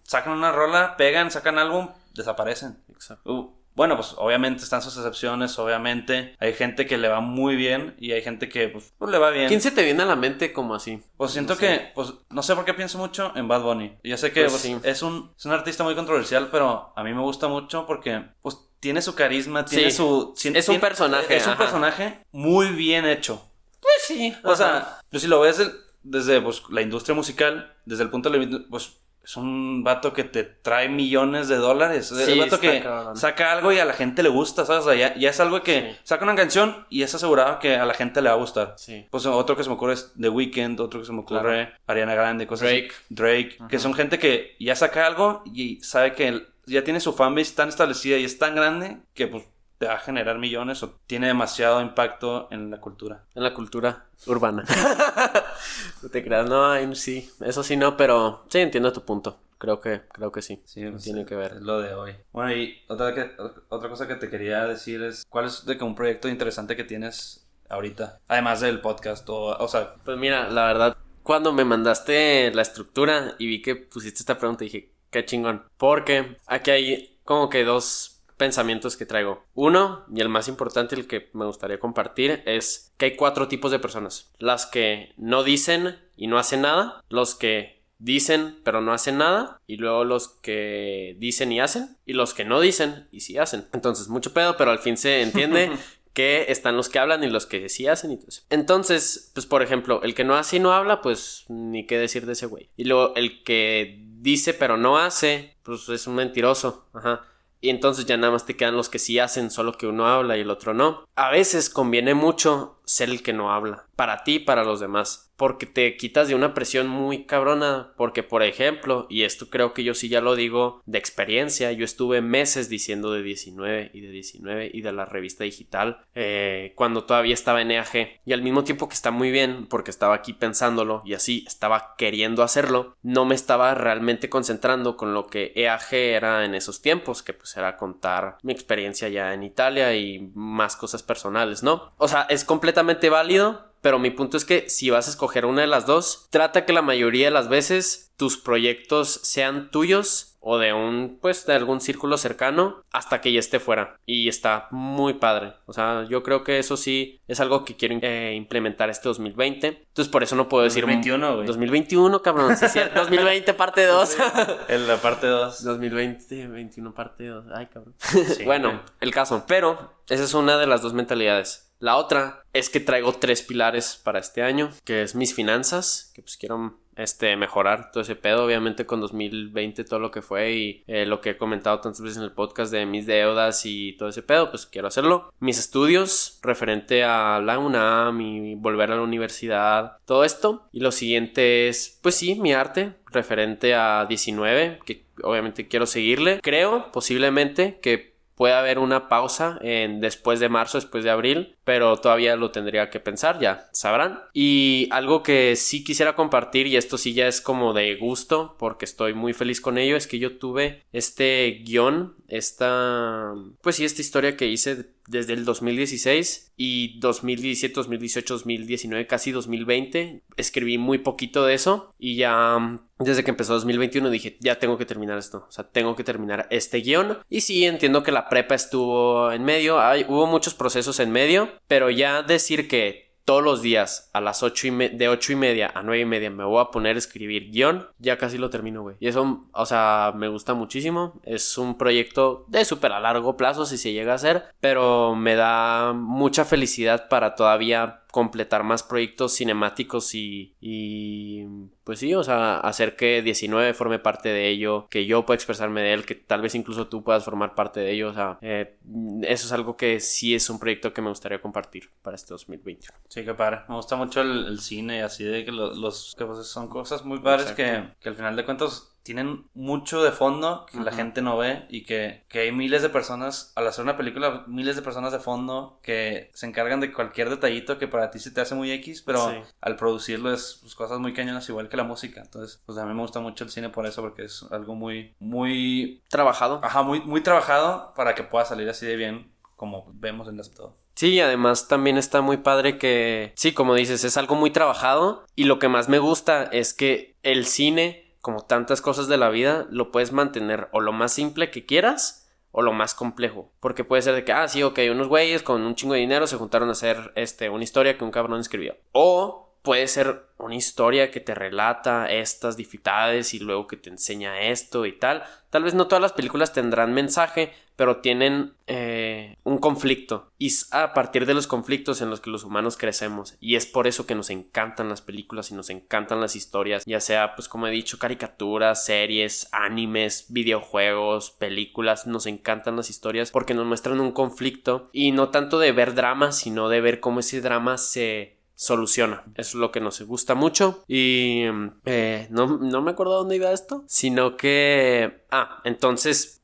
sacan 0.03 0.34
una 0.34 0.51
rola, 0.51 0.97
pegan, 0.97 1.31
sacan 1.31 1.57
álbum, 1.57 1.88
desaparecen. 2.13 2.84
exacto. 2.89 3.31
Uh, 3.31 3.62
bueno, 3.73 3.95
pues 3.95 4.13
obviamente 4.17 4.62
están 4.62 4.81
sus 4.81 4.97
excepciones, 4.97 5.57
obviamente 5.57 6.36
hay 6.39 6.53
gente 6.53 6.86
que 6.86 6.97
le 6.97 7.07
va 7.07 7.21
muy 7.21 7.55
bien 7.55 7.95
y 7.97 8.12
hay 8.12 8.21
gente 8.21 8.49
que 8.49 8.67
pues, 8.67 8.93
pues, 8.97 9.10
le 9.10 9.17
va 9.17 9.29
bien. 9.29 9.47
¿Quién 9.47 9.62
se 9.62 9.71
te 9.71 9.86
viene 9.86 10.03
a 10.03 10.05
la 10.05 10.17
mente 10.17 10.51
como 10.51 10.75
así? 10.75 11.01
Pues 11.15 11.31
siento 11.31 11.53
No 11.53 11.60
sé. 11.62 11.65
que, 11.65 11.91
pues, 11.95 12.13
no 12.29 12.43
sé 12.43 12.53
por 12.55 12.65
qué 12.65 12.73
pienso 12.73 12.97
mucho 12.97 13.31
en 13.38 13.47
Bad 13.47 13.62
Bunny. 13.62 13.97
Yo 14.03 14.17
sé 14.17 14.34
que 14.34 14.41
Pues 14.41 14.51
pues, 14.51 14.63
sí. 14.63 14.77
es, 14.84 15.01
un, 15.01 15.31
es 15.38 15.45
un 15.45 15.53
artista 15.53 15.86
muy 15.86 15.95
controversial, 15.95 16.49
pero 16.51 16.91
a 16.93 17.03
mí 17.05 17.13
me 17.13 17.21
gusta 17.21 17.47
mucho 17.47 17.88
porque, 17.88 18.21
pues, 18.41 18.57
tiene 18.82 19.02
su 19.02 19.15
carisma, 19.15 19.63
tiene 19.63 19.91
Sí. 19.91 19.98
su... 19.98 20.34
Es 20.54 20.67
un 20.67 20.80
personaje, 20.82 21.38
Es 21.38 21.46
un 21.46 21.54
ajá. 21.54 21.58
personaje 21.63 22.20
muy 22.34 22.67
bien 22.72 23.06
hecho. 23.06 23.41
Pues 23.80 23.94
sí. 24.06 24.36
O 24.44 24.56
sea, 24.56 25.00
pues, 25.10 25.22
si 25.24 25.30
lo 25.30 25.39
ves 25.39 25.62
desde 26.04 26.41
pues, 26.41 26.63
la 26.70 26.82
industria 26.82 27.15
musical, 27.15 27.74
desde 27.86 28.04
el 28.04 28.10
punto 28.10 28.30
de 28.30 28.39
vista, 28.39 28.58
pues, 28.70 28.98
es 29.24 29.38
un 29.38 29.84
vato 29.84 30.13
que 30.13 30.24
te 30.24 30.44
trae 30.44 30.89
millones 30.89 31.48
de 31.48 31.58
dólares. 31.58 32.12
Es 32.12 32.26
Sí, 32.26 32.32
un 32.34 32.39
vato 32.39 32.60
que 32.60 32.82
cabrón. 32.82 33.15
saca 33.15 33.52
algo 33.52 33.72
y 33.72 33.78
a 33.78 33.86
la 33.86 33.94
gente 33.94 34.24
le 34.24 34.30
gusta, 34.30 34.65
¿sabes? 34.65 34.84
O 34.84 34.89
sea, 34.89 34.96
ya, 34.98 35.15
ya 35.15 35.30
es 35.30 35.39
algo 35.39 35.62
que 35.62 35.91
Sí. 35.91 35.98
saca 36.04 36.24
una 36.24 36.34
canción 36.34 36.88
y 36.89 37.04
es 37.04 37.13
asegurado 37.13 37.60
que 37.60 37.76
a 37.76 37.86
la 37.86 37.94
gente 37.94 38.20
le 38.24 38.30
va 38.30 38.36
a 38.36 38.39
gustar. 38.39 38.74
Sí. 38.78 39.06
Pues 39.12 39.28
otro 39.28 39.56
que 39.56 39.62
se 39.63 39.70
me 39.70 39.76
ocurre 39.76 39.94
es 39.94 40.12
The 40.20 40.30
Weeknd, 40.30 40.80
otro 40.80 41.02
que 41.02 41.06
se 41.06 41.12
me 41.13 41.20
ocurre 41.20 41.67
Claro. 41.67 41.72
Ariana 41.86 42.15
Grande, 42.15 42.48
cosas 42.48 42.70
así. 42.70 42.88
Drake. 43.10 43.56
Drake, 43.58 43.58
que 43.70 43.78
son 43.78 43.94
gente 43.94 44.17
que 44.17 44.56
ya 44.60 44.76
saca 44.76 45.06
algo 45.06 45.44
y 45.54 45.84
sabe 45.84 46.13
que 46.15 46.28
el- 46.28 46.48
ya 46.65 46.84
tiene 46.84 47.00
su 47.00 47.13
fanbase 47.13 47.56
tan 47.56 47.69
establecida 47.69 48.17
y 48.17 48.26
es 48.26 48.38
tan 48.38 48.56
grande 48.56 49.00
que 49.13 49.28
pues 49.28 49.43
te 49.78 49.88
va 49.88 49.95
a 49.95 50.00
generar 50.00 50.38
millones 50.38 50.84
o 50.84 50.93
tiene 51.08 51.28
demasiado 51.28 51.82
impacto 51.82 52.47
en 52.52 52.69
la 52.69 52.80
cultura. 52.80 53.24
En 53.34 53.41
la 53.43 53.54
cultura 53.54 54.06
urbana. 54.28 54.63
no 56.04 56.10
te 56.10 56.24
creas, 56.24 56.47
no, 56.47 56.95
sí, 56.95 57.32
eso 57.41 57.63
sí 57.63 57.76
no, 57.76 57.97
pero 57.97 58.45
sí 58.50 58.60
entiendo 58.60 58.93
tu 58.93 59.04
punto. 59.04 59.39
Creo 59.58 59.80
que, 59.80 60.02
creo 60.12 60.32
que 60.32 60.41
sí. 60.41 60.62
Sí, 60.65 60.84
pues, 60.88 61.04
tiene 61.04 61.26
que 61.26 61.36
ver. 61.36 61.54
Es 61.54 61.62
lo 61.62 61.80
de 61.80 61.93
hoy. 61.93 62.15
Bueno, 62.32 62.52
y 62.54 62.80
otra, 62.88 63.13
que, 63.13 63.32
otra 63.69 63.89
cosa 63.89 64.08
que 64.08 64.15
te 64.15 64.30
quería 64.30 64.65
decir 64.65 65.04
es, 65.04 65.24
¿cuál 65.30 65.45
es 65.45 65.65
de 65.65 65.78
que 65.78 65.84
un 65.84 65.95
proyecto 65.95 66.28
interesante 66.28 66.76
que 66.76 66.84
tienes 66.84 67.47
ahorita? 67.69 68.19
Además 68.28 68.62
del 68.62 68.82
podcast, 68.82 69.28
o, 69.30 69.58
o 69.58 69.67
sea, 69.67 69.95
Pues 70.04 70.17
mira, 70.17 70.50
la 70.50 70.65
verdad, 70.65 70.97
cuando 71.24 71.54
me 71.54 71.63
mandaste 71.63 72.52
la 72.54 72.63
estructura 72.63 73.36
y 73.38 73.47
vi 73.47 73.62
que 73.62 73.76
pusiste 73.76 74.19
esta 74.19 74.38
pregunta, 74.38 74.63
dije, 74.63 74.91
qué 75.12 75.26
chingón. 75.26 75.63
Porque 75.78 76.38
aquí 76.47 76.71
hay 76.71 77.17
como 77.24 77.50
que 77.50 77.63
dos 77.63 78.21
pensamientos 78.38 78.97
que 78.97 79.06
traigo. 79.06 79.43
Uno, 79.54 80.04
y 80.12 80.19
el 80.19 80.30
más 80.30 80.47
importante, 80.47 80.95
el 80.95 81.06
que 81.06 81.30
me 81.34 81.45
gustaría 81.45 81.80
compartir, 81.80 82.41
es 82.47 82.91
que 82.97 83.06
hay 83.06 83.15
cuatro 83.15 83.47
tipos 83.47 83.69
de 83.69 83.78
personas. 83.78 84.32
Las 84.39 84.65
que 84.65 85.13
no 85.15 85.43
dicen 85.43 86.00
y 86.15 86.26
no 86.26 86.39
hacen 86.39 86.62
nada, 86.62 87.04
los 87.10 87.36
que 87.36 87.82
dicen 88.00 88.58
pero 88.63 88.82
no 88.82 88.93
hacen 88.93 89.19
nada, 89.19 89.62
y 89.67 89.78
luego 89.78 90.06
los 90.06 90.28
que 90.28 91.15
dicen 91.19 91.52
y 91.52 91.60
hacen, 91.60 91.97
y 92.08 92.13
los 92.13 92.34
que 92.34 92.43
no 92.43 92.60
dicen 92.60 93.08
y 93.12 93.19
sí 93.19 93.38
hacen. 93.38 93.67
Entonces, 93.74 94.08
mucho 94.08 94.34
pedo, 94.34 94.58
pero 94.58 94.71
al 94.71 94.80
fin 94.80 94.97
se 94.97 95.21
entiende 95.21 95.69
que 96.13 96.45
están 96.50 96.76
los 96.76 96.89
que 96.89 97.00
hablan 97.00 97.24
y 97.24 97.30
los 97.30 97.45
que 97.45 97.69
sí 97.69 97.88
hacen 97.88 98.12
y 98.12 98.17
todo 98.17 98.30
eso. 98.30 98.41
Entonces, 98.50 99.32
pues 99.34 99.45
por 99.45 99.62
ejemplo, 99.62 100.02
el 100.02 100.15
que 100.15 100.24
no 100.24 100.36
hace 100.36 100.58
y 100.58 100.60
no 100.60 100.74
habla, 100.74 101.02
pues 101.02 101.45
ni 101.47 101.86
qué 101.86 101.97
decir 101.97 102.26
de 102.26 102.34
ese 102.34 102.47
güey. 102.47 102.69
Y 102.76 102.86
luego 102.86 103.13
el 103.15 103.43
que 103.43 104.11
dice 104.21 104.53
pero 104.53 104.77
no 104.77 104.97
hace, 104.97 105.57
pues 105.63 105.89
es 105.89 106.07
un 106.07 106.15
mentiroso. 106.15 106.86
Ajá. 106.93 107.25
Y 107.63 107.69
entonces 107.69 108.05
ya 108.05 108.17
nada 108.17 108.34
más 108.34 108.45
te 108.45 108.57
quedan 108.57 108.75
los 108.75 108.89
que 108.89 108.97
sí 108.97 109.19
hacen, 109.19 109.51
solo 109.51 109.73
que 109.73 109.86
uno 109.86 110.07
habla 110.07 110.36
y 110.36 110.41
el 110.41 110.49
otro 110.49 110.73
no. 110.73 111.05
A 111.15 111.29
veces 111.29 111.69
conviene 111.69 112.15
mucho 112.15 112.79
ser 112.86 113.10
el 113.10 113.21
que 113.21 113.34
no 113.34 113.51
habla, 113.51 113.86
para 113.95 114.23
ti 114.23 114.36
y 114.36 114.39
para 114.39 114.63
los 114.63 114.79
demás, 114.79 115.31
porque 115.41 115.65
te 115.65 115.97
quitas 115.97 116.27
de 116.27 116.36
una 116.36 116.54
presión 116.54 116.88
muy 116.88 117.23
cabrona, 117.23 117.93
porque 117.97 118.21
por 118.21 118.43
ejemplo, 118.43 119.08
y 119.10 119.23
esto 119.23 119.49
creo 119.49 119.73
que 119.73 119.84
yo 119.84 119.95
sí 119.95 120.08
ya 120.08 120.21
lo 120.21 120.36
digo 120.36 120.84
de 120.86 120.99
experiencia, 120.99 121.71
yo 121.71 121.84
estuve 121.84 122.21
meses 122.21 122.69
diciendo 122.69 123.12
de 123.12 123.23
19 123.23 123.89
y 123.91 124.01
de 124.01 124.12
19 124.12 124.69
y 124.71 124.82
de 124.82 124.91
la 124.91 125.06
revista 125.06 125.43
digital 125.43 126.01
eh, 126.13 126.73
cuando 126.75 127.06
todavía 127.06 127.34
estaba 127.34 127.60
en 127.63 127.71
EAG 127.71 128.19
y 128.23 128.34
al 128.34 128.43
mismo 128.43 128.63
tiempo 128.63 128.88
que 128.88 128.93
está 128.93 129.10
muy 129.10 129.32
bien 129.32 129.65
porque 129.65 129.89
estaba 129.89 130.13
aquí 130.13 130.34
pensándolo 130.34 131.01
y 131.06 131.15
así 131.15 131.43
estaba 131.47 131.95
queriendo 131.97 132.43
hacerlo, 132.43 132.95
no 133.01 133.25
me 133.25 133.34
estaba 133.34 133.73
realmente 133.73 134.30
concentrando 134.30 134.95
con 134.95 135.15
lo 135.15 135.25
que 135.25 135.54
EAG 135.56 135.91
era 135.91 136.45
en 136.45 136.54
esos 136.54 136.84
tiempos, 136.84 137.23
que 137.23 137.34
pues 137.34 137.58
era 137.58 137.77
contar 137.77 138.38
mi 138.43 138.54
experiencia 138.54 139.10
ya 139.10 139.34
en 139.34 139.41
Italia 139.41 139.95
y 139.95 140.30
más 140.36 140.75
cosas 140.75 141.01
personales, 141.01 141.63
¿no? 141.63 141.89
O 141.97 142.08
sea, 142.08 142.27
es 142.30 142.45
completamente 142.45 143.10
válido, 143.10 143.70
pero 143.82 144.00
mi 144.00 144.12
punto 144.12 144.38
es 144.38 144.46
que 144.46 144.70
si 144.70 144.89
vas 144.89 145.08
a 145.08 145.12
escoger 145.12 145.46
una 145.46 145.62
de 145.62 145.67
las 145.67 145.86
dos, 145.86 146.28
trata 146.30 146.65
que 146.65 146.74
la 146.74 146.82
mayoría 146.82 147.26
de 147.26 147.32
las 147.32 147.50
veces 147.50 148.13
tus 148.15 148.38
proyectos 148.38 149.20
sean 149.24 149.72
tuyos 149.72 150.32
o 150.44 150.58
de 150.58 150.74
un, 150.74 151.20
pues, 151.22 151.46
de 151.46 151.54
algún 151.54 151.82
círculo 151.82 152.17
cercano 152.17 152.84
hasta 152.91 153.22
que 153.22 153.32
ya 153.32 153.39
esté 153.39 153.60
fuera. 153.60 154.00
Y 154.06 154.28
está 154.28 154.67
muy 154.72 155.13
padre. 155.13 155.54
O 155.65 155.74
sea, 155.74 156.06
yo 156.10 156.24
creo 156.24 156.44
que 156.44 156.58
eso 156.58 156.78
sí 156.78 157.22
es 157.28 157.39
algo 157.39 157.63
que 157.63 157.76
quiero 157.76 157.98
eh, 158.02 158.34
implementar 158.36 158.89
este 158.89 159.08
2020. 159.08 159.67
Entonces, 159.67 160.12
por 160.12 160.24
eso 160.24 160.36
no 160.36 160.50
puedo 160.50 160.63
decir... 160.63 160.82
2021, 160.82 161.36
güey. 161.36 161.48
2021, 161.48 162.22
cabrón. 162.24 162.58
Sí, 162.58 162.65
es 162.65 162.74
cierto. 162.74 163.00
2020, 163.00 163.54
parte 163.54 163.86
2. 163.86 164.17
en 164.67 164.88
la 164.88 164.98
parte 164.98 165.28
2. 165.28 165.63
2020, 165.63 166.48
21, 166.48 166.94
parte 166.94 167.28
2. 167.28 167.46
Ay, 167.54 167.67
cabrón. 167.67 167.96
Sí, 168.00 168.44
bueno, 168.44 168.82
el 169.00 169.12
caso. 169.12 169.46
Pero 169.48 169.94
esa 170.10 170.24
es 170.24 170.34
una 170.34 170.58
de 170.58 170.65
las 170.65 170.82
dos 170.82 170.94
mentalidades. 170.94 171.70
La 171.82 171.98
otra 171.98 172.44
es 172.54 172.70
que 172.70 172.80
traigo 172.80 173.13
tres 173.13 173.41
pilares 173.41 174.00
para 174.02 174.20
este 174.20 174.44
año, 174.44 174.72
que 174.86 175.02
es 175.02 175.15
mis 175.15 175.34
finanzas, 175.34 176.12
que 176.13 176.22
pues 176.22 176.38
quiero 176.38 176.78
este 176.96 177.36
mejorar 177.38 177.91
todo 177.91 178.04
ese 178.04 178.15
pedo, 178.15 178.46
obviamente 178.46 178.86
con 178.86 179.02
2020 179.02 179.84
todo 179.86 180.00
lo 180.00 180.12
que 180.12 180.22
fue 180.22 180.54
y 180.54 180.84
eh, 180.86 181.08
lo 181.08 181.22
que 181.22 181.32
he 181.32 181.38
comentado 181.38 181.80
tantas 181.80 182.02
veces 182.02 182.17
en 182.17 182.24
el 182.24 182.34
podcast 182.34 182.72
de 182.72 182.86
mis 182.86 183.08
deudas 183.08 183.65
y 183.65 183.94
todo 183.94 184.10
ese 184.10 184.22
pedo, 184.22 184.52
pues 184.52 184.67
quiero 184.67 184.89
hacerlo. 184.89 185.34
Mis 185.39 185.58
estudios 185.58 186.39
referente 186.44 187.04
a 187.04 187.39
la 187.39 187.58
UNAM 187.58 188.22
y 188.22 188.54
volver 188.54 188.91
a 188.91 188.98
la 188.98 189.02
universidad, 189.02 189.98
todo 190.06 190.24
esto. 190.24 190.67
Y 190.72 190.82
lo 190.82 190.91
siguiente 190.91 191.67
es, 191.67 192.00
pues 192.04 192.13
sí, 192.13 192.36
mi 192.36 192.54
arte 192.54 192.94
referente 193.08 193.74
a 193.74 194.06
19, 194.06 194.82
que 194.86 195.06
obviamente 195.24 195.67
quiero 195.67 195.88
seguirle. 195.88 196.39
Creo 196.41 196.91
posiblemente 196.91 197.80
que 197.82 198.12
puede 198.41 198.56
haber 198.56 198.80
una 198.80 199.08
pausa 199.08 199.60
en 199.62 200.00
después 200.00 200.39
de 200.39 200.50
marzo, 200.50 200.80
después 200.80 201.04
de 201.04 201.12
abril, 201.12 201.56
pero 201.63 201.97
todavía 201.97 202.36
lo 202.36 202.52
tendría 202.52 202.89
que 202.89 203.00
pensar, 203.00 203.39
ya 203.39 203.69
sabrán. 203.71 204.19
Y 204.34 204.88
algo 204.91 205.24
que 205.24 205.56
sí 205.56 205.84
quisiera 205.84 206.15
compartir, 206.15 206.67
y 206.67 206.78
esto 206.78 206.97
sí 206.97 207.13
ya 207.13 207.28
es 207.28 207.41
como 207.41 207.74
de 207.74 207.95
gusto, 207.95 208.56
porque 208.58 208.86
estoy 208.86 209.13
muy 209.13 209.34
feliz 209.34 209.62
con 209.62 209.78
ello, 209.78 209.95
es 209.95 210.08
que 210.08 210.19
yo 210.19 210.38
tuve 210.38 210.84
este 210.91 211.62
guion, 211.65 212.15
esta, 212.28 213.34
pues 213.62 213.76
sí, 213.76 213.86
esta 213.86 214.02
historia 214.02 214.38
que 214.38 214.47
hice 214.47 214.91
desde 215.08 215.34
el 215.34 215.43
2016 215.45 216.54
y 216.56 217.00
2017, 217.00 217.74
2018, 217.76 218.34
2019, 218.36 219.08
casi 219.08 219.32
2020. 219.32 220.24
Escribí 220.38 220.78
muy 220.78 221.00
poquito 221.00 221.45
de 221.45 221.54
eso 221.54 221.93
y 222.00 222.15
ya 222.15 222.80
desde 223.00 223.24
que 223.24 223.32
empezó 223.32 223.54
2021 223.54 224.10
dije, 224.10 224.38
ya 224.39 224.60
tengo 224.60 224.78
que 224.78 224.86
terminar 224.86 225.17
esto, 225.17 225.45
o 225.47 225.52
sea, 225.52 225.67
tengo 225.67 225.95
que 225.95 226.04
terminar 226.04 226.47
este 226.50 226.80
guion. 226.80 227.17
Y 227.30 227.41
sí, 227.41 227.65
entiendo 227.65 228.04
que 228.04 228.12
la 228.12 228.30
prepa 228.30 228.56
estuvo 228.56 229.32
en 229.32 229.43
medio, 229.43 229.80
hay, 229.80 230.06
hubo 230.08 230.28
muchos 230.28 230.54
procesos 230.54 231.00
en 231.00 231.12
medio, 231.12 231.50
pero 231.67 231.89
ya 231.89 232.24
decir 232.24 232.67
que 232.67 233.12
todos 233.26 233.43
los 233.43 233.62
días 233.62 234.10
a 234.13 234.21
las 234.21 234.43
ocho 234.43 234.67
y 234.67 234.71
de 234.71 235.08
ocho 235.08 235.32
y 235.32 235.36
media 235.36 235.71
a 235.74 235.84
nueve 235.84 236.02
y 236.02 236.06
media 236.06 236.30
me 236.30 236.43
voy 236.43 236.62
a 236.62 236.71
poner 236.71 236.95
a 236.95 237.00
escribir 237.00 237.52
guion, 237.52 237.88
ya 238.00 238.17
casi 238.17 238.38
lo 238.38 238.50
termino, 238.50 238.82
güey. 238.82 238.95
Y 239.00 239.08
eso, 239.08 239.47
o 239.54 239.65
sea, 239.65 240.13
me 240.15 240.28
gusta 240.28 240.54
muchísimo. 240.54 241.21
Es 241.24 241.58
un 241.58 241.78
proyecto 241.78 242.45
de 242.47 242.65
súper 242.65 242.91
a 242.91 243.00
largo 243.00 243.38
plazo 243.38 243.65
si 243.65 243.78
se 243.78 243.93
llega 243.93 244.13
a 244.13 244.15
hacer, 244.15 244.45
pero 244.60 245.15
me 245.15 245.36
da 245.36 245.93
mucha 245.93 246.45
felicidad 246.45 247.08
para 247.10 247.36
todavía 247.36 248.00
completar 248.12 248.63
más 248.63 248.84
proyectos 248.84 249.36
cinemáticos 249.36 250.13
y, 250.15 250.56
y 250.60 251.45
pues 251.84 252.00
sí, 252.00 252.13
o 252.13 252.24
sea, 252.24 252.58
hacer 252.58 252.95
que 252.95 253.21
19 253.21 253.74
forme 253.74 254.00
parte 254.00 254.30
de 254.30 254.50
ello, 254.50 254.88
que 254.89 255.06
yo 255.06 255.26
pueda 255.26 255.36
expresarme 255.36 255.82
de 255.82 255.93
él, 255.93 256.06
que 256.06 256.15
tal 256.15 256.41
vez 256.41 256.56
incluso 256.56 256.88
tú 256.88 257.04
puedas 257.04 257.24
formar 257.24 257.56
parte 257.56 257.80
de 257.80 257.91
ello, 257.91 258.10
o 258.10 258.13
sea, 258.13 258.38
eh, 258.41 258.78
eso 259.24 259.47
es 259.47 259.52
algo 259.52 259.78
que 259.78 260.00
sí 260.00 260.36
es 260.36 260.50
un 260.50 260.60
proyecto 260.60 260.93
que 260.93 261.02
me 261.02 261.10
gustaría 261.10 261.41
compartir 261.41 261.89
para 262.02 262.15
este 262.15 262.34
2021. 262.34 262.97
Sí, 263.08 263.24
que 263.24 263.34
padre, 263.34 263.62
me 263.67 263.76
gusta 263.76 263.95
mucho 263.95 264.21
el, 264.21 264.60
cine 264.60 264.97
y 264.97 265.02
así 265.02 265.24
de 265.24 265.43
que 265.43 265.52
los, 265.52 266.13
que 266.17 266.26
pues, 266.26 266.45
son 266.47 266.67
cosas 266.67 267.04
muy 267.04 267.19
padres 267.19 267.52
que, 267.54 267.84
que 268.00 268.10
al 268.10 268.15
final 268.15 268.36
de 268.36 268.45
cuentas 268.45 268.90
tienen 269.03 269.45
mucho 269.53 270.03
de 270.03 270.11
fondo 270.11 270.65
que 270.71 270.79
la 270.79 270.91
gente 270.91 271.21
no 271.21 271.37
ve 271.37 271.65
y 271.69 271.83
que, 271.85 272.23
que, 272.29 272.39
hay 272.39 272.51
miles 272.51 272.81
de 272.81 272.89
personas, 272.89 273.51
al 273.55 273.67
hacer 273.67 273.83
una 273.83 273.97
película, 273.97 274.43
miles 274.47 274.75
de 274.75 274.81
personas 274.81 275.11
de 275.11 275.19
fondo 275.19 275.79
que 275.81 276.29
se 276.33 276.45
encargan 276.45 276.79
de 276.79 276.93
cualquier 276.93 277.29
detallito 277.29 277.77
que 277.77 277.87
para 277.87 278.11
ti 278.11 278.19
se 278.19 278.31
te 278.31 278.41
hace 278.41 278.55
muy 278.55 278.71
X, 278.71 279.01
pero 279.01 279.43
al 279.61 279.75
producirlo 279.75 280.33
es 280.33 280.59
pues, 280.61 280.75
cosas 280.75 280.99
muy 280.99 281.13
cañonas 281.13 281.47
igual 281.49 281.69
que 281.69 281.77
la 281.77 281.83
música. 281.83 282.21
Entonces, 282.21 282.61
pues 282.65 282.77
a 282.77 282.85
mí 282.85 282.93
me 282.93 283.01
gusta 283.01 283.19
mucho 283.19 283.43
el 283.43 283.49
cine 283.49 283.69
por 283.69 283.85
eso, 283.85 284.01
porque 284.01 284.23
es 284.23 284.45
algo 284.51 284.75
muy, 284.75 285.15
muy... 285.19 286.03
Trabajado. 286.09 286.59
Ajá, 286.63 286.83
muy, 286.83 287.01
muy 287.01 287.21
trabajado 287.21 287.93
para 287.95 288.15
que 288.15 288.23
pueda 288.23 288.45
salir 288.45 288.69
así 288.69 288.85
de 288.85 288.95
bien 288.95 289.31
como 289.55 289.85
vemos 289.93 290.27
en 290.27 290.41
todo. 290.55 290.75
Sí, 290.95 291.19
además 291.19 291.67
también 291.67 291.97
está 291.97 292.21
muy 292.21 292.37
padre 292.37 292.77
que, 292.77 293.31
sí, 293.35 293.53
como 293.53 293.75
dices, 293.75 294.03
es 294.03 294.17
algo 294.17 294.35
muy 294.35 294.51
trabajado 294.51 295.25
y 295.35 295.43
lo 295.43 295.59
que 295.59 295.67
más 295.67 295.87
me 295.87 295.99
gusta 295.99 296.45
es 296.45 296.73
que 296.73 297.15
el 297.23 297.45
cine 297.45 298.11
como 298.21 298.41
tantas 298.45 298.81
cosas 298.81 299.07
de 299.07 299.17
la 299.17 299.29
vida, 299.29 299.67
lo 299.69 299.91
puedes 299.91 300.12
mantener 300.12 300.69
o 300.71 300.79
lo 300.79 300.91
más 300.91 301.12
simple 301.12 301.49
que 301.51 301.65
quieras 301.65 302.29
o 302.51 302.62
lo 302.62 302.73
más 302.73 302.93
complejo. 302.93 303.51
Porque 303.60 303.84
puede 303.84 304.01
ser 304.01 304.15
de 304.15 304.23
que, 304.23 304.31
ah, 304.31 304.47
sí, 304.47 304.63
ok, 304.63 304.79
unos 304.91 305.07
güeyes 305.07 305.43
con 305.43 305.62
un 305.63 305.75
chingo 305.75 305.93
de 305.93 306.01
dinero 306.01 306.27
se 306.27 306.38
juntaron 306.38 306.69
a 306.69 306.73
hacer 306.73 307.12
este, 307.15 307.49
una 307.49 307.63
historia 307.63 307.97
que 307.97 308.03
un 308.03 308.12
cabrón 308.12 308.39
escribió. 308.39 308.77
O 308.91 309.51
puede 309.62 309.88
ser 309.88 310.25
una 310.38 310.55
historia 310.55 311.12
que 311.12 311.19
te 311.19 311.36
relata 311.36 312.12
estas 312.12 312.57
dificultades 312.57 313.34
y 313.34 313.39
luego 313.39 313.67
que 313.67 313.77
te 313.77 313.89
enseña 313.89 314.41
esto 314.41 314.86
y 314.86 314.97
tal. 314.97 315.23
Tal 315.49 315.63
vez 315.63 315.73
no 315.73 315.88
todas 315.88 316.01
las 316.01 316.13
películas 316.13 316.53
tendrán 316.53 316.93
mensaje, 316.93 317.53
pero 317.75 317.97
tienen 317.97 318.53
eh, 318.67 319.38
un 319.43 319.57
conflicto. 319.57 320.31
Y 320.38 320.47
es 320.47 320.71
a 320.73 320.93
partir 320.93 321.25
de 321.25 321.34
los 321.34 321.47
conflictos 321.47 322.01
en 322.01 322.10
los 322.10 322.21
que 322.21 322.29
los 322.29 322.43
humanos 322.43 322.77
crecemos. 322.77 323.36
Y 323.39 323.55
es 323.55 323.65
por 323.65 323.88
eso 323.88 324.05
que 324.05 324.15
nos 324.15 324.29
encantan 324.29 324.89
las 324.89 325.01
películas 325.01 325.51
y 325.51 325.55
nos 325.55 325.69
encantan 325.69 326.21
las 326.21 326.36
historias. 326.36 326.84
Ya 326.86 326.99
sea, 326.99 327.36
pues 327.36 327.47
como 327.47 327.67
he 327.67 327.71
dicho, 327.71 327.99
caricaturas, 327.99 328.86
series, 328.86 329.47
animes, 329.51 330.25
videojuegos, 330.29 331.31
películas. 331.31 332.07
Nos 332.07 332.25
encantan 332.25 332.75
las 332.75 332.89
historias 332.89 333.31
porque 333.31 333.53
nos 333.53 333.65
muestran 333.65 333.99
un 333.99 334.12
conflicto. 334.12 334.89
Y 334.91 335.12
no 335.12 335.29
tanto 335.29 335.60
de 335.60 335.71
ver 335.71 335.95
drama, 335.95 336.31
sino 336.31 336.69
de 336.69 336.81
ver 336.81 336.99
cómo 336.99 337.19
ese 337.21 337.41
drama 337.41 337.77
se 337.77 338.41
soluciona. 338.62 339.23
Eso 339.34 339.49
es 339.49 339.55
lo 339.55 339.71
que 339.71 339.79
nos 339.79 339.99
gusta 340.03 340.36
mucho. 340.36 340.84
Y 340.88 341.45
eh, 341.86 342.27
no, 342.29 342.47
me 342.60 342.91
acuerdo 342.91 343.15
dónde 343.15 343.38
iba 343.38 343.51
esto, 343.51 343.84
sino 343.88 344.38
que... 344.38 345.23
Ah, 345.31 345.62
entonces, 345.63 346.41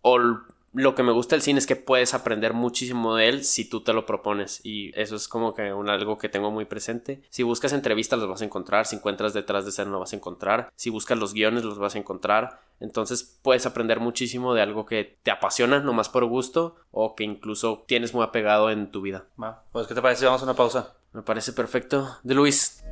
lo 0.78 0.94
que 0.94 1.02
me 1.02 1.12
gusta 1.12 1.36
del 1.36 1.42
cine 1.42 1.58
es 1.58 1.66
que 1.66 1.76
puedes 1.76 2.14
aprender 2.14 2.54
muchísimo 2.54 3.16
de 3.16 3.30
él 3.30 3.44
si 3.44 3.68
tú 3.68 3.82
te 3.82 3.94
lo 3.94 4.06
propones 4.06 4.62
y 4.64 4.92
eso 5.00 5.16
es 5.16 5.28
como 5.28 5.56
que 5.56 5.74
un, 5.74 5.90
algo 5.90 6.20
que 6.20 6.30
tengo 6.30 6.52
muy 6.52 6.66
presente. 6.66 7.24
Si 7.30 7.42
buscas 7.42 7.74
entrevistas 7.74 8.20
los 8.20 8.30
vas 8.30 8.42
a 8.44 8.46
encontrar, 8.46 8.86
si 8.86 8.96
encuentras 8.96 9.34
detrás 9.34 9.66
de 9.66 9.72
escena 9.72 9.90
lo 9.90 10.00
vas 10.00 10.14
a 10.14 10.18
encontrar, 10.18 10.72
si 10.76 10.92
buscas 10.92 11.18
los 11.18 11.34
guiones 11.34 11.64
los 11.64 11.80
vas 11.80 11.96
a 11.96 11.98
encontrar. 11.98 12.62
Entonces 12.80 13.40
puedes 13.42 13.66
aprender 13.66 14.00
muchísimo 14.00 14.54
de 14.54 14.62
algo 14.62 14.86
que 14.86 15.18
te 15.24 15.32
apasiona 15.32 15.80
nomás 15.80 16.10
por 16.10 16.26
gusto 16.26 16.76
o 16.92 17.16
que 17.16 17.24
incluso 17.24 17.84
tienes 17.88 18.14
muy 18.14 18.24
apegado 18.24 18.70
en 18.70 18.92
tu 18.92 19.02
vida. 19.02 19.26
pues 19.72 19.88
¿qué 19.88 19.96
te 19.96 20.02
parece? 20.02 20.26
Vamos 20.26 20.42
a 20.42 20.46
una 20.46 20.54
pausa. 20.54 20.94
Me 21.12 21.24
parece 21.24 21.54
perfecto. 21.54 22.18
De 22.22 22.36
Luis. 22.36 22.84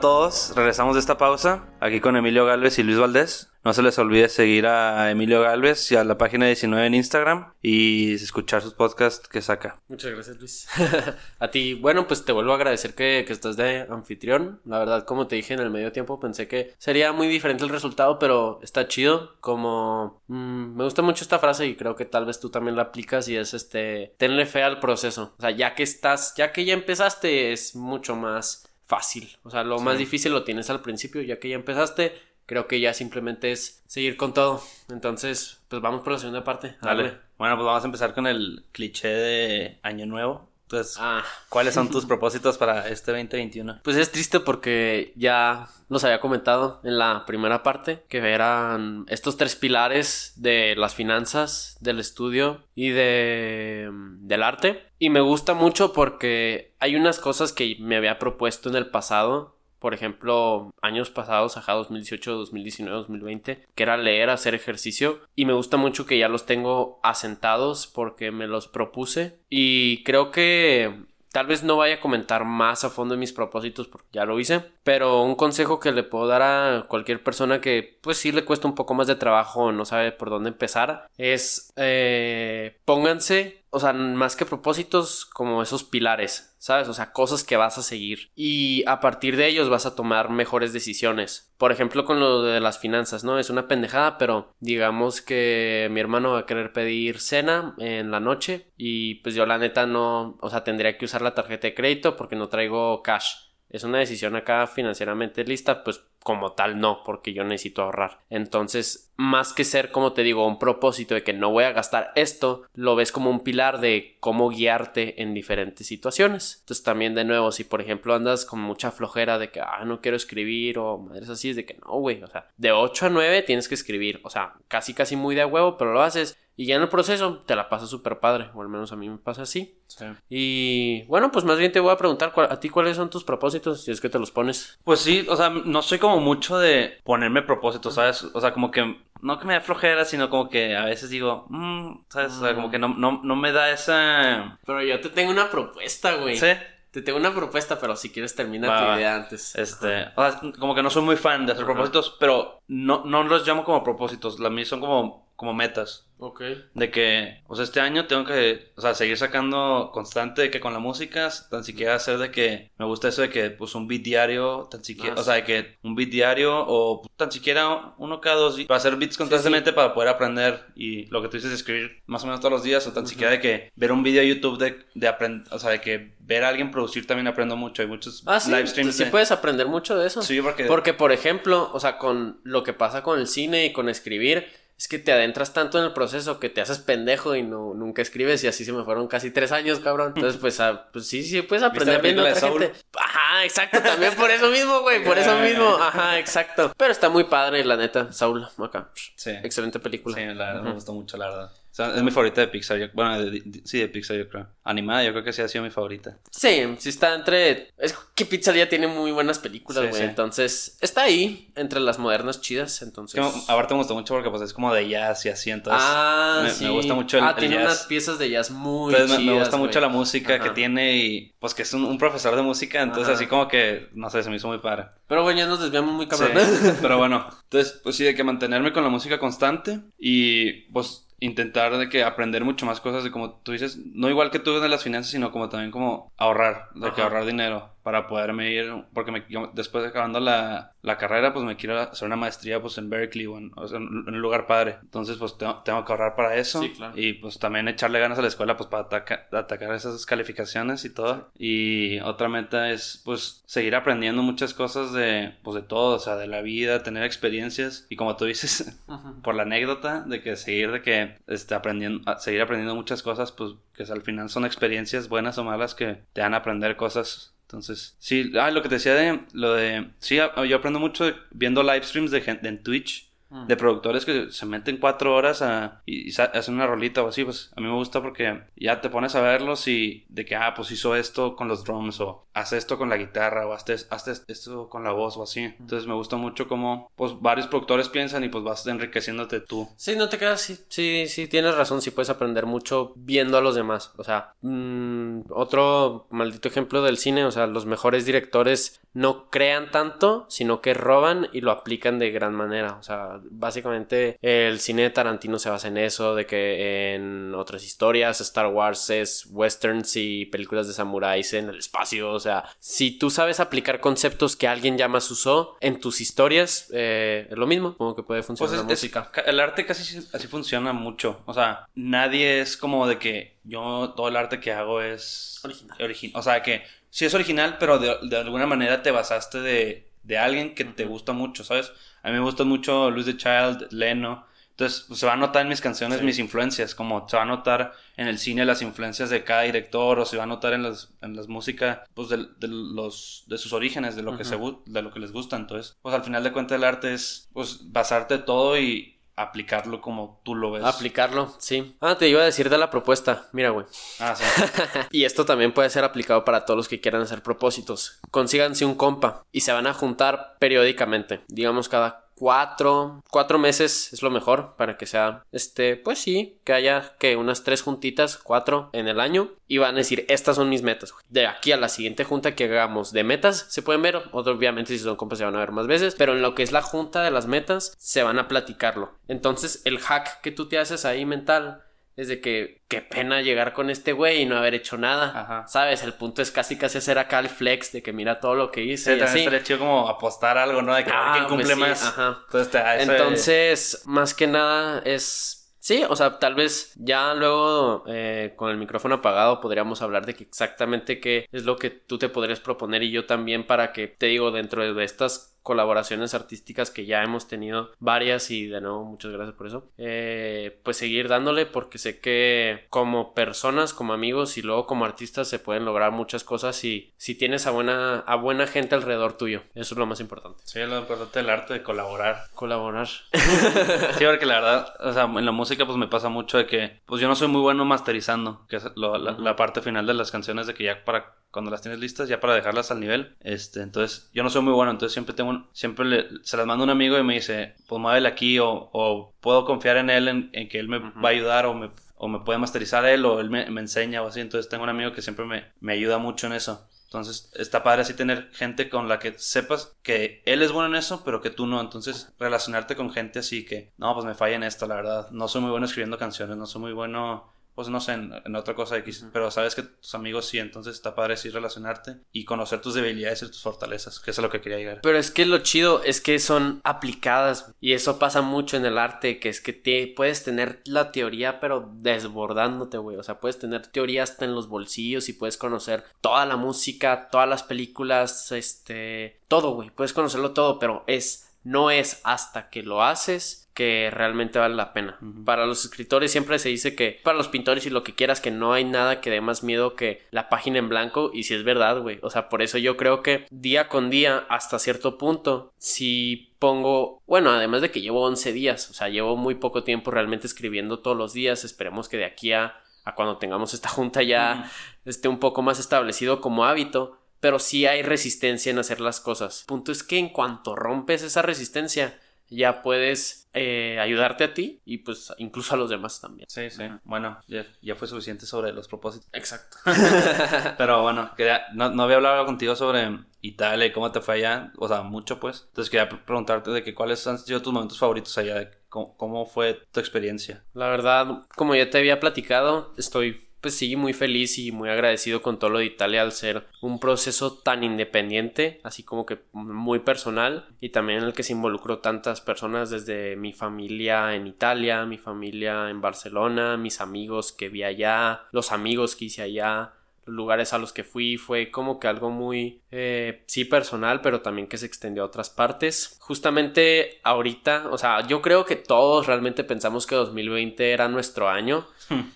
Todos, 0.00 0.52
regresamos 0.54 0.94
de 0.94 1.00
esta 1.00 1.18
pausa, 1.18 1.66
aquí 1.80 2.00
con 2.00 2.16
Emilio 2.16 2.46
Galvez 2.46 2.78
y 2.78 2.82
Luis 2.82 2.98
Valdés. 2.98 3.50
No 3.64 3.72
se 3.74 3.82
les 3.82 3.98
olvide 3.98 4.28
seguir 4.28 4.66
a 4.66 5.10
Emilio 5.10 5.42
Galvez 5.42 5.90
y 5.92 5.96
a 5.96 6.04
la 6.04 6.16
página 6.16 6.46
19 6.46 6.86
en 6.86 6.94
Instagram 6.94 7.52
y 7.60 8.14
escuchar 8.14 8.62
sus 8.62 8.72
podcasts 8.72 9.28
que 9.28 9.42
saca. 9.42 9.80
Muchas 9.88 10.12
gracias 10.12 10.38
Luis. 10.38 10.68
a 11.38 11.50
ti, 11.50 11.74
bueno, 11.74 12.06
pues 12.06 12.24
te 12.24 12.32
vuelvo 12.32 12.52
a 12.52 12.54
agradecer 12.54 12.94
que, 12.94 13.24
que 13.26 13.32
estás 13.32 13.56
de 13.56 13.86
anfitrión. 13.90 14.60
La 14.64 14.78
verdad, 14.78 15.04
como 15.04 15.26
te 15.26 15.36
dije 15.36 15.52
en 15.54 15.60
el 15.60 15.70
medio 15.70 15.92
tiempo, 15.92 16.20
pensé 16.20 16.48
que 16.48 16.72
sería 16.78 17.12
muy 17.12 17.26
diferente 17.26 17.64
el 17.64 17.70
resultado, 17.70 18.18
pero 18.18 18.60
está 18.62 18.88
chido. 18.88 19.36
Como 19.40 20.22
mm, 20.28 20.76
me 20.76 20.84
gusta 20.84 21.02
mucho 21.02 21.24
esta 21.24 21.40
frase 21.40 21.66
y 21.66 21.76
creo 21.76 21.96
que 21.96 22.06
tal 22.06 22.24
vez 22.24 22.40
tú 22.40 22.50
también 22.50 22.76
la 22.76 22.82
aplicas 22.82 23.28
y 23.28 23.36
es 23.36 23.52
este, 23.52 24.14
tenle 24.16 24.46
fe 24.46 24.62
al 24.62 24.80
proceso. 24.80 25.34
O 25.36 25.42
sea, 25.42 25.50
ya 25.50 25.74
que 25.74 25.82
estás, 25.82 26.34
ya 26.36 26.52
que 26.52 26.64
ya 26.64 26.72
empezaste, 26.72 27.52
es 27.52 27.74
mucho 27.74 28.16
más 28.16 28.67
fácil. 28.88 29.36
O 29.44 29.50
sea, 29.50 29.62
lo 29.62 29.78
más 29.78 29.98
difícil 29.98 30.32
lo 30.32 30.42
tienes 30.42 30.70
al 30.70 30.80
principio, 30.80 31.22
ya 31.22 31.38
que 31.38 31.50
ya 31.50 31.54
empezaste. 31.54 32.14
Creo 32.46 32.66
que 32.66 32.80
ya 32.80 32.94
simplemente 32.94 33.52
es 33.52 33.82
seguir 33.86 34.16
con 34.16 34.32
todo. 34.32 34.62
Entonces, 34.88 35.60
pues 35.68 35.82
vamos 35.82 36.00
por 36.00 36.14
la 36.14 36.18
segunda 36.18 36.42
parte. 36.42 36.76
Dale. 36.80 37.18
Bueno, 37.36 37.56
pues 37.56 37.66
vamos 37.66 37.82
a 37.82 37.86
empezar 37.86 38.14
con 38.14 38.26
el 38.26 38.64
cliché 38.72 39.08
de 39.08 39.78
Año 39.82 40.06
Nuevo. 40.06 40.47
Entonces, 40.68 40.96
ah. 41.00 41.24
¿cuáles 41.48 41.72
son 41.72 41.90
tus 41.90 42.04
propósitos 42.06 42.58
para 42.58 42.88
este 42.88 43.10
2021? 43.12 43.80
Pues 43.82 43.96
es 43.96 44.12
triste 44.12 44.38
porque 44.38 45.14
ya 45.16 45.68
los 45.88 46.04
había 46.04 46.20
comentado 46.20 46.80
en 46.84 46.98
la 46.98 47.24
primera 47.26 47.62
parte, 47.62 48.04
que 48.08 48.18
eran 48.18 49.06
estos 49.08 49.38
tres 49.38 49.56
pilares 49.56 50.34
de 50.36 50.74
las 50.76 50.94
finanzas, 50.94 51.78
del 51.80 51.98
estudio 51.98 52.64
y 52.74 52.90
de, 52.90 53.90
del 54.20 54.42
arte. 54.42 54.84
Y 54.98 55.08
me 55.08 55.20
gusta 55.20 55.54
mucho 55.54 55.94
porque 55.94 56.74
hay 56.80 56.96
unas 56.96 57.18
cosas 57.18 57.54
que 57.54 57.76
me 57.80 57.96
había 57.96 58.18
propuesto 58.18 58.68
en 58.68 58.76
el 58.76 58.90
pasado 58.90 59.57
por 59.78 59.94
ejemplo, 59.94 60.72
años 60.82 61.10
pasados, 61.10 61.56
ajá, 61.56 61.74
2018, 61.74 62.32
2019, 62.32 62.96
2020, 62.96 63.64
que 63.74 63.82
era 63.82 63.96
leer, 63.96 64.30
hacer 64.30 64.54
ejercicio. 64.54 65.20
Y 65.34 65.44
me 65.44 65.52
gusta 65.52 65.76
mucho 65.76 66.06
que 66.06 66.18
ya 66.18 66.28
los 66.28 66.46
tengo 66.46 67.00
asentados 67.02 67.86
porque 67.86 68.30
me 68.30 68.46
los 68.46 68.68
propuse. 68.68 69.38
Y 69.48 70.02
creo 70.04 70.30
que 70.30 71.06
Tal 71.30 71.46
vez 71.46 71.62
no 71.62 71.76
vaya 71.76 71.96
a 71.96 72.00
comentar 72.00 72.44
más 72.44 72.84
a 72.84 72.90
fondo 72.90 73.16
mis 73.16 73.34
propósitos 73.34 73.86
porque 73.86 74.08
ya 74.12 74.24
lo 74.24 74.40
hice, 74.40 74.64
pero 74.82 75.22
un 75.22 75.34
consejo 75.34 75.78
que 75.78 75.92
le 75.92 76.02
puedo 76.02 76.26
dar 76.26 76.42
a 76.42 76.86
cualquier 76.88 77.22
persona 77.22 77.60
que 77.60 77.98
pues 78.00 78.16
sí 78.16 78.32
le 78.32 78.46
cuesta 78.46 78.66
un 78.66 78.74
poco 78.74 78.94
más 78.94 79.06
de 79.06 79.14
trabajo 79.14 79.64
o 79.64 79.72
no 79.72 79.84
sabe 79.84 80.10
por 80.10 80.30
dónde 80.30 80.48
empezar 80.48 81.06
es 81.18 81.70
eh, 81.76 82.78
pónganse, 82.86 83.57
o 83.70 83.80
sea, 83.80 83.92
más 83.92 84.36
que 84.36 84.46
propósitos 84.46 85.26
como 85.26 85.62
esos 85.62 85.84
pilares, 85.84 86.54
¿sabes? 86.58 86.88
O 86.88 86.94
sea, 86.94 87.12
cosas 87.12 87.44
que 87.44 87.56
vas 87.56 87.78
a 87.78 87.82
seguir 87.82 88.30
y 88.34 88.82
a 88.86 89.00
partir 89.00 89.36
de 89.36 89.46
ellos 89.46 89.68
vas 89.68 89.86
a 89.86 89.94
tomar 89.94 90.30
mejores 90.30 90.72
decisiones. 90.72 91.52
Por 91.58 91.72
ejemplo, 91.72 92.04
con 92.04 92.20
lo 92.20 92.42
de 92.42 92.60
las 92.60 92.78
finanzas, 92.78 93.24
¿no? 93.24 93.38
Es 93.38 93.50
una 93.50 93.68
pendejada, 93.68 94.16
pero 94.18 94.54
digamos 94.60 95.20
que 95.20 95.88
mi 95.90 96.00
hermano 96.00 96.32
va 96.32 96.40
a 96.40 96.46
querer 96.46 96.72
pedir 96.72 97.20
cena 97.20 97.74
en 97.78 98.10
la 98.10 98.20
noche 98.20 98.72
y 98.76 99.16
pues 99.16 99.34
yo 99.34 99.44
la 99.46 99.58
neta 99.58 99.86
no, 99.86 100.38
o 100.40 100.50
sea, 100.50 100.64
tendría 100.64 100.96
que 100.96 101.04
usar 101.04 101.22
la 101.22 101.34
tarjeta 101.34 101.66
de 101.68 101.74
crédito 101.74 102.16
porque 102.16 102.36
no 102.36 102.48
traigo 102.48 103.02
cash. 103.02 103.48
Es 103.68 103.84
una 103.84 103.98
decisión 103.98 104.34
acá 104.34 104.66
financieramente 104.66 105.44
lista, 105.44 105.84
pues 105.84 106.00
como 106.22 106.52
tal 106.52 106.80
no, 106.80 107.02
porque 107.04 107.32
yo 107.32 107.44
necesito 107.44 107.82
ahorrar. 107.82 108.20
Entonces, 108.28 109.12
más 109.16 109.52
que 109.52 109.64
ser, 109.64 109.90
como 109.90 110.12
te 110.12 110.22
digo, 110.22 110.46
un 110.46 110.58
propósito 110.58 111.14
de 111.14 111.22
que 111.22 111.32
no 111.32 111.50
voy 111.50 111.64
a 111.64 111.72
gastar 111.72 112.12
esto, 112.14 112.64
lo 112.74 112.96
ves 112.96 113.12
como 113.12 113.30
un 113.30 113.40
pilar 113.40 113.80
de 113.80 114.16
cómo 114.20 114.50
guiarte 114.50 115.22
en 115.22 115.34
diferentes 115.34 115.86
situaciones. 115.86 116.58
Entonces, 116.60 116.84
también 116.84 117.14
de 117.14 117.24
nuevo, 117.24 117.50
si 117.50 117.64
por 117.64 117.80
ejemplo 117.80 118.14
andas 118.14 118.44
con 118.44 118.60
mucha 118.60 118.90
flojera 118.90 119.38
de 119.38 119.50
que, 119.50 119.60
ah, 119.60 119.84
no 119.84 120.00
quiero 120.00 120.16
escribir 120.16 120.78
o 120.78 120.98
madres 120.98 121.28
así, 121.30 121.50
es 121.50 121.56
de 121.56 121.66
que 121.66 121.78
no, 121.84 121.98
güey, 121.98 122.22
o 122.22 122.28
sea, 122.28 122.48
de 122.56 122.72
8 122.72 123.06
a 123.06 123.10
9 123.10 123.42
tienes 123.42 123.68
que 123.68 123.74
escribir, 123.74 124.20
o 124.22 124.30
sea, 124.30 124.54
casi 124.68 124.94
casi 124.94 125.16
muy 125.16 125.34
de 125.34 125.44
huevo, 125.44 125.78
pero 125.78 125.92
lo 125.92 126.02
haces 126.02 126.36
y 126.58 126.66
ya 126.66 126.74
en 126.74 126.82
el 126.82 126.88
proceso 126.88 127.38
te 127.46 127.54
la 127.54 127.68
pasa 127.68 127.86
súper 127.86 128.18
padre, 128.18 128.50
o 128.52 128.60
al 128.60 128.68
menos 128.68 128.90
a 128.90 128.96
mí 128.96 129.08
me 129.08 129.18
pasa 129.18 129.42
así. 129.42 129.78
Sí. 129.86 130.04
Y 130.28 131.02
bueno, 131.04 131.30
pues 131.30 131.44
más 131.44 131.56
bien 131.56 131.70
te 131.70 131.78
voy 131.78 131.92
a 131.92 131.96
preguntar 131.96 132.32
a 132.36 132.58
ti 132.58 132.68
cuáles 132.68 132.96
son 132.96 133.10
tus 133.10 133.22
propósitos, 133.22 133.84
si 133.84 133.92
es 133.92 134.00
que 134.00 134.08
te 134.08 134.18
los 134.18 134.32
pones. 134.32 134.76
Pues 134.82 134.98
sí, 134.98 135.24
o 135.28 135.36
sea, 135.36 135.50
no 135.50 135.82
soy 135.82 136.00
como 136.00 136.07
mucho 136.16 136.58
de 136.58 136.98
ponerme 137.04 137.42
propósitos, 137.42 137.94
¿sabes? 137.94 138.24
O 138.24 138.40
sea, 138.40 138.52
como 138.52 138.70
que 138.70 138.96
no 139.20 139.38
que 139.38 139.46
me 139.46 139.54
da 139.54 139.60
flojera, 139.60 140.04
sino 140.04 140.30
como 140.30 140.48
que 140.48 140.76
a 140.76 140.84
veces 140.84 141.10
digo, 141.10 141.46
mm, 141.48 142.04
¿sabes? 142.08 142.32
O 142.32 142.40
sea, 142.40 142.54
como 142.54 142.70
que 142.70 142.78
no, 142.78 142.88
no, 142.88 143.20
no 143.22 143.36
me 143.36 143.52
da 143.52 143.70
esa... 143.70 144.58
Pero 144.64 144.82
yo 144.82 145.00
te 145.00 145.10
tengo 145.10 145.30
una 145.30 145.50
propuesta, 145.50 146.14
güey. 146.14 146.36
Sí. 146.36 146.52
Te 146.90 147.02
tengo 147.02 147.18
una 147.18 147.34
propuesta, 147.34 147.78
pero 147.78 147.96
si 147.96 148.10
quieres 148.10 148.34
termina 148.34 148.68
Va, 148.68 148.78
tu 148.78 148.98
idea 148.98 149.16
antes. 149.16 149.54
Este, 149.56 150.06
o 150.16 150.30
sea, 150.30 150.40
como 150.58 150.74
que 150.74 150.82
no 150.82 150.88
soy 150.88 151.02
muy 151.02 151.16
fan 151.16 151.44
de 151.44 151.52
hacer 151.52 151.66
propósitos, 151.66 152.16
pero 152.18 152.62
no, 152.68 153.04
no 153.04 153.24
los 153.24 153.46
llamo 153.46 153.62
como 153.62 153.84
propósitos, 153.84 154.40
la 154.40 154.48
mí 154.48 154.64
son 154.64 154.80
como, 154.80 155.27
como 155.38 155.54
metas. 155.54 156.04
Ok. 156.20 156.42
De 156.74 156.90
que, 156.90 157.42
o 157.46 157.54
sea, 157.54 157.62
este 157.62 157.78
año 157.78 158.08
tengo 158.08 158.24
que, 158.24 158.72
o 158.74 158.80
sea, 158.80 158.92
seguir 158.92 159.16
sacando 159.16 159.90
constante 159.94 160.42
de 160.42 160.50
que 160.50 160.58
con 160.58 160.72
la 160.72 160.80
música, 160.80 161.28
tan 161.48 161.62
siquiera 161.62 161.94
hacer 161.94 162.18
de 162.18 162.32
que, 162.32 162.72
me 162.76 162.86
gusta 162.86 163.06
eso 163.06 163.22
de 163.22 163.30
que, 163.30 163.50
pues, 163.50 163.76
un 163.76 163.86
beat 163.86 164.02
diario, 164.02 164.66
tan 164.68 164.82
siquiera, 164.82 165.14
Ah, 165.16 165.20
o 165.20 165.22
sea, 165.22 165.34
de 165.34 165.44
que 165.44 165.76
un 165.84 165.94
beat 165.94 166.08
diario 166.10 166.52
o 166.66 167.08
tan 167.16 167.30
siquiera 167.30 167.94
uno 167.98 168.20
cada 168.20 168.34
dos 168.34 168.60
para 168.64 168.78
hacer 168.78 168.96
beats 168.96 169.16
constantemente 169.16 169.72
para 169.72 169.94
poder 169.94 170.08
aprender 170.08 170.64
y 170.74 171.06
lo 171.06 171.22
que 171.22 171.28
tú 171.28 171.36
dices, 171.36 171.52
escribir 171.52 172.02
más 172.06 172.24
o 172.24 172.26
menos 172.26 172.40
todos 172.40 172.50
los 172.52 172.64
días 172.64 172.84
o 172.88 172.92
tan 172.92 173.06
siquiera 173.06 173.30
de 173.30 173.38
que 173.40 173.70
ver 173.76 173.92
un 173.92 174.02
video 174.02 174.22
de 174.22 174.28
YouTube 174.34 174.58
de, 174.58 174.86
de 174.94 175.06
aprender, 175.06 175.46
o 175.54 175.58
sea, 175.60 175.70
de 175.70 175.80
que 175.80 176.14
ver 176.18 176.42
a 176.42 176.48
alguien 176.48 176.72
producir 176.72 177.06
también 177.06 177.28
aprendo 177.28 177.56
mucho, 177.56 177.80
hay 177.82 177.86
muchos 177.88 178.24
Ah, 178.26 178.40
sí. 178.40 178.50
live 178.50 178.66
streams 178.66 178.96
sí 178.96 179.04
de- 179.04 179.10
puedes 179.10 179.30
aprender 179.30 179.68
mucho 179.68 179.96
de 179.96 180.08
eso. 180.08 180.20
Sí, 180.22 180.40
porque... 180.42 180.64
Porque, 180.64 180.94
por 180.94 181.12
ejemplo, 181.12 181.70
o 181.72 181.78
sea, 181.78 181.96
con 181.96 182.40
lo 182.42 182.64
que 182.64 182.72
pasa 182.72 183.04
con 183.04 183.20
el 183.20 183.28
cine 183.28 183.66
y 183.66 183.72
con 183.72 183.88
escribir, 183.88 184.48
es 184.78 184.86
que 184.86 185.00
te 185.00 185.10
adentras 185.10 185.52
tanto 185.52 185.78
en 185.78 185.84
el 185.84 185.92
proceso 185.92 186.38
que 186.38 186.48
te 186.48 186.60
haces 186.60 186.78
pendejo 186.78 187.34
y 187.34 187.42
no, 187.42 187.74
nunca 187.74 188.00
escribes 188.00 188.44
y 188.44 188.46
así 188.46 188.64
se 188.64 188.72
me 188.72 188.84
fueron 188.84 189.08
casi 189.08 189.32
tres 189.32 189.50
años, 189.50 189.80
cabrón. 189.80 190.12
Entonces, 190.14 190.40
pues, 190.40 190.60
ah, 190.60 190.88
pues 190.92 191.08
sí, 191.08 191.24
sí, 191.24 191.42
puedes 191.42 191.64
aprender 191.64 192.00
viendo 192.00 192.22
otra 192.22 192.34
de 192.34 192.40
gente. 192.40 192.72
Ajá, 192.96 193.44
exacto, 193.44 193.82
también 193.82 194.14
por 194.14 194.30
eso 194.30 194.48
mismo, 194.50 194.80
güey, 194.82 195.02
por 195.02 195.18
eso 195.18 195.36
mismo. 195.38 195.66
Ajá, 195.80 196.20
exacto. 196.20 196.72
Pero 196.76 196.92
está 196.92 197.08
muy 197.08 197.24
padre, 197.24 197.64
la 197.64 197.76
neta, 197.76 198.12
Saul, 198.12 198.46
acá. 198.62 198.90
Sí. 199.16 199.30
Excelente 199.42 199.80
película. 199.80 200.16
Sí, 200.16 200.24
la 200.26 200.52
verdad 200.52 200.62
me 200.62 200.72
gustó 200.72 200.92
mucho, 200.92 201.16
la 201.16 201.28
verdad. 201.28 201.52
Sea, 201.78 201.94
es 201.94 202.02
mi 202.02 202.10
favorita 202.10 202.40
de 202.40 202.48
Pixar. 202.48 202.76
yo- 202.76 202.86
bueno, 202.92 203.20
de- 203.20 203.30
de- 203.44 203.60
sí, 203.64 203.78
de 203.78 203.86
Pixar, 203.88 204.16
yo 204.16 204.28
creo. 204.28 204.48
Animada, 204.64 205.04
yo 205.04 205.12
creo 205.12 205.22
que 205.22 205.32
sí 205.32 205.42
ha 205.42 205.46
sido 205.48 205.62
mi 205.62 205.70
favorita. 205.70 206.18
Sí, 206.30 206.64
sí 206.78 206.88
está 206.88 207.14
entre... 207.14 207.70
Es 207.78 207.94
que 208.16 208.24
Pixar 208.26 208.56
ya 208.56 208.68
tiene 208.68 208.88
muy 208.88 209.12
buenas 209.12 209.38
películas, 209.38 209.82
güey. 209.88 209.94
sí. 209.94 210.02
Entonces, 210.02 210.76
está 210.80 211.02
ahí, 211.02 211.52
entre 211.54 211.78
las 211.78 212.00
modernas 212.00 212.40
chidas, 212.40 212.82
entonces... 212.82 213.20
Es 213.24 213.44
que, 213.46 213.52
aparte 213.52 213.74
me 213.74 213.78
gustó 213.78 213.94
mucho 213.94 214.12
porque 214.14 214.28
pues 214.28 214.42
es 214.42 214.52
como 214.52 214.74
de 214.74 214.88
jazz 214.88 215.24
y 215.26 215.28
así, 215.28 215.50
entonces... 215.52 215.80
ah, 215.86 216.40
me- 216.42 216.50
sí. 216.50 216.64
me 216.64 216.70
gusta 216.70 216.94
mucho 216.94 217.18
el- 217.18 217.22
Ah, 217.22 217.30
el 217.30 217.36
tiene 217.36 217.54
jazz. 217.54 217.64
unas 217.64 217.86
piezas 217.86 218.18
de 218.18 218.28
jazz 218.30 218.50
muy 218.50 218.92
entonces 218.92 219.16
me- 219.16 219.24
me, 219.24 219.30
chidas, 219.30 219.38
gusta 219.46 219.56
mucho 219.56 219.80
la 219.80 219.88
música 219.88 220.40
que 220.40 220.50
tiene 220.50 220.96
y 220.96 221.34
pues 221.38 221.54
que 221.54 221.62
es 221.62 221.72
un, 221.74 221.84
un 221.84 221.96
profesor 221.96 222.34
de 222.34 222.42
música, 222.42 222.82
entonces 222.82 223.06
Ajá. 223.06 223.14
así 223.14 223.26
como 223.28 223.46
que, 223.46 223.88
no 223.92 224.10
sé, 224.10 224.24
se 224.24 224.30
me 224.30 224.34
hizo 224.36 224.48
muy 224.48 224.58
padre. 224.58 224.86
Pero 225.06 225.22
bueno, 225.22 225.38
ya 225.38 225.46
nos 225.46 225.60
desviamos 225.60 225.94
muy 225.94 226.08
cabrón. 226.08 226.32
Pero 226.82 226.98
bueno, 226.98 227.24
entonces 227.44 227.78
pues 227.84 227.94
sí, 227.94 228.02
de 228.02 228.16
que 228.16 228.24
mantenerme 228.24 228.72
con 228.72 228.82
la 228.82 228.88
música 228.90 229.18
constante 229.20 229.78
y 229.96 230.62
pues 230.72 231.04
intentar 231.20 231.76
de 231.76 231.88
que 231.88 232.04
aprender 232.04 232.44
mucho 232.44 232.66
más 232.66 232.80
cosas 232.80 233.04
de 233.04 233.10
como 233.10 233.32
tú 233.34 233.52
dices, 233.52 233.78
no 233.92 234.08
igual 234.08 234.30
que 234.30 234.38
tú 234.38 234.60
de 234.60 234.68
las 234.68 234.82
finanzas, 234.82 235.10
sino 235.10 235.30
como 235.32 235.48
también 235.48 235.70
como 235.70 236.12
ahorrar, 236.16 236.68
de 236.74 236.92
que 236.92 237.02
ahorrar 237.02 237.26
dinero 237.26 237.70
para 237.88 238.06
poderme 238.06 238.52
ir, 238.52 238.70
porque 238.92 239.10
me, 239.12 239.24
yo 239.30 239.50
después 239.54 239.82
de 239.82 239.88
acabando 239.88 240.20
la, 240.20 240.74
la 240.82 240.98
carrera, 240.98 241.32
pues 241.32 241.42
me 241.46 241.56
quiero 241.56 241.78
hacer 241.80 242.04
una 242.06 242.16
maestría 242.16 242.60
pues 242.60 242.76
en 242.76 242.90
Berkeley 242.90 243.24
o 243.26 243.38
en, 243.38 243.50
o 243.56 243.66
sea, 243.66 243.78
en 243.78 243.86
un 243.86 244.20
lugar 244.20 244.46
padre. 244.46 244.76
Entonces 244.82 245.16
pues 245.16 245.38
tengo, 245.38 245.62
tengo 245.64 245.82
que 245.86 245.92
ahorrar 245.92 246.14
para 246.14 246.36
eso 246.36 246.60
Sí, 246.60 246.70
claro. 246.76 246.92
y 246.96 247.14
pues 247.14 247.38
también 247.38 247.66
echarle 247.66 247.98
ganas 247.98 248.18
a 248.18 248.22
la 248.22 248.28
escuela 248.28 248.58
pues 248.58 248.68
para 248.68 248.82
ataca- 248.90 249.26
atacar 249.32 249.72
esas 249.72 250.04
calificaciones 250.04 250.84
y 250.84 250.90
todo. 250.92 251.30
Y 251.38 251.98
otra 252.00 252.28
meta 252.28 252.70
es 252.70 253.00
pues 253.06 253.42
seguir 253.46 253.74
aprendiendo 253.74 254.22
muchas 254.22 254.52
cosas 254.52 254.92
de 254.92 255.34
pues 255.42 255.54
de 255.54 255.62
todo, 255.62 255.96
o 255.96 255.98
sea, 255.98 256.16
de 256.16 256.26
la 256.26 256.42
vida, 256.42 256.82
tener 256.82 257.04
experiencias 257.04 257.86
y 257.88 257.96
como 257.96 258.16
tú 258.16 258.26
dices, 258.26 258.78
por 259.22 259.34
la 259.34 259.44
anécdota 259.44 260.02
de 260.06 260.20
que 260.20 260.36
seguir 260.36 260.72
de 260.72 260.82
que 260.82 261.16
este 261.26 261.54
aprendiendo 261.54 262.02
seguir 262.18 262.42
aprendiendo 262.42 262.74
muchas 262.74 263.02
cosas, 263.02 263.32
pues 263.32 263.52
que 263.74 263.84
al 263.90 264.02
final 264.02 264.28
son 264.28 264.44
experiencias 264.44 265.08
buenas 265.08 265.38
o 265.38 265.44
malas 265.44 265.74
que 265.74 266.02
te 266.12 266.20
dan 266.20 266.34
a 266.34 266.38
aprender 266.38 266.76
cosas. 266.76 267.34
Entonces, 267.48 267.96
sí, 267.98 268.30
ah, 268.38 268.50
lo 268.50 268.62
que 268.62 268.68
te 268.68 268.74
decía 268.74 268.92
de 268.92 269.20
lo 269.32 269.54
de 269.54 269.88
sí, 270.00 270.16
yo 270.16 270.56
aprendo 270.56 270.78
mucho 270.78 271.10
viendo 271.30 271.62
live 271.62 271.82
streams 271.82 272.10
de 272.10 272.20
gente 272.20 272.46
en 272.46 272.62
Twitch 272.62 273.07
Mm. 273.30 273.46
de 273.46 273.56
productores 273.56 274.06
que 274.06 274.30
se 274.30 274.46
meten 274.46 274.78
cuatro 274.78 275.14
horas 275.14 275.42
a, 275.42 275.82
y, 275.84 276.08
y 276.08 276.20
hacen 276.20 276.54
una 276.54 276.66
rolita 276.66 277.02
o 277.02 277.08
así, 277.08 277.24
pues 277.24 277.50
a 277.54 277.60
mí 277.60 277.66
me 277.66 277.74
gusta 277.74 278.00
porque 278.00 278.40
ya 278.56 278.80
te 278.80 278.88
pones 278.88 279.14
a 279.14 279.20
verlos 279.20 279.68
y 279.68 280.06
de 280.08 280.24
que, 280.24 280.34
ah, 280.34 280.54
pues 280.56 280.70
hizo 280.70 280.96
esto 280.96 281.36
con 281.36 281.46
los 281.46 281.62
drums 281.64 282.00
o 282.00 282.26
hace 282.32 282.56
esto 282.56 282.78
con 282.78 282.88
la 282.88 282.96
guitarra 282.96 283.46
o 283.46 283.52
hace, 283.52 283.76
hace 283.90 284.12
esto 284.28 284.68
con 284.68 284.82
la 284.84 284.92
voz 284.92 285.16
o 285.16 285.22
así. 285.24 285.40
Entonces 285.40 285.86
me 285.86 285.94
gusta 285.94 286.16
mucho 286.16 286.48
como, 286.48 286.90
pues 286.96 287.20
varios 287.20 287.48
productores 287.48 287.88
piensan 287.88 288.24
y 288.24 288.28
pues 288.28 288.44
vas 288.44 288.66
enriqueciéndote 288.66 289.40
tú. 289.40 289.68
Sí, 289.76 289.96
no 289.96 290.08
te 290.08 290.18
quedas, 290.18 290.40
sí, 290.40 290.58
sí, 290.68 291.06
sí, 291.06 291.26
tienes 291.26 291.54
razón, 291.54 291.82
sí 291.82 291.90
puedes 291.90 292.10
aprender 292.10 292.46
mucho 292.46 292.92
viendo 292.96 293.36
a 293.36 293.42
los 293.42 293.54
demás. 293.54 293.92
O 293.96 294.04
sea, 294.04 294.34
mm, 294.40 295.22
otro 295.30 296.06
maldito 296.10 296.48
ejemplo 296.48 296.82
del 296.82 296.96
cine, 296.96 297.24
o 297.24 297.30
sea, 297.30 297.46
los 297.46 297.66
mejores 297.66 298.06
directores 298.06 298.80
no 298.94 299.28
crean 299.30 299.70
tanto, 299.70 300.26
sino 300.28 300.60
que 300.60 300.74
roban 300.74 301.28
y 301.32 301.40
lo 301.40 301.50
aplican 301.50 301.98
de 301.98 302.10
gran 302.10 302.34
manera. 302.34 302.76
O 302.80 302.82
sea, 302.82 303.17
básicamente 303.30 304.18
el 304.22 304.60
cine 304.60 304.82
de 304.82 304.90
Tarantino 304.90 305.38
se 305.38 305.50
basa 305.50 305.68
en 305.68 305.76
eso, 305.78 306.14
de 306.14 306.26
que 306.26 306.94
en 306.94 307.34
otras 307.34 307.64
historias, 307.64 308.20
Star 308.20 308.46
Wars 308.48 308.90
es 308.90 309.26
westerns 309.30 309.96
y 309.96 310.26
películas 310.26 310.66
de 310.68 310.74
samuráis 310.74 311.32
en 311.34 311.48
el 311.48 311.58
espacio. 311.58 312.10
O 312.12 312.20
sea, 312.20 312.44
si 312.58 312.90
tú 312.98 313.10
sabes 313.10 313.40
aplicar 313.40 313.80
conceptos 313.80 314.36
que 314.36 314.48
alguien 314.48 314.78
ya 314.78 314.88
más 314.88 315.10
usó 315.10 315.56
en 315.60 315.80
tus 315.80 316.00
historias, 316.00 316.68
eh, 316.72 317.26
es 317.30 317.36
lo 317.36 317.46
mismo, 317.46 317.76
como 317.76 317.94
que 317.96 318.02
puede 318.02 318.22
funcionar 318.22 318.48
Pues 318.50 318.60
es- 318.60 318.64
la 318.66 318.70
música. 318.70 319.10
ca- 319.12 319.20
el 319.22 319.40
arte 319.40 319.64
casi 319.66 319.84
sí- 319.84 320.08
así 320.12 320.26
funciona 320.26 320.72
mucho. 320.72 321.22
O 321.26 321.34
sea, 321.34 321.66
nadie 321.74 322.40
es 322.40 322.56
como 322.56 322.86
de 322.86 322.98
que 322.98 323.38
yo 323.44 323.94
todo 323.96 324.08
el 324.08 324.16
arte 324.16 324.40
que 324.40 324.52
hago 324.52 324.80
es 324.82 325.40
Original. 325.42 325.78
origi- 325.78 326.12
o 326.14 326.22
sea, 326.22 326.42
que 326.42 326.62
sí 326.90 327.04
es 327.06 327.14
original, 327.14 327.56
pero 327.58 327.78
de, 327.78 327.96
de 328.02 328.16
alguna 328.18 328.46
manera 328.46 328.82
te 328.82 328.90
basaste 328.90 329.40
de, 329.40 329.87
de 330.08 330.16
alguien 330.18 330.54
que 330.54 330.64
te 330.64 330.86
gusta 330.86 331.12
mucho, 331.12 331.44
¿sabes? 331.44 331.70
A 332.02 332.08
mí 332.08 332.14
me 332.14 332.20
gusta 332.20 332.44
mucho 332.44 332.90
Luis 332.90 333.04
the 333.06 333.16
Child, 333.16 333.68
Leno. 333.70 334.26
Entonces, 334.50 334.86
pues, 334.88 334.98
se 334.98 335.06
va 335.06 335.12
a 335.12 335.16
notar 335.16 335.42
en 335.42 335.48
mis 335.48 335.60
canciones 335.60 335.98
Sí. 336.00 336.04
mis 336.04 336.18
influencias, 336.18 336.74
como 336.74 337.06
se 337.08 337.16
va 337.16 337.22
a 337.22 337.26
notar 337.26 337.74
en 337.96 338.08
el 338.08 338.18
cine 338.18 338.44
las 338.44 338.60
influencias 338.62 339.10
de 339.10 339.22
cada 339.22 339.42
director, 339.42 340.00
o 340.00 340.04
se 340.04 340.16
va 340.16 340.24
a 340.24 340.26
notar 340.26 340.54
en 340.54 340.62
las, 340.64 340.92
en 341.02 341.14
las 341.14 341.28
músicas, 341.28 341.80
pues, 341.94 342.08
de, 342.08 342.16
de 342.40 342.48
los, 342.48 343.24
de 343.28 343.38
sus 343.38 343.52
orígenes, 343.52 343.94
de 343.94 344.02
lo, 344.02 344.16
que 344.16 344.24
se, 344.24 344.36
de 344.66 344.82
lo 344.82 344.90
que 344.92 344.98
les 344.98 345.12
gusta. 345.12 345.36
Entonces, 345.36 345.76
pues, 345.82 345.94
al 345.94 346.02
final 346.02 346.24
de 346.24 346.32
cuentas, 346.32 346.56
el 346.56 346.64
arte 346.64 346.92
es, 346.94 347.28
pues, 347.34 347.70
basarte 347.70 348.18
todo 348.18 348.58
y 348.58 348.97
aplicarlo 349.18 349.80
como 349.80 350.20
tú 350.24 350.34
lo 350.34 350.50
ves. 350.52 350.64
Aplicarlo, 350.64 351.34
sí. 351.38 351.76
Ah, 351.80 351.96
te 351.98 352.08
iba 352.08 352.22
a 352.22 352.24
decir 352.24 352.48
de 352.48 352.58
la 352.58 352.70
propuesta. 352.70 353.26
Mira, 353.32 353.50
güey. 353.50 353.66
ah, 354.00 354.14
sí. 354.14 354.24
Y 354.90 355.04
esto 355.04 355.24
también 355.24 355.52
puede 355.52 355.70
ser 355.70 355.84
aplicado 355.84 356.24
para 356.24 356.44
todos 356.44 356.56
los 356.56 356.68
que 356.68 356.80
quieran 356.80 357.02
hacer 357.02 357.22
propósitos. 357.22 358.00
Consíganse 358.10 358.64
un 358.64 358.74
compa 358.74 359.24
y 359.32 359.40
se 359.40 359.52
van 359.52 359.66
a 359.66 359.74
juntar 359.74 360.36
periódicamente. 360.38 361.20
Digamos 361.28 361.68
cada 361.68 362.07
cuatro, 362.18 363.02
cuatro 363.10 363.38
meses 363.38 363.92
es 363.92 364.02
lo 364.02 364.10
mejor 364.10 364.54
para 364.56 364.76
que 364.76 364.86
sea, 364.86 365.22
este, 365.32 365.76
pues 365.76 365.98
sí, 365.98 366.38
que 366.44 366.52
haya 366.52 366.96
que 366.98 367.16
unas 367.16 367.44
tres 367.44 367.62
juntitas, 367.62 368.16
cuatro 368.16 368.70
en 368.72 368.88
el 368.88 369.00
año 369.00 369.30
y 369.46 369.58
van 369.58 369.74
a 369.74 369.78
decir, 369.78 370.04
estas 370.08 370.36
son 370.36 370.48
mis 370.48 370.62
metas. 370.62 370.92
De 371.08 371.26
aquí 371.26 371.52
a 371.52 371.56
la 371.56 371.68
siguiente 371.68 372.04
junta 372.04 372.34
que 372.34 372.44
hagamos 372.44 372.92
de 372.92 373.04
metas, 373.04 373.46
se 373.48 373.62
pueden 373.62 373.82
ver, 373.82 374.02
obviamente 374.12 374.76
si 374.76 374.78
son 374.78 374.96
compas 374.96 375.18
se 375.18 375.24
van 375.24 375.36
a 375.36 375.40
ver 375.40 375.52
más 375.52 375.66
veces, 375.66 375.94
pero 375.96 376.12
en 376.12 376.22
lo 376.22 376.34
que 376.34 376.42
es 376.42 376.52
la 376.52 376.62
junta 376.62 377.02
de 377.02 377.10
las 377.10 377.26
metas, 377.26 377.74
se 377.78 378.02
van 378.02 378.18
a 378.18 378.28
platicarlo. 378.28 378.92
Entonces, 379.08 379.62
el 379.64 379.78
hack 379.78 380.20
que 380.20 380.32
tú 380.32 380.48
te 380.48 380.58
haces 380.58 380.84
ahí 380.84 381.04
mental 381.04 381.64
es 381.98 382.08
de 382.08 382.20
que 382.20 382.62
qué 382.68 382.80
pena 382.80 383.20
llegar 383.22 383.52
con 383.54 383.70
este 383.70 383.92
güey 383.92 384.22
y 384.22 384.26
no 384.26 384.36
haber 384.36 384.54
hecho 384.54 384.78
nada. 384.78 385.12
Ajá. 385.14 385.46
¿Sabes? 385.48 385.82
El 385.82 385.94
punto 385.94 386.22
es 386.22 386.30
casi 386.30 386.56
casi 386.56 386.78
hacer 386.78 386.98
acá 386.98 387.18
el 387.18 387.28
flex 387.28 387.72
de 387.72 387.82
que 387.82 387.92
mira 387.92 388.20
todo 388.20 388.34
lo 388.34 388.50
que 388.50 388.62
Sí, 388.62 388.70
hice 388.70 388.96
y 388.96 388.98
también 388.98 389.08
así. 389.08 389.18
estaría 389.20 389.42
chido 389.42 389.58
como 389.58 389.88
apostar 389.88 390.38
algo, 390.38 390.62
¿no? 390.62 390.74
De 390.74 390.84
que 390.84 390.90
Ah, 390.94 391.12
quién 391.14 391.24
cumple 391.26 391.44
pues 391.46 391.54
sí, 391.56 391.60
más. 391.60 391.82
ajá. 391.84 392.18
Entonces, 392.26 392.50
te 392.52 392.58
ese- 392.58 392.92
Entonces, 392.92 393.82
más 393.86 394.14
que 394.14 394.26
nada 394.26 394.80
es... 394.84 395.34
Sí, 395.60 395.84
o 395.86 395.96
sea, 395.96 396.18
tal 396.18 396.34
vez 396.34 396.72
ya 396.76 397.12
luego 397.14 397.82
eh, 397.88 398.32
con 398.36 398.50
el 398.50 398.56
micrófono 398.56 398.94
apagado 398.96 399.40
podríamos 399.40 399.82
hablar 399.82 400.06
de 400.06 400.14
que 400.14 400.22
exactamente 400.24 400.98
qué 401.00 401.26
es 401.30 401.44
lo 401.44 401.56
que 401.56 401.68
tú 401.68 401.98
te 401.98 402.08
podrías 402.08 402.40
proponer 402.40 402.82
y 402.84 402.90
yo 402.90 403.04
también 403.06 403.44
para 403.46 403.72
que, 403.72 403.86
te 403.88 404.06
digo, 404.06 404.30
dentro 404.30 404.72
de 404.72 404.84
estas 404.84 405.37
colaboraciones 405.48 406.12
artísticas 406.12 406.70
que 406.70 406.84
ya 406.84 407.02
hemos 407.02 407.26
tenido 407.26 407.70
varias 407.78 408.30
y 408.30 408.46
de 408.46 408.60
nuevo 408.60 408.84
muchas 408.84 409.10
gracias 409.12 409.34
por 409.34 409.46
eso 409.46 409.70
eh, 409.78 410.60
pues 410.62 410.76
seguir 410.76 411.08
dándole 411.08 411.46
porque 411.46 411.78
sé 411.78 412.00
que 412.00 412.66
como 412.68 413.14
personas 413.14 413.72
como 413.72 413.94
amigos 413.94 414.36
y 414.36 414.42
luego 414.42 414.66
como 414.66 414.84
artistas 414.84 415.26
se 415.26 415.38
pueden 415.38 415.64
lograr 415.64 415.90
muchas 415.92 416.22
cosas 416.22 416.62
y 416.64 416.92
si 416.98 417.14
tienes 417.14 417.46
a 417.46 417.50
buena 417.50 418.00
a 418.00 418.16
buena 418.16 418.46
gente 418.46 418.74
alrededor 418.74 419.16
tuyo 419.16 419.40
eso 419.54 419.74
es 419.74 419.78
lo 419.78 419.86
más 419.86 420.00
importante 420.00 420.42
Sí, 420.44 420.60
lo 420.60 420.78
importante 420.80 421.18
del 421.18 421.30
arte 421.30 421.54
de 421.54 421.62
colaborar. 421.62 422.24
colaborar 422.34 422.86
Sí, 422.86 424.04
porque 424.04 424.26
la 424.26 424.34
verdad, 424.40 424.74
o 424.80 424.92
sea, 424.92 425.04
en 425.04 425.24
la 425.24 425.32
música 425.32 425.64
pues 425.66 425.78
me 425.78 425.88
pasa 425.88 426.08
mucho 426.08 426.38
de 426.38 426.46
que, 426.46 426.80
pues 426.86 427.00
yo 427.00 427.08
no 427.08 427.16
soy 427.16 427.28
muy 427.28 427.40
bueno 427.40 427.64
masterizando, 427.64 428.46
que 428.48 428.56
es 428.56 428.64
lo- 428.76 428.98
la, 428.98 429.12
la 429.12 429.36
parte 429.36 429.62
final 429.62 429.86
de 429.86 429.94
las 429.94 430.10
canciones 430.10 430.46
de 430.46 430.54
que 430.54 430.64
ya 430.64 430.84
para 430.84 431.14
cuando 431.30 431.50
las 431.50 431.60
tienes 431.60 431.78
listas, 431.80 432.08
ya 432.08 432.20
para 432.20 432.34
dejarlas 432.34 432.70
al 432.70 432.80
nivel. 432.80 433.14
Este, 433.20 433.60
entonces, 433.60 434.08
yo 434.14 434.22
no 434.22 434.30
soy 434.30 434.40
muy 434.42 434.52
bueno, 434.54 434.70
entonces 434.70 434.94
siempre 434.94 435.14
tengo 435.14 435.37
siempre 435.52 435.84
le, 435.84 436.06
se 436.22 436.36
las 436.36 436.46
mando 436.46 436.62
a 436.62 436.66
un 436.66 436.70
amigo 436.70 436.98
y 436.98 437.02
me 437.02 437.14
dice, 437.14 437.54
pues 437.66 437.80
muévele 437.80 438.08
aquí 438.08 438.38
o, 438.38 438.70
o 438.72 439.14
puedo 439.20 439.44
confiar 439.44 439.76
en 439.76 439.90
él, 439.90 440.08
en, 440.32 440.48
que 440.48 440.58
él 440.58 440.68
me 440.68 440.78
va 440.78 441.08
a 441.08 441.12
ayudar 441.12 441.46
o 441.46 441.54
me, 441.54 441.70
o 441.96 442.08
me 442.08 442.20
puede 442.20 442.38
masterizar 442.38 442.84
él 442.86 443.04
o 443.04 443.20
él 443.20 443.30
me, 443.30 443.50
me, 443.50 443.60
enseña 443.60 444.02
o 444.02 444.08
así. 444.08 444.20
Entonces, 444.20 444.48
tengo 444.48 444.64
un 444.64 444.70
amigo 444.70 444.92
que 444.92 445.02
siempre 445.02 445.24
me, 445.24 445.46
me 445.60 445.72
ayuda 445.72 445.98
mucho 445.98 446.26
en 446.26 446.34
eso. 446.34 446.68
Entonces, 446.84 447.30
está 447.34 447.62
padre 447.62 447.82
así 447.82 447.92
tener 447.92 448.30
gente 448.32 448.70
con 448.70 448.88
la 448.88 448.98
que 448.98 449.12
sepas 449.18 449.76
que 449.82 450.22
él 450.24 450.40
es 450.40 450.52
bueno 450.52 450.68
en 450.68 450.76
eso, 450.76 451.02
pero 451.04 451.20
que 451.20 451.30
tú 451.30 451.46
no. 451.46 451.60
Entonces, 451.60 452.14
relacionarte 452.18 452.76
con 452.76 452.90
gente 452.90 453.18
así 453.18 453.44
que, 453.44 453.72
no, 453.76 453.92
pues 453.94 454.06
me 454.06 454.14
falla 454.14 454.36
en 454.36 454.42
esto, 454.42 454.66
la 454.66 454.76
verdad. 454.76 455.10
No 455.10 455.28
soy 455.28 455.42
muy 455.42 455.50
bueno 455.50 455.66
escribiendo 455.66 455.98
canciones, 455.98 456.36
no 456.36 456.46
soy 456.46 456.62
muy 456.62 456.72
bueno 456.72 457.30
pues 457.58 457.70
no 457.70 457.80
sé, 457.80 457.94
en, 457.94 458.36
otra 458.36 458.54
cosa 458.54 458.76
X, 458.76 459.04
pero 459.12 459.32
sabes 459.32 459.56
que 459.56 459.64
tus 459.64 459.92
amigos 459.96 460.26
sí, 460.26 460.38
entonces 460.38 460.76
está 460.76 460.94
padre 460.94 461.16
sí 461.16 461.28
relacionarte 461.28 461.96
y 462.12 462.24
conocer 462.24 462.60
tus 462.60 462.74
debilidades 462.74 463.24
y 463.24 463.26
tus 463.26 463.42
fortalezas, 463.42 463.98
que 463.98 464.12
es 464.12 464.18
a 464.20 464.22
lo 464.22 464.30
que 464.30 464.40
quería 464.40 464.58
llegar. 464.58 464.80
Pero 464.80 464.96
es 464.96 465.10
que 465.10 465.26
lo 465.26 465.38
chido 465.38 465.82
es 465.82 466.00
que 466.00 466.20
son 466.20 466.60
aplicadas 466.62 467.52
y 467.60 467.72
eso 467.72 467.98
pasa 467.98 468.22
mucho 468.22 468.56
en 468.56 468.64
el 468.64 468.78
arte, 468.78 469.18
que 469.18 469.28
es 469.28 469.40
que 469.40 469.52
te, 469.52 469.88
puedes 469.88 470.22
tener 470.22 470.62
la 470.66 470.92
teoría 470.92 471.40
pero 471.40 471.68
desbordándote, 471.74 472.78
güey, 472.78 472.96
o 472.96 473.02
sea, 473.02 473.18
puedes 473.18 473.40
tener 473.40 473.66
teoría 473.66 474.04
hasta 474.04 474.24
en 474.24 474.36
los 474.36 474.46
bolsillos 474.46 475.08
y 475.08 475.14
puedes 475.14 475.36
conocer 475.36 475.82
toda 476.00 476.26
la 476.26 476.36
música, 476.36 477.08
todas 477.10 477.28
las 477.28 477.42
películas, 477.42 478.30
este, 478.30 479.18
todo, 479.26 479.56
güey, 479.56 479.70
puedes 479.70 479.92
conocerlo 479.92 480.30
todo, 480.30 480.60
pero 480.60 480.84
es 480.86 481.27
no 481.44 481.70
es 481.70 482.00
hasta 482.04 482.50
que 482.50 482.62
lo 482.62 482.82
haces 482.82 483.48
que 483.58 483.90
realmente 483.92 484.38
vale 484.38 484.54
la 484.54 484.72
pena. 484.72 485.00
Para 485.24 485.44
los 485.44 485.64
escritores 485.64 486.12
siempre 486.12 486.38
se 486.38 486.48
dice 486.48 486.76
que, 486.76 487.00
para 487.02 487.18
los 487.18 487.26
pintores 487.26 487.66
y 487.66 487.70
lo 487.70 487.82
que 487.82 487.92
quieras, 487.92 488.20
que 488.20 488.30
no 488.30 488.52
hay 488.52 488.62
nada 488.62 489.00
que 489.00 489.10
dé 489.10 489.20
más 489.20 489.42
miedo 489.42 489.74
que 489.74 490.06
la 490.12 490.28
página 490.28 490.58
en 490.58 490.68
blanco. 490.68 491.10
Y 491.12 491.24
si 491.24 491.34
es 491.34 491.42
verdad, 491.42 491.80
güey. 491.80 491.98
O 492.02 492.10
sea, 492.10 492.28
por 492.28 492.40
eso 492.40 492.56
yo 492.58 492.76
creo 492.76 493.02
que 493.02 493.26
día 493.30 493.68
con 493.68 493.90
día, 493.90 494.26
hasta 494.28 494.60
cierto 494.60 494.96
punto, 494.96 495.52
si 495.58 496.32
pongo, 496.38 497.02
bueno, 497.08 497.30
además 497.30 497.60
de 497.60 497.72
que 497.72 497.80
llevo 497.80 498.06
11 498.06 498.32
días, 498.32 498.70
o 498.70 498.74
sea, 498.74 498.90
llevo 498.90 499.16
muy 499.16 499.34
poco 499.34 499.64
tiempo 499.64 499.90
realmente 499.90 500.28
escribiendo 500.28 500.78
todos 500.78 500.96
los 500.96 501.12
días. 501.12 501.42
Esperemos 501.42 501.88
que 501.88 501.96
de 501.96 502.04
aquí 502.04 502.32
a, 502.32 502.62
a 502.84 502.94
cuando 502.94 503.16
tengamos 503.16 503.54
esta 503.54 503.68
junta 503.70 504.04
ya 504.04 504.52
esté 504.84 505.08
un 505.08 505.18
poco 505.18 505.42
más 505.42 505.58
establecido 505.58 506.20
como 506.20 506.44
hábito 506.44 506.97
pero 507.20 507.38
sí 507.38 507.66
hay 507.66 507.82
resistencia 507.82 508.50
en 508.50 508.58
hacer 508.58 508.80
las 508.80 509.00
cosas. 509.00 509.40
El 509.40 509.46
punto 509.46 509.72
es 509.72 509.82
que 509.82 509.98
en 509.98 510.10
cuanto 510.10 510.54
rompes 510.56 511.02
esa 511.02 511.22
resistencia, 511.22 511.98
ya 512.30 512.62
puedes 512.62 513.28
eh, 513.32 513.78
ayudarte 513.80 514.24
a 514.24 514.34
ti 514.34 514.60
y 514.64 514.78
pues 514.78 515.12
incluso 515.18 515.54
a 515.54 515.58
los 515.58 515.70
demás 515.70 516.00
también. 516.00 516.26
Sí, 516.28 516.50
sí. 516.50 516.64
Bueno, 516.84 517.18
ya, 517.26 517.74
fue 517.74 517.88
suficiente 517.88 518.26
sobre 518.26 518.52
los 518.52 518.68
propósitos. 518.68 519.08
Exacto. 519.12 519.58
Pero 520.58 520.82
bueno, 520.82 521.10
no, 521.54 521.82
había 521.82 521.96
hablado 521.96 522.26
contigo 522.26 522.54
sobre 522.54 522.98
Italia 523.22 523.66
y 523.66 523.72
cómo 523.72 523.90
te 523.92 524.00
fue 524.00 524.16
allá, 524.16 524.52
o 524.58 524.68
sea, 524.68 524.82
mucho 524.82 525.18
pues. 525.18 525.46
Entonces 525.48 525.70
quería 525.70 525.88
preguntarte 525.88 526.50
de 526.50 526.62
que 526.62 526.74
cuáles 526.74 527.06
han 527.06 527.18
sido 527.18 527.42
tus 527.42 527.52
momentos 527.52 527.78
favoritos 527.78 528.16
allá, 528.18 528.50
cómo, 528.68 528.96
cómo 528.96 529.26
fue 529.26 529.62
tu 529.72 529.80
experiencia. 529.80 530.44
La 530.52 530.68
verdad, 530.68 531.26
como 531.34 531.54
ya 531.54 531.70
te 531.70 531.78
había 531.78 532.00
platicado, 532.00 532.74
estoy 532.76 533.27
pues 533.40 533.54
sí, 533.54 533.76
muy 533.76 533.92
feliz 533.92 534.38
y 534.38 534.52
muy 534.52 534.68
agradecido 534.68 535.22
con 535.22 535.38
todo 535.38 535.50
lo 535.50 535.58
de 535.58 535.66
Italia 535.66 536.02
al 536.02 536.12
ser 536.12 536.46
un 536.60 536.80
proceso 536.80 537.32
tan 537.32 537.62
independiente, 537.62 538.60
así 538.64 538.82
como 538.82 539.06
que 539.06 539.18
muy 539.32 539.80
personal 539.80 540.48
y 540.60 540.70
también 540.70 541.00
en 541.00 541.04
el 541.06 541.14
que 541.14 541.22
se 541.22 541.32
involucró 541.32 541.78
tantas 541.78 542.20
personas 542.20 542.70
desde 542.70 543.16
mi 543.16 543.32
familia 543.32 544.14
en 544.14 544.26
Italia, 544.26 544.84
mi 544.86 544.98
familia 544.98 545.70
en 545.70 545.80
Barcelona, 545.80 546.56
mis 546.56 546.80
amigos 546.80 547.32
que 547.32 547.48
vi 547.48 547.62
allá, 547.62 548.22
los 548.32 548.50
amigos 548.50 548.96
que 548.96 549.06
hice 549.06 549.22
allá, 549.22 549.72
los 550.08 550.16
lugares 550.16 550.52
a 550.52 550.58
los 550.58 550.72
que 550.72 550.84
fui, 550.84 551.16
fue 551.16 551.50
como 551.50 551.78
que 551.78 551.86
algo 551.86 552.10
muy, 552.10 552.62
eh, 552.70 553.22
sí 553.26 553.44
personal, 553.44 554.00
pero 554.00 554.22
también 554.22 554.48
que 554.48 554.56
se 554.56 554.66
extendió 554.66 555.02
a 555.02 555.06
otras 555.06 555.30
partes. 555.30 555.96
Justamente 556.00 556.98
ahorita, 557.02 557.68
o 557.70 557.78
sea, 557.78 558.06
yo 558.06 558.22
creo 558.22 558.44
que 558.44 558.56
todos 558.56 559.06
realmente 559.06 559.44
pensamos 559.44 559.86
que 559.86 559.94
2020 559.94 560.72
era 560.72 560.88
nuestro 560.88 561.28
año 561.28 561.66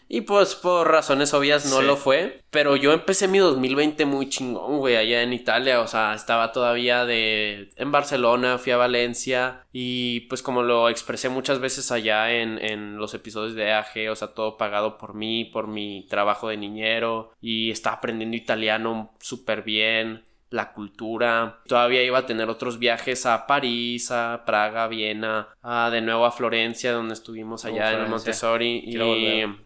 y 0.08 0.22
pues 0.22 0.54
por 0.54 0.90
razones 0.90 1.34
obvias 1.34 1.70
no 1.70 1.82
lo 1.82 1.96
fue. 1.96 2.40
Pero 2.50 2.76
yo 2.76 2.92
empecé 2.92 3.28
mi 3.28 3.38
2020 3.38 4.04
muy 4.04 4.28
chingón, 4.28 4.78
güey, 4.78 4.96
allá 4.96 5.22
en 5.22 5.32
Italia. 5.32 5.80
O 5.80 5.86
sea, 5.86 6.14
estaba 6.14 6.52
todavía 6.52 7.04
de... 7.04 7.70
en 7.76 7.92
Barcelona, 7.92 8.58
fui 8.58 8.72
a 8.72 8.76
Valencia. 8.76 9.64
Y 9.72 10.20
pues 10.22 10.42
como 10.42 10.62
lo 10.62 10.88
expresé 10.88 11.28
muchas 11.28 11.60
veces 11.60 11.90
allá 11.90 12.32
en, 12.32 12.58
en 12.58 12.98
los 12.98 13.14
episodios 13.14 13.54
de 13.54 13.72
AG, 13.72 14.10
o 14.10 14.16
sea, 14.16 14.28
todo 14.28 14.56
pagado 14.58 14.98
por 14.98 15.14
mí, 15.14 15.46
por 15.46 15.66
mi 15.66 16.06
trabajo 16.08 16.48
de 16.48 16.56
niñero. 16.56 17.32
Y 17.40 17.70
estaba 17.70 17.96
aprendiendo 17.96 18.36
italiano 18.36 19.12
súper 19.20 19.62
bien 19.62 20.24
la 20.53 20.72
cultura. 20.72 21.61
Todavía 21.66 22.03
iba 22.05 22.18
a 22.18 22.26
tener 22.26 22.48
otros 22.48 22.78
viajes 22.78 23.26
a 23.26 23.46
París, 23.46 24.11
a 24.11 24.42
Praga, 24.44 24.86
Viena, 24.86 25.48
a 25.62 25.90
de 25.90 26.00
nuevo 26.00 26.24
a 26.24 26.32
Florencia, 26.32 26.92
donde 26.92 27.14
estuvimos 27.14 27.64
allá 27.64 27.92
en 27.92 28.11
Montessori. 28.11 28.82
y 28.84 28.96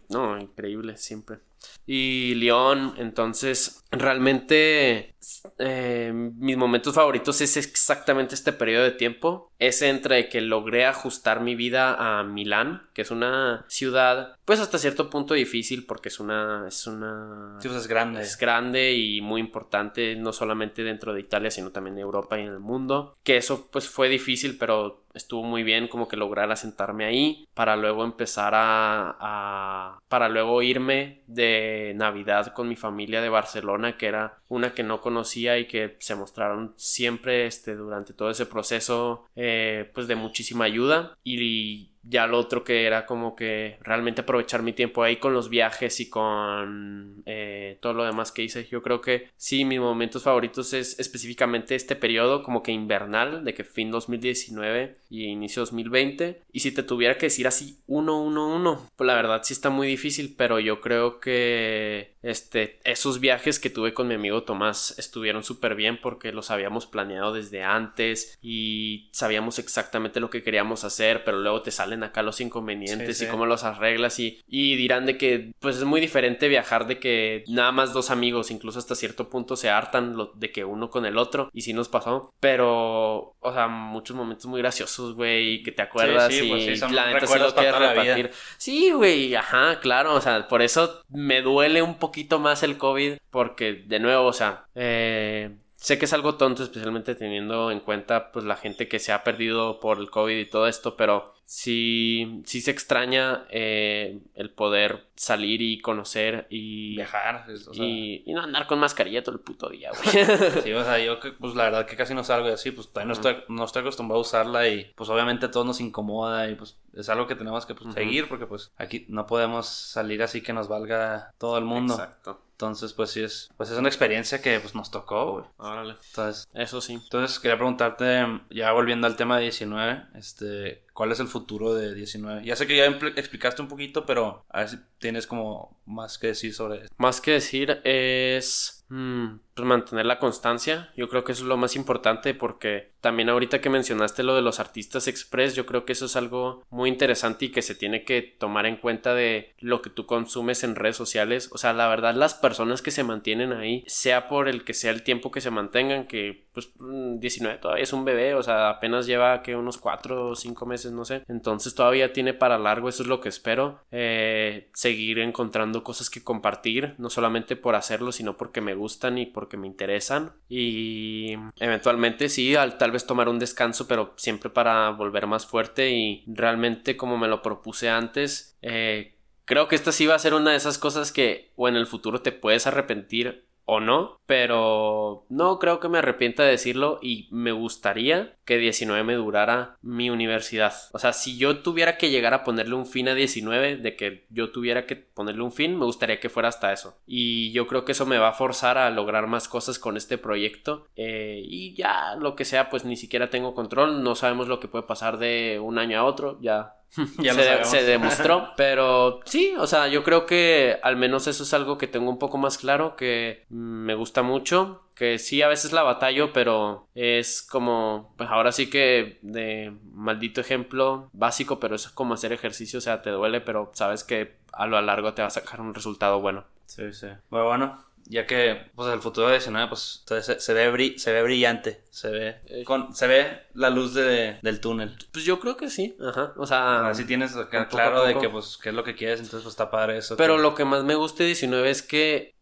no, 0.09 0.39
increíble 0.39 0.97
siempre. 0.97 1.39
Y 1.85 2.35
León, 2.35 2.95
entonces 2.97 3.85
realmente 3.91 5.15
eh, 5.57 6.11
mis 6.13 6.57
momentos 6.57 6.93
favoritos 6.93 7.41
es 7.41 7.57
exactamente 7.57 8.35
este 8.35 8.53
periodo 8.53 8.83
de 8.83 8.91
tiempo. 8.91 9.51
Es 9.59 9.81
entre 9.81 10.29
que 10.29 10.41
logré 10.41 10.85
ajustar 10.85 11.41
mi 11.41 11.55
vida 11.55 11.95
a 12.19 12.23
Milán, 12.23 12.89
que 12.93 13.01
es 13.01 13.11
una 13.11 13.65
ciudad, 13.69 14.35
pues 14.45 14.59
hasta 14.59 14.77
cierto 14.77 15.09
punto 15.09 15.33
difícil 15.33 15.85
porque 15.85 16.09
es 16.09 16.19
una, 16.19 16.65
es 16.67 16.87
una, 16.87 17.57
pues 17.61 17.73
es 17.73 17.87
grande, 17.87 18.21
es 18.21 18.37
grande 18.37 18.93
y 18.93 19.21
muy 19.21 19.41
importante 19.41 20.15
no 20.15 20.33
solamente 20.33 20.83
dentro 20.83 21.13
de 21.13 21.21
Italia 21.21 21.51
sino 21.51 21.71
también 21.71 21.95
en 21.95 22.01
Europa 22.01 22.37
y 22.37 22.43
en 22.43 22.53
el 22.53 22.59
mundo. 22.59 23.15
Que 23.23 23.37
eso 23.37 23.69
pues 23.71 23.87
fue 23.87 24.09
difícil, 24.09 24.57
pero 24.57 25.06
estuvo 25.17 25.43
muy 25.43 25.63
bien 25.63 25.87
como 25.87 26.07
que 26.07 26.17
lograr 26.17 26.51
asentarme 26.51 27.05
ahí 27.05 27.47
para 27.53 27.75
luego 27.75 28.03
empezar 28.03 28.53
a, 28.55 29.99
para 30.07 30.29
luego 30.29 30.61
irme 30.61 31.21
de 31.27 31.93
Navidad 31.95 32.53
con 32.53 32.69
mi 32.69 32.75
familia 32.75 33.21
de 33.21 33.29
Barcelona 33.29 33.97
que 33.97 34.07
era 34.07 34.37
una 34.47 34.73
que 34.73 34.83
no 34.83 35.01
conocía 35.01 35.57
y 35.57 35.65
que 35.65 35.97
se 35.99 36.15
mostraron 36.15 36.73
siempre 36.77 37.45
este 37.45 37.75
durante 37.75 38.13
todo 38.13 38.29
ese 38.29 38.45
proceso 38.45 39.25
eh, 39.35 39.89
pues 39.93 40.07
de 40.07 40.15
muchísima 40.15 40.65
ayuda. 40.65 41.17
Y 41.23 41.89
ya 42.09 42.27
lo 42.27 42.37
otro 42.39 42.63
que 42.63 42.85
era 42.85 43.05
como 43.05 43.35
que 43.35 43.77
realmente 43.81 44.21
aprovechar 44.21 44.61
mi 44.61 44.73
tiempo 44.73 45.03
ahí 45.03 45.17
con 45.17 45.33
los 45.33 45.49
viajes 45.49 45.99
y 45.99 46.09
con 46.09 47.23
eh, 47.25 47.77
todo 47.81 47.93
lo 47.93 48.03
demás 48.05 48.31
que 48.31 48.43
hice. 48.43 48.67
Yo 48.71 48.81
creo 48.81 49.01
que 49.01 49.29
sí, 49.35 49.65
mis 49.65 49.79
momentos 49.79 50.23
favoritos 50.23 50.73
es 50.73 50.99
específicamente 50.99 51.75
este 51.75 51.95
periodo 51.95 52.43
como 52.43 52.63
que 52.63 52.71
invernal, 52.71 53.43
de 53.43 53.53
que 53.53 53.63
fin 53.63 53.91
2019 53.91 54.97
y 55.09 55.25
inicio 55.25 55.61
2020. 55.61 56.41
Y 56.51 56.59
si 56.61 56.71
te 56.71 56.83
tuviera 56.83 57.17
que 57.17 57.27
decir 57.27 57.47
así 57.47 57.79
uno, 57.87 58.21
uno, 58.21 58.55
uno, 58.55 58.89
pues 58.95 59.07
la 59.07 59.15
verdad 59.15 59.41
sí 59.43 59.53
está 59.53 59.69
muy 59.69 59.87
difícil, 59.87 60.35
pero 60.37 60.59
yo 60.59 60.81
creo 60.81 61.19
que 61.19 62.16
este, 62.27 62.79
esos 62.83 63.21
viajes 63.21 63.57
que 63.57 63.69
tuve 63.69 63.93
con 63.93 64.09
mi 64.09 64.15
amigo 64.15 64.43
Tomás 64.43 64.93
estuvieron 64.97 65.45
súper 65.45 65.75
bien 65.75 65.97
porque 66.01 66.33
los 66.33 66.51
habíamos 66.51 66.85
planeado 66.85 67.31
desde 67.31 67.63
antes 67.63 68.37
y 68.41 69.09
sabíamos 69.13 69.59
exactamente 69.59 70.19
lo 70.19 70.29
que 70.29 70.43
queríamos 70.43 70.83
hacer, 70.83 71.23
pero 71.23 71.39
luego 71.39 71.61
te 71.61 71.71
salen 71.71 72.03
acá 72.03 72.23
los 72.23 72.41
inconvenientes 72.41 73.21
y 73.21 73.27
cómo 73.27 73.45
los 73.45 73.63
arreglas 73.63 74.19
y, 74.19 74.41
y 74.45 74.75
dirán 74.75 75.05
de 75.05 75.17
que 75.17 75.53
pues 75.59 75.77
es 75.77 75.85
muy 75.85 76.01
diferente 76.01 76.49
viajar 76.49 76.85
de 76.85 76.99
que 76.99 77.45
nada 77.47 77.71
más 77.71 77.93
dos 77.93 78.11
amigos, 78.11 78.51
incluso 78.51 78.79
hasta 78.79 78.95
cierto 78.95 79.29
punto 79.29 79.55
se 79.55 79.69
hartan 79.69 80.17
de 80.35 80.51
que 80.51 80.65
uno 80.65 80.89
con 80.89 81.05
el 81.05 81.17
otro 81.17 81.49
y 81.53 81.61
sí 81.61 81.71
nos 81.71 81.87
pasó, 81.87 82.33
pero 82.41 83.37
o 83.39 83.53
sea, 83.53 83.69
muchos 83.69 84.17
momentos 84.17 84.47
muy 84.47 84.59
graciosos, 84.59 85.15
güey, 85.15 85.63
que 85.63 85.71
te 85.71 85.81
acuerdas 85.81 86.33
y 86.33 86.49
pues 86.49 86.91
la 86.91 87.13
neta 87.13 87.25
sí 87.25 87.39
lo 87.39 87.55
quieres 87.55 87.79
repartir. 87.79 88.31
Sí, 88.57 88.91
güey, 88.91 89.33
ajá, 89.33 89.79
claro, 89.79 90.15
o 90.15 90.19
sea, 90.19 90.45
por 90.49 90.61
eso 90.61 91.03
me 91.07 91.41
duele 91.41 91.81
un 91.81 91.95
poquito 91.95 92.16
más 92.39 92.63
el 92.63 92.77
COVID 92.77 93.17
porque 93.29 93.73
de 93.85 93.99
nuevo, 93.99 94.25
o 94.25 94.33
sea, 94.33 94.67
eh 94.75 95.51
Sé 95.87 95.97
que 95.97 96.03
es 96.03 96.11
algo 96.11 96.35
tonto, 96.35 96.63
especialmente 96.63 97.15
teniendo 97.15 97.71
en 97.71 97.79
cuenta 97.79 98.33
pues 98.33 98.43
la 98.43 98.57
gente 98.57 98.89
que 98.89 98.99
se 98.99 99.13
ha 99.13 99.23
perdido 99.23 99.79
por 99.79 99.99
el 99.99 100.09
COVID 100.09 100.37
y 100.37 100.45
todo 100.45 100.67
esto, 100.67 100.97
pero 100.97 101.33
sí, 101.45 102.41
sí 102.43 102.59
se 102.59 102.71
extraña 102.71 103.45
eh, 103.49 104.19
el 104.35 104.49
poder 104.49 105.07
salir 105.15 105.61
y 105.61 105.79
conocer 105.79 106.45
y 106.49 106.97
viajar 106.97 107.45
y, 107.71 108.21
no 108.33 108.41
andar 108.41 108.67
con 108.67 108.79
mascarilla 108.79 109.23
todo 109.23 109.35
el 109.35 109.39
puto 109.39 109.69
día, 109.69 109.91
güey. 109.91 110.25
sí, 110.61 110.73
o 110.73 110.83
sea, 110.83 110.99
yo 110.99 111.21
pues 111.39 111.55
la 111.55 111.63
verdad 111.63 111.85
que 111.85 111.95
casi 111.95 112.13
no 112.13 112.25
salgo 112.25 112.49
así, 112.49 112.71
pues 112.71 112.89
todavía 112.89 113.07
no 113.07 113.13
estoy, 113.13 113.37
no 113.47 113.63
estoy 113.63 113.79
acostumbrado 113.79 114.19
a 114.19 114.23
usarla 114.23 114.67
y 114.67 114.91
pues 114.93 115.09
obviamente 115.09 115.45
a 115.45 115.51
todos 115.51 115.65
nos 115.65 115.79
incomoda 115.79 116.49
y 116.49 116.55
pues 116.55 116.77
es 116.95 117.07
algo 117.07 117.27
que 117.27 117.35
tenemos 117.35 117.65
que 117.65 117.75
pues, 117.75 117.93
seguir 117.93 118.27
porque 118.27 118.45
pues 118.45 118.73
aquí 118.75 119.05
no 119.07 119.25
podemos 119.25 119.67
salir 119.67 120.21
así 120.21 120.41
que 120.41 120.51
nos 120.51 120.67
valga 120.67 121.33
todo 121.37 121.57
el 121.57 121.63
mundo. 121.63 121.93
Exacto. 121.93 122.41
Entonces, 122.57 122.93
pues 122.93 123.11
sí 123.11 123.21
es, 123.21 123.51
pues 123.55 123.69
es 123.69 123.77
una 123.77 123.87
experiencia 123.87 124.41
que 124.41 124.59
pues 124.59 124.73
nos 124.73 124.89
tocó, 124.89 125.33
güey. 125.33 125.45
Órale. 125.57 125.95
Entonces, 126.09 126.47
eso 126.55 126.81
sí. 126.81 126.93
Entonces, 126.93 127.39
quería 127.39 127.55
preguntarte, 127.55 128.25
ya 128.49 128.71
volviendo 128.71 129.05
al 129.05 129.15
tema 129.15 129.37
de 129.37 129.43
19, 129.43 130.05
este, 130.15 130.83
¿cuál 130.93 131.11
es 131.11 131.19
el 131.19 131.27
futuro 131.27 131.75
de 131.75 131.93
19? 131.93 132.43
Ya 132.43 132.55
sé 132.55 132.65
que 132.65 132.75
ya 132.75 132.85
explicaste 132.85 133.61
un 133.61 133.67
poquito, 133.67 134.07
pero 134.07 134.43
a 134.49 134.59
ver 134.61 134.69
si 134.69 134.77
tienes 134.97 135.27
como 135.27 135.79
más 135.85 136.17
que 136.17 136.27
decir 136.27 136.51
sobre 136.51 136.79
eso. 136.79 136.93
Más 136.97 137.21
que 137.21 137.33
decir 137.33 137.79
es 137.83 138.77
Mm, 138.89 139.39
pues 139.57 139.67
mantener 139.67 140.05
la 140.05 140.19
constancia, 140.19 140.91
yo 140.95 141.09
creo 141.09 141.23
que 141.23 141.31
eso 141.31 141.41
es 141.41 141.47
lo 141.47 141.57
más 141.57 141.75
importante 141.75 142.35
porque 142.35 142.91
también 143.01 143.29
ahorita 143.29 143.59
que 143.59 143.69
mencionaste 143.69 144.21
lo 144.21 144.35
de 144.35 144.41
los 144.41 144.59
artistas 144.59 145.07
express, 145.07 145.55
yo 145.55 145.65
creo 145.65 145.83
que 145.83 145.93
eso 145.93 146.05
es 146.05 146.15
algo 146.15 146.63
muy 146.69 146.89
interesante 146.89 147.45
y 147.45 147.49
que 147.49 147.61
se 147.61 147.73
tiene 147.73 148.03
que 148.03 148.21
tomar 148.21 148.65
en 148.65 148.77
cuenta 148.77 149.15
de 149.15 149.55
lo 149.59 149.81
que 149.81 149.89
tú 149.89 150.05
consumes 150.05 150.63
en 150.63 150.75
redes 150.75 150.95
sociales, 150.95 151.49
o 151.51 151.57
sea, 151.57 151.73
la 151.73 151.87
verdad 151.87 152.13
las 152.13 152.35
personas 152.35 152.81
que 152.81 152.91
se 152.91 153.03
mantienen 153.03 153.51
ahí, 153.51 153.83
sea 153.87 154.27
por 154.27 154.47
el 154.47 154.63
que 154.63 154.73
sea 154.73 154.91
el 154.91 155.03
tiempo 155.03 155.31
que 155.31 155.41
se 155.41 155.51
mantengan, 155.51 156.05
que 156.05 156.45
pues 156.53 156.71
19 156.79 157.57
mm, 157.57 157.61
todavía 157.61 157.83
es 157.83 157.93
un 157.93 158.03
bebé, 158.03 158.33
o 158.33 158.43
sea, 158.43 158.69
apenas 158.69 159.05
lleva 159.05 159.41
que 159.41 159.55
unos 159.55 159.77
4 159.77 160.29
o 160.29 160.35
5 160.35 160.65
meses, 160.65 160.91
no 160.91 161.05
sé, 161.05 161.23
entonces 161.27 161.75
todavía 161.75 162.13
tiene 162.13 162.33
para 162.33 162.57
largo, 162.57 162.89
eso 162.89 163.03
es 163.03 163.09
lo 163.09 163.21
que 163.21 163.29
espero, 163.29 163.81
eh, 163.91 164.69
seguir 164.73 165.19
encontrando 165.19 165.83
cosas 165.83 166.09
que 166.09 166.23
compartir, 166.23 166.95
no 166.97 167.09
solamente 167.09 167.55
por 167.55 167.75
hacerlo, 167.75 168.11
sino 168.11 168.37
porque 168.37 168.59
me 168.59 168.75
gustan 168.75 169.17
y 169.17 169.27
porque 169.27 169.46
me 169.55 169.67
interesan. 169.67 170.33
Y 170.49 171.35
eventualmente 171.57 172.27
sí, 172.27 172.55
al, 172.55 172.77
tal 172.77 172.91
vez 172.91 173.05
tomar 173.05 173.29
un 173.29 173.39
descanso, 173.39 173.87
pero 173.87 174.13
siempre 174.17 174.49
para 174.49 174.89
volver 174.89 175.27
más 175.27 175.45
fuerte 175.45 175.91
y 175.91 176.25
realmente 176.27 176.97
como 176.97 177.17
me 177.17 177.29
lo 177.29 177.41
propuse 177.41 177.89
antes, 177.89 178.57
eh, 178.61 179.15
creo 179.45 179.69
que 179.69 179.75
esta 179.75 179.93
sí 179.93 180.05
va 180.05 180.15
a 180.15 180.19
ser 180.19 180.33
una 180.33 180.51
de 180.51 180.57
esas 180.57 180.77
cosas 180.77 181.13
que 181.13 181.53
o 181.55 181.69
en 181.69 181.77
el 181.77 181.87
futuro 181.87 182.21
te 182.21 182.33
puedes 182.33 182.67
arrepentir 182.67 183.47
o 183.63 183.79
no, 183.81 184.19
pero 184.25 185.25
no 185.29 185.59
creo 185.59 185.79
que 185.79 185.89
me 185.89 185.97
arrepienta 185.97 186.43
de 186.43 186.51
decirlo 186.51 186.99
y 187.01 187.27
me 187.31 187.51
gustaría 187.51 188.36
que 188.47 188.57
19 188.57 189.03
me 189.03 189.13
durara 189.15 189.77
mi 189.81 190.09
universidad. 190.09 190.73
O 190.93 190.99
sea, 190.99 191.11
si 191.11 191.37
yo 191.37 191.59
tuviera 191.59 191.97
que 191.97 192.09
llegar 192.09 192.33
a 192.33 192.45
ponerle 192.45 192.75
un 192.75 192.85
fin 192.87 193.09
a 193.09 193.13
19, 193.13 193.75
de 193.75 193.95
que 193.97 194.25
yo 194.29 194.51
tuviera 194.51 194.85
que 194.85 194.95
ponerle 194.95 195.43
un 195.43 195.51
fin, 195.51 195.77
me 195.77 195.83
gustaría 195.83 196.21
que 196.21 196.29
fuera 196.29 196.47
hasta 196.47 196.71
eso. 196.71 196.97
Y 197.05 197.51
yo 197.51 197.67
creo 197.67 197.83
que 197.83 197.91
eso 197.91 198.05
me 198.05 198.17
va 198.17 198.29
a 198.29 198.33
forzar 198.33 198.77
a 198.77 198.89
lograr 198.89 199.27
más 199.27 199.49
cosas 199.49 199.79
con 199.79 199.97
este 199.97 200.17
proyecto. 200.17 200.87
Eh, 200.95 201.41
y 201.43 201.75
ya 201.75 202.15
lo 202.15 202.37
que 202.37 202.45
sea, 202.45 202.69
pues 202.69 202.85
ni 202.85 202.95
siquiera 202.95 203.29
tengo 203.29 203.53
control, 203.53 204.01
no 204.01 204.15
sabemos 204.15 204.47
lo 204.47 204.61
que 204.61 204.69
puede 204.69 204.85
pasar 204.85 205.17
de 205.17 205.59
un 205.61 205.77
año 205.77 205.99
a 205.99 206.05
otro, 206.05 206.39
ya 206.41 206.75
ya 207.19 207.33
se, 207.33 207.65
se, 207.65 207.83
demostró. 207.83 208.53
Pero 208.55 209.19
sí, 209.25 209.55
o 209.57 209.67
sea, 209.67 209.89
yo 209.89 210.05
creo 210.05 210.25
que 210.25 210.79
al 210.83 210.95
menos 210.95 211.27
eso 211.27 211.43
es 211.43 211.53
algo 211.53 211.77
que 211.77 211.87
tengo 211.87 212.09
un 212.09 212.17
poco 212.17 212.37
más 212.37 212.57
claro, 212.57 212.95
que 212.95 213.45
me 213.49 213.93
gusta 213.93 214.23
mucho. 214.23 214.86
Que 214.97 215.19
sí, 215.19 215.41
a 215.41 215.47
veces 215.47 215.73
la 215.73 215.83
batallo, 215.83 216.33
pero 216.33 216.87
es 216.95 217.43
como, 217.43 218.13
pues 218.17 218.29
ahora 218.29 218.51
sí 218.51 218.69
que 218.69 219.19
de 219.21 219.71
maldito 219.93 220.41
ejemplo 220.41 221.09
básico, 221.13 221.59
pero 221.59 221.75
eso 221.75 221.89
es 221.89 221.93
como 221.93 222.15
hacer 222.15 222.33
ejercicio, 222.33 222.79
o 222.79 222.81
sea, 222.81 223.01
te 223.01 223.11
duele, 223.11 223.41
pero 223.41 223.71
sabes 223.75 224.03
que 224.03 224.37
a 224.53 224.65
lo 224.65 224.81
largo 224.81 225.13
te 225.13 225.21
va 225.21 225.27
a 225.27 225.31
sacar 225.31 225.61
un 225.61 225.73
resultado 225.73 226.19
bueno. 226.19 226.45
Sí, 226.65 226.91
sí. 226.93 227.07
Bueno, 227.29 227.45
bueno, 227.45 227.87
ya 228.09 228.25
que 228.25 228.71
pues 228.75 228.91
el 228.93 228.99
futuro 228.99 229.27
de 229.27 229.33
19 229.33 229.67
pues 229.67 230.03
se, 230.05 230.39
se, 230.39 230.53
ve 230.53 230.95
se 230.97 231.11
ve 231.11 231.23
brillante, 231.23 231.83
se 231.89 232.09
ve 232.09 232.35
eh. 232.47 232.63
con, 232.63 232.95
se 232.95 233.07
ve 233.07 233.41
la 233.53 233.69
luz 233.69 233.93
de, 233.93 234.37
del 234.41 234.59
túnel. 234.59 234.95
Pues 235.11 235.25
yo 235.25 235.39
creo 235.39 235.57
que 235.57 235.69
sí, 235.69 235.97
ajá, 236.01 236.33
o 236.37 236.45
sea, 236.45 236.87
así 236.87 237.05
tienes 237.05 237.35
claro 237.69 238.03
de 238.03 238.17
que 238.17 238.29
pues 238.29 238.57
qué 238.61 238.69
es 238.69 238.75
lo 238.75 238.83
que 238.83 238.95
quieres, 238.95 239.19
entonces 239.19 239.43
pues 239.43 239.53
está 239.53 239.69
padre 239.69 239.97
eso. 239.97 240.17
Pero 240.17 240.37
lo 240.37 240.55
que 240.55 240.65
más 240.65 240.83
me 240.83 240.95
gusta 240.95 241.23
de 241.23 241.27
19 241.27 241.69
es 241.69 241.81
que 241.81 242.36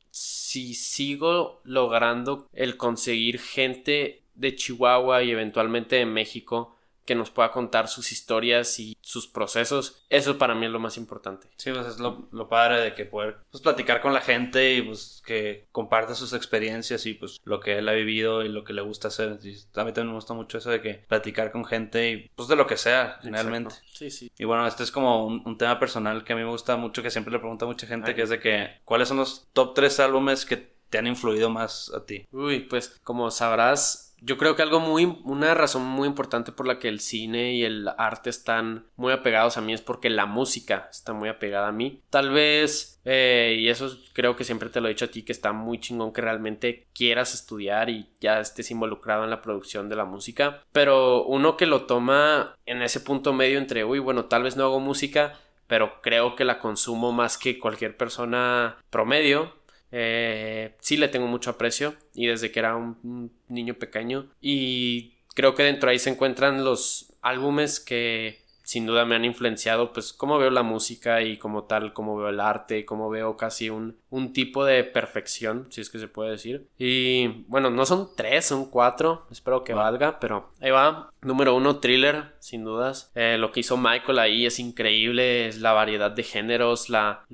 si 0.56 0.74
sigo 0.74 1.60
logrando 1.66 2.48
el 2.54 2.78
conseguir 2.78 3.40
gente 3.40 4.24
de 4.36 4.56
Chihuahua 4.56 5.22
y 5.22 5.32
eventualmente 5.32 5.98
de 5.98 6.06
México 6.06 6.75
que 7.06 7.16
nos 7.16 7.30
pueda 7.30 7.52
contar 7.52 7.88
sus 7.88 8.12
historias 8.12 8.80
y 8.80 8.98
sus 9.02 9.28
procesos. 9.28 10.06
Eso 10.10 10.38
para 10.38 10.56
mí 10.56 10.66
es 10.66 10.72
lo 10.72 10.80
más 10.80 10.98
importante. 10.98 11.48
Sí, 11.58 11.72
pues 11.72 11.86
es 11.86 12.00
lo, 12.00 12.28
lo 12.32 12.50
padre 12.50 12.82
de 12.82 12.94
que 12.94 13.06
poder 13.06 13.38
pues, 13.52 13.62
platicar 13.62 14.02
con 14.02 14.14
la 14.14 14.22
gente 14.22 14.76
y 14.76 14.82
pues 14.82 15.22
que 15.26 15.68
comparte 15.72 16.16
sus 16.16 16.34
experiencias 16.34 17.06
y 17.06 17.14
pues 17.14 17.40
lo 17.44 17.60
que 17.60 17.78
él 17.78 17.88
ha 17.88 17.94
vivido 17.94 18.44
y 18.44 18.50
lo 18.50 18.64
que 18.64 18.74
le 18.74 18.82
gusta 18.82 19.10
hacer. 19.10 19.40
Y 19.44 19.52
a 19.76 19.84
mí 19.84 19.94
también 19.94 20.08
me 20.08 20.14
gusta 20.14 20.34
mucho 20.34 20.58
eso 20.58 20.72
de 20.72 20.82
que 20.82 21.06
platicar 21.08 21.52
con 21.52 21.66
gente 21.66 22.10
y 22.10 22.30
pues 22.36 22.48
de 22.48 22.56
lo 22.56 22.68
que 22.68 22.78
sea, 22.78 23.20
generalmente. 23.22 23.76
Sí, 23.94 24.10
sí. 24.10 24.32
Y 24.38 24.46
bueno, 24.46 24.66
este 24.68 24.84
es 24.84 24.92
como 24.92 25.26
un, 25.26 25.56
tema 25.58 25.80
personal 25.80 26.24
que 26.24 26.34
a 26.34 26.36
mí 26.36 26.44
me 26.44 26.50
gusta 26.50 26.76
mucho, 26.76 27.02
que 27.02 27.12
siempre 27.12 27.32
le 27.32 27.40
pregunto 27.40 27.66
a 27.66 27.68
mucha 27.68 27.88
gente, 27.88 28.14
que 28.14 28.24
es 28.24 28.30
de 28.30 28.40
que, 28.40 28.82
¿cuáles 28.84 29.08
son 29.08 29.18
los 29.18 29.48
top 29.54 29.74
3 29.74 30.02
álbumes 30.02 30.46
que 30.46 30.58
te 30.90 30.98
han 30.98 31.08
influido 31.08 31.50
más 31.50 31.92
a 31.94 32.06
ti? 32.06 32.28
Uy, 32.32 32.62
pues 32.62 33.00
como 33.04 33.32
sabrás, 33.32 34.15
yo 34.26 34.38
creo 34.38 34.56
que 34.56 34.64
algo 34.64 34.80
muy, 34.80 35.20
una 35.24 35.54
razón 35.54 35.84
muy 35.84 36.08
importante 36.08 36.52
por 36.52 36.66
la 36.66 36.80
que 36.80 36.90
el 36.90 37.00
cine 37.00 37.54
y 37.54 37.64
el 37.64 37.88
arte 37.98 38.32
están 38.32 38.88
muy 38.96 39.14
apegados 39.14 39.58
a 39.58 39.62
mí 39.62 39.72
es 39.72 39.82
porque 39.82 40.10
la 40.10 40.26
música 40.26 40.90
está 40.90 41.14
muy 41.14 41.30
apegada 41.30 41.68
a 41.68 41.72
mí. 41.72 42.02
Tal 42.10 42.32
vez, 42.32 43.00
eh, 43.06 43.56
y 43.60 43.70
eso 43.70 43.96
creo 44.14 44.36
que 44.36 44.44
siempre 44.44 44.70
te 44.70 44.82
lo 44.82 44.88
he 44.88 44.90
dicho 44.90 45.06
a 45.06 45.10
ti, 45.10 45.22
que 45.22 45.32
está 45.32 45.54
muy 45.54 45.80
chingón 45.80 46.12
que 46.12 46.22
realmente 46.22 46.88
quieras 46.96 47.36
estudiar 47.36 47.92
y 47.92 48.10
ya 48.20 48.40
estés 48.40 48.72
involucrado 48.72 49.24
en 49.24 49.30
la 49.30 49.44
producción 49.44 49.90
de 49.90 49.96
la 49.96 50.06
música. 50.06 50.64
Pero 50.72 51.24
uno 51.26 51.56
que 51.56 51.68
lo 51.68 51.84
toma 51.84 52.56
en 52.66 52.82
ese 52.82 53.02
punto 53.02 53.32
medio 53.32 53.60
entre, 53.60 53.86
uy, 53.86 54.00
bueno, 54.00 54.26
tal 54.26 54.42
vez 54.42 54.58
no 54.58 54.64
hago 54.64 54.80
música, 54.80 55.34
pero 55.68 56.02
creo 56.02 56.36
que 56.36 56.46
la 56.46 56.58
consumo 56.58 57.12
más 57.12 57.38
que 57.38 57.60
cualquier 57.60 57.96
persona 57.96 58.78
promedio 58.90 59.54
eh, 59.92 60.76
sí 60.80 60.98
le 60.98 61.08
tengo 61.08 61.28
mucho 61.28 61.52
aprecio 61.52 61.96
y 62.14 62.28
desde 62.28 62.52
que 62.52 62.60
era 62.60 62.76
un, 62.76 63.32
niño 63.48 63.76
pequeño. 63.76 64.32
Y 64.42 65.16
creo 65.34 65.56
que 65.56 65.64
dentro 65.64 65.90
ahí 65.90 66.00
se 66.00 66.10
encuentran 66.10 66.64
los 66.64 67.14
álbumes 67.22 67.80
que 67.80 68.44
sin 68.64 68.88
duda 68.88 69.06
me 69.06 69.16
han 69.16 69.26
influenciado 69.26 69.94
pues 69.94 70.12
cómo 70.12 70.40
veo 70.40 70.50
la 70.50 70.64
música 70.64 71.22
y 71.22 71.38
como 71.38 71.66
tal 71.66 71.94
cómo 71.94 72.18
veo 72.18 72.30
el 72.30 72.40
arte 72.40 72.84
cómo 72.84 73.12
veo 73.12 73.38
casi 73.38 73.70
un, 73.70 74.00
un 74.16 74.34
tipo 74.34 74.64
de 74.64 74.84
perfección 74.84 75.68
si 75.70 75.82
es 75.82 75.90
que 75.90 76.00
se 76.00 76.08
puede 76.08 76.32
decir 76.32 76.68
y 76.78 77.44
bueno 77.48 77.70
no 77.70 77.86
son 77.86 78.10
tres 78.16 78.46
son 78.46 78.70
cuatro 78.70 79.28
espero 79.30 79.64
que 79.64 79.74
valga 79.74 80.20
pero 80.20 80.52
ahí 80.62 80.72
va 80.72 81.10
Número 81.26 81.56
uno, 81.56 81.80
thriller, 81.80 82.36
sin 82.38 82.64
dudas. 82.64 83.12
Eh, 83.16 83.38
lo 83.40 83.52
que 83.52 83.62
hizo 83.62 83.78
Michael 83.78 84.20
ahí 84.20 84.46
es 84.46 84.60
increíble, 84.60 85.48
es 85.48 85.60
la 85.60 85.74
variedad 85.74 86.12
de 86.12 86.22
géneros, 86.22 86.88
la... 86.88 87.26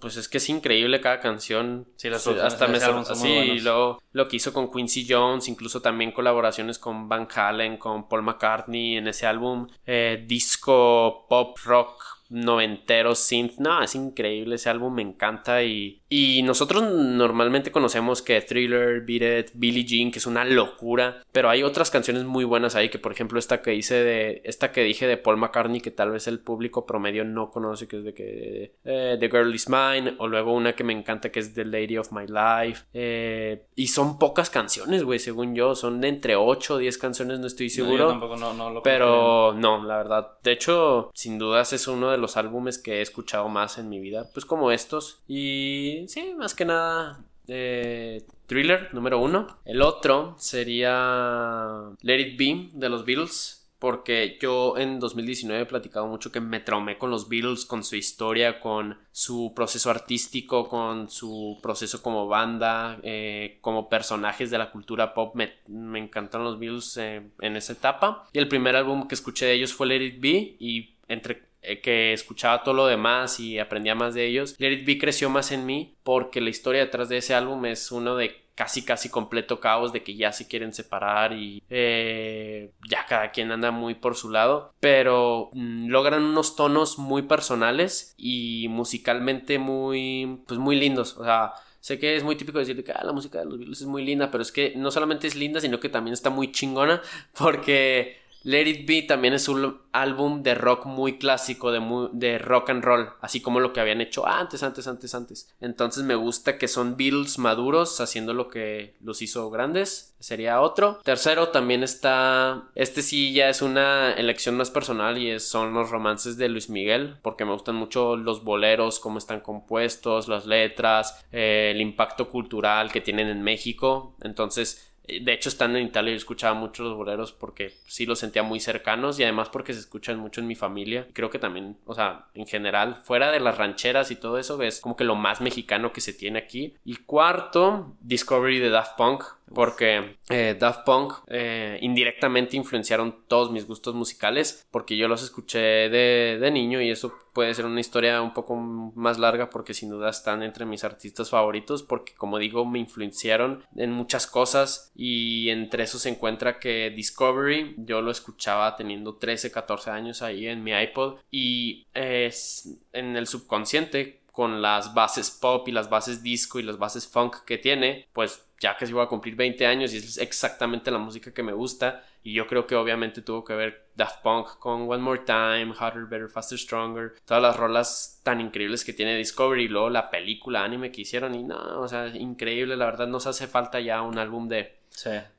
Pues 0.00 0.16
es 0.16 0.28
que 0.28 0.38
es 0.38 0.48
increíble 0.48 1.00
cada 1.00 1.20
canción. 1.20 1.86
Sí, 1.94 2.10
las 2.10 2.26
hasta 2.26 2.66
me 2.66 2.80
Sí, 3.14 3.28
y 3.28 3.60
luego 3.60 4.02
lo 4.10 4.26
que 4.26 4.36
hizo 4.36 4.52
con 4.52 4.72
Quincy 4.72 5.06
Jones, 5.08 5.46
incluso 5.46 5.80
también 5.80 6.10
colaboraciones 6.10 6.80
con 6.80 7.08
Van 7.08 7.28
Halen, 7.32 7.76
con 7.76 8.08
Paul 8.08 8.22
McCartney 8.22 8.96
en 8.96 9.06
ese 9.06 9.24
álbum. 9.24 9.68
Eh, 9.86 10.24
disco, 10.26 11.24
pop, 11.28 11.56
rock, 11.62 12.02
noventero 12.32 13.14
synth. 13.14 13.58
No, 13.58 13.82
es 13.82 13.94
increíble 13.94 14.56
ese 14.56 14.70
álbum, 14.70 14.94
me 14.94 15.02
encanta. 15.02 15.62
Y, 15.62 16.01
y 16.14 16.42
nosotros 16.42 16.82
normalmente 16.92 17.72
conocemos 17.72 18.20
que 18.20 18.42
Thriller, 18.42 19.00
Beat 19.00 19.46
It, 19.46 19.50
Billie 19.54 19.86
Jean, 19.86 20.10
que 20.10 20.18
es 20.18 20.26
una 20.26 20.44
locura. 20.44 21.22
Pero 21.32 21.48
hay 21.48 21.62
otras 21.62 21.90
canciones 21.90 22.24
muy 22.24 22.44
buenas 22.44 22.74
ahí, 22.76 22.90
que 22.90 22.98
por 22.98 23.12
ejemplo 23.12 23.38
esta 23.38 23.62
que 23.62 23.74
hice 23.74 23.94
de. 23.94 24.42
Esta 24.44 24.72
que 24.72 24.82
dije 24.82 25.06
de 25.06 25.16
Paul 25.16 25.38
McCartney, 25.38 25.80
que 25.80 25.90
tal 25.90 26.10
vez 26.10 26.26
el 26.26 26.38
público 26.38 26.84
promedio 26.84 27.24
no 27.24 27.50
conoce, 27.50 27.88
que 27.88 27.96
es 27.96 28.04
de 28.04 28.12
que. 28.12 28.74
Eh, 28.84 29.16
The 29.18 29.28
Girl 29.30 29.54
Is 29.54 29.70
Mine. 29.70 30.16
O 30.18 30.28
luego 30.28 30.52
una 30.52 30.74
que 30.74 30.84
me 30.84 30.92
encanta 30.92 31.32
que 31.32 31.40
es 31.40 31.54
The 31.54 31.64
Lady 31.64 31.96
of 31.96 32.12
My 32.12 32.26
Life. 32.26 32.84
Eh, 32.92 33.64
y 33.74 33.86
son 33.86 34.18
pocas 34.18 34.50
canciones, 34.50 35.04
güey, 35.04 35.18
según 35.18 35.54
yo. 35.54 35.74
Son 35.74 35.98
de 36.02 36.08
entre 36.08 36.36
8 36.36 36.74
o 36.74 36.76
10 36.76 36.98
canciones, 36.98 37.40
no 37.40 37.46
estoy 37.46 37.70
seguro. 37.70 38.08
tampoco 38.08 38.36
no, 38.36 38.52
no 38.52 38.68
lo 38.68 38.82
Pero 38.82 39.54
no, 39.54 39.82
la 39.82 39.96
verdad. 39.96 40.32
De 40.42 40.52
hecho, 40.52 41.10
sin 41.14 41.38
dudas 41.38 41.72
es 41.72 41.88
uno 41.88 42.10
de 42.10 42.18
los 42.18 42.36
álbumes 42.36 42.76
que 42.76 42.98
he 42.98 43.00
escuchado 43.00 43.48
más 43.48 43.78
en 43.78 43.88
mi 43.88 43.98
vida, 43.98 44.28
pues 44.34 44.44
como 44.44 44.70
estos. 44.72 45.22
Y 45.26 46.01
sí, 46.08 46.34
más 46.36 46.54
que 46.54 46.64
nada, 46.64 47.24
eh, 47.48 48.24
Thriller 48.46 48.92
número 48.92 49.18
uno. 49.18 49.58
El 49.64 49.82
otro 49.82 50.36
sería 50.38 51.90
Let 52.02 52.20
It 52.20 52.38
Be 52.38 52.70
de 52.72 52.88
los 52.88 53.04
Beatles. 53.04 53.58
Porque 53.78 54.38
yo 54.40 54.78
en 54.78 55.00
2019 55.00 55.62
he 55.62 55.66
platicado 55.66 56.06
mucho 56.06 56.30
que 56.30 56.40
me 56.40 56.60
traumé 56.60 56.98
con 56.98 57.10
los 57.10 57.28
Beatles, 57.28 57.64
con 57.64 57.82
su 57.82 57.96
historia, 57.96 58.60
con 58.60 58.96
su 59.10 59.54
proceso 59.56 59.90
artístico, 59.90 60.68
con 60.68 61.10
su 61.10 61.58
proceso 61.60 62.00
como 62.00 62.28
banda, 62.28 63.00
eh, 63.02 63.58
como 63.60 63.88
personajes 63.88 64.52
de 64.52 64.58
la 64.58 64.70
cultura 64.70 65.12
pop. 65.12 65.34
Me, 65.34 65.54
me 65.66 65.98
encantaron 65.98 66.46
los 66.46 66.60
Beatles 66.60 66.96
eh, 66.96 67.22
en 67.40 67.56
esa 67.56 67.72
etapa. 67.72 68.28
Y 68.32 68.38
el 68.38 68.46
primer 68.46 68.76
álbum 68.76 69.08
que 69.08 69.16
escuché 69.16 69.46
de 69.46 69.54
ellos 69.54 69.72
fue 69.72 69.88
Let 69.88 70.04
It 70.04 70.20
Be. 70.20 70.56
Y 70.60 70.94
entre 71.08 71.42
que 71.62 72.12
escuchaba 72.12 72.62
todo 72.62 72.74
lo 72.74 72.86
demás 72.86 73.40
y 73.40 73.58
aprendía 73.58 73.94
más 73.94 74.14
de 74.14 74.26
ellos, 74.26 74.56
Let 74.58 74.72
It 74.72 74.86
Be 74.86 74.98
creció 74.98 75.30
más 75.30 75.52
en 75.52 75.66
mí 75.66 75.94
porque 76.02 76.40
la 76.40 76.50
historia 76.50 76.80
detrás 76.80 77.08
de 77.08 77.18
ese 77.18 77.34
álbum 77.34 77.64
es 77.66 77.92
uno 77.92 78.16
de 78.16 78.42
casi 78.54 78.84
casi 78.84 79.08
completo 79.08 79.60
caos 79.60 79.92
de 79.92 80.02
que 80.02 80.14
ya 80.14 80.32
se 80.32 80.46
quieren 80.46 80.72
separar 80.72 81.32
y 81.32 81.62
eh, 81.70 82.70
ya 82.88 83.06
cada 83.06 83.30
quien 83.30 83.50
anda 83.50 83.70
muy 83.70 83.94
por 83.94 84.14
su 84.14 84.30
lado 84.30 84.74
pero 84.80 85.50
mm, 85.52 85.88
logran 85.88 86.22
unos 86.22 86.54
tonos 86.54 86.98
muy 86.98 87.22
personales 87.22 88.14
y 88.16 88.66
musicalmente 88.68 89.58
muy 89.58 90.42
pues 90.46 90.60
muy 90.60 90.76
lindos. 90.76 91.16
O 91.16 91.24
sea 91.24 91.54
sé 91.80 91.98
que 91.98 92.16
es 92.16 92.22
muy 92.22 92.36
típico 92.36 92.58
decir 92.58 92.82
que 92.84 92.92
ah, 92.92 93.02
la 93.04 93.12
música 93.12 93.38
de 93.40 93.46
los 93.46 93.58
Beatles 93.58 93.80
es 93.80 93.86
muy 93.86 94.04
linda 94.04 94.30
pero 94.30 94.42
es 94.42 94.52
que 94.52 94.74
no 94.76 94.90
solamente 94.90 95.26
es 95.26 95.34
linda 95.34 95.60
sino 95.60 95.80
que 95.80 95.88
también 95.88 96.12
está 96.12 96.30
muy 96.30 96.52
chingona 96.52 97.02
porque 97.36 98.21
Let 98.44 98.66
It 98.66 98.86
Be 98.86 99.02
también 99.02 99.34
es 99.34 99.48
un 99.48 99.80
álbum 99.92 100.42
de 100.42 100.54
rock 100.54 100.86
muy 100.86 101.18
clásico, 101.18 101.70
de, 101.70 102.08
de 102.12 102.38
rock 102.38 102.70
and 102.70 102.84
roll, 102.84 103.10
así 103.20 103.40
como 103.40 103.60
lo 103.60 103.72
que 103.72 103.80
habían 103.80 104.00
hecho 104.00 104.26
antes, 104.26 104.62
antes, 104.62 104.86
antes, 104.86 105.14
antes. 105.14 105.54
Entonces 105.60 106.04
me 106.04 106.14
gusta 106.14 106.58
que 106.58 106.68
son 106.68 106.96
Beatles 106.96 107.38
maduros 107.38 108.00
haciendo 108.00 108.34
lo 108.34 108.48
que 108.48 108.94
los 109.00 109.22
hizo 109.22 109.50
grandes. 109.50 110.14
Sería 110.18 110.60
otro. 110.60 111.00
Tercero 111.02 111.48
también 111.48 111.82
está, 111.82 112.70
este 112.74 113.02
sí 113.02 113.32
ya 113.32 113.48
es 113.48 113.60
una 113.60 114.12
elección 114.12 114.56
más 114.56 114.70
personal 114.70 115.18
y 115.18 115.38
son 115.40 115.74
los 115.74 115.90
romances 115.90 116.36
de 116.36 116.48
Luis 116.48 116.70
Miguel, 116.70 117.16
porque 117.22 117.44
me 117.44 117.52
gustan 117.52 117.74
mucho 117.74 118.16
los 118.16 118.44
boleros, 118.44 119.00
cómo 119.00 119.18
están 119.18 119.40
compuestos, 119.40 120.28
las 120.28 120.46
letras, 120.46 121.24
eh, 121.32 121.72
el 121.74 121.80
impacto 121.80 122.28
cultural 122.28 122.92
que 122.92 123.00
tienen 123.00 123.28
en 123.28 123.42
México. 123.42 124.14
Entonces 124.22 124.91
de 125.06 125.32
hecho, 125.32 125.48
estando 125.48 125.78
en 125.78 125.86
Italia 125.86 126.12
yo 126.12 126.16
escuchaba 126.16 126.54
mucho 126.54 126.84
los 126.84 126.96
boleros 126.96 127.32
porque 127.32 127.74
sí 127.86 128.06
los 128.06 128.20
sentía 128.20 128.42
muy 128.42 128.60
cercanos 128.60 129.18
y 129.18 129.24
además 129.24 129.48
porque 129.48 129.72
se 129.72 129.80
escuchan 129.80 130.18
mucho 130.18 130.40
en 130.40 130.46
mi 130.46 130.54
familia. 130.54 131.08
Creo 131.12 131.30
que 131.30 131.38
también, 131.38 131.76
o 131.86 131.94
sea, 131.94 132.26
en 132.34 132.46
general, 132.46 132.94
fuera 132.94 133.32
de 133.32 133.40
las 133.40 133.58
rancheras 133.58 134.10
y 134.10 134.16
todo 134.16 134.38
eso, 134.38 134.62
es 134.62 134.80
como 134.80 134.96
que 134.96 135.04
lo 135.04 135.16
más 135.16 135.40
mexicano 135.40 135.92
que 135.92 136.00
se 136.00 136.12
tiene 136.12 136.38
aquí. 136.38 136.76
Y 136.84 136.96
cuarto, 136.96 137.96
Discovery 138.00 138.60
de 138.60 138.70
Daft 138.70 138.96
Punk 138.96 139.24
porque 139.54 140.16
eh, 140.28 140.56
Daft 140.58 140.84
Punk 140.84 141.14
eh, 141.28 141.78
indirectamente 141.82 142.56
influenciaron 142.56 143.24
todos 143.28 143.50
mis 143.50 143.66
gustos 143.66 143.94
musicales 143.94 144.66
porque 144.70 144.96
yo 144.96 145.08
los 145.08 145.22
escuché 145.22 145.58
de, 145.58 146.38
de, 146.40 146.50
niño 146.50 146.80
y 146.80 146.90
eso 146.90 147.14
puede 147.32 147.54
ser 147.54 147.66
una 147.66 147.80
historia 147.80 148.20
un 148.22 148.34
poco 148.34 148.56
más 148.56 149.18
larga 149.18 149.50
porque 149.50 149.74
sin 149.74 149.90
duda 149.90 150.10
están 150.10 150.42
entre 150.42 150.64
mis 150.64 150.84
artistas 150.84 151.30
favoritos 151.30 151.82
porque 151.82 152.14
como 152.14 152.38
digo 152.38 152.64
me 152.64 152.78
influenciaron 152.78 153.62
en 153.76 153.92
muchas 153.92 154.26
cosas 154.26 154.92
y 154.94 155.48
entre 155.50 155.84
eso 155.84 155.98
se 155.98 156.10
encuentra 156.10 156.58
que 156.58 156.90
Discovery 156.90 157.74
yo 157.78 158.00
lo 158.00 158.10
escuchaba 158.10 158.76
teniendo 158.76 159.16
13 159.16 159.50
14 159.50 159.90
años 159.90 160.22
ahí 160.22 160.46
en 160.46 160.62
mi 160.62 160.72
iPod 160.72 161.18
y 161.30 161.86
es 161.94 162.78
en 162.92 163.16
el 163.16 163.26
subconsciente 163.26 164.21
con 164.32 164.62
las 164.62 164.94
bases 164.94 165.30
pop 165.30 165.68
y 165.68 165.72
las 165.72 165.90
bases 165.90 166.22
disco 166.22 166.58
y 166.58 166.62
las 166.62 166.78
bases 166.78 167.06
funk 167.06 167.44
que 167.44 167.58
tiene, 167.58 168.08
pues 168.12 168.44
ya 168.58 168.76
que 168.76 168.86
se 168.86 168.92
iba 168.92 169.02
a 169.02 169.08
cumplir 169.08 169.36
20 169.36 169.66
años 169.66 169.92
y 169.92 169.98
es 169.98 170.18
exactamente 170.18 170.90
la 170.90 170.98
música 170.98 171.32
que 171.32 171.42
me 171.42 171.52
gusta 171.52 172.04
y 172.22 172.32
yo 172.32 172.46
creo 172.46 172.66
que 172.66 172.76
obviamente 172.76 173.20
tuvo 173.20 173.44
que 173.44 173.54
ver 173.54 173.88
Daft 173.96 174.22
Punk 174.22 174.58
con 174.58 174.88
One 174.88 175.02
More 175.02 175.22
Time, 175.26 175.74
Harder, 175.76 176.06
Better, 176.06 176.28
Faster, 176.28 176.58
Stronger, 176.58 177.14
todas 177.24 177.42
las 177.42 177.56
rolas 177.56 178.20
tan 178.22 178.40
increíbles 178.40 178.84
que 178.84 178.92
tiene 178.92 179.16
Discovery 179.16 179.64
y 179.64 179.68
luego 179.68 179.90
la 179.90 180.08
película 180.08 180.64
anime 180.64 180.92
que 180.92 181.02
hicieron 181.02 181.34
y 181.34 181.42
no, 181.42 181.80
o 181.80 181.88
sea, 181.88 182.06
increíble, 182.08 182.76
la 182.76 182.86
verdad 182.86 183.08
nos 183.08 183.26
hace 183.26 183.48
falta 183.48 183.80
ya 183.80 184.02
un 184.02 184.18
álbum 184.18 184.48
de, 184.48 184.78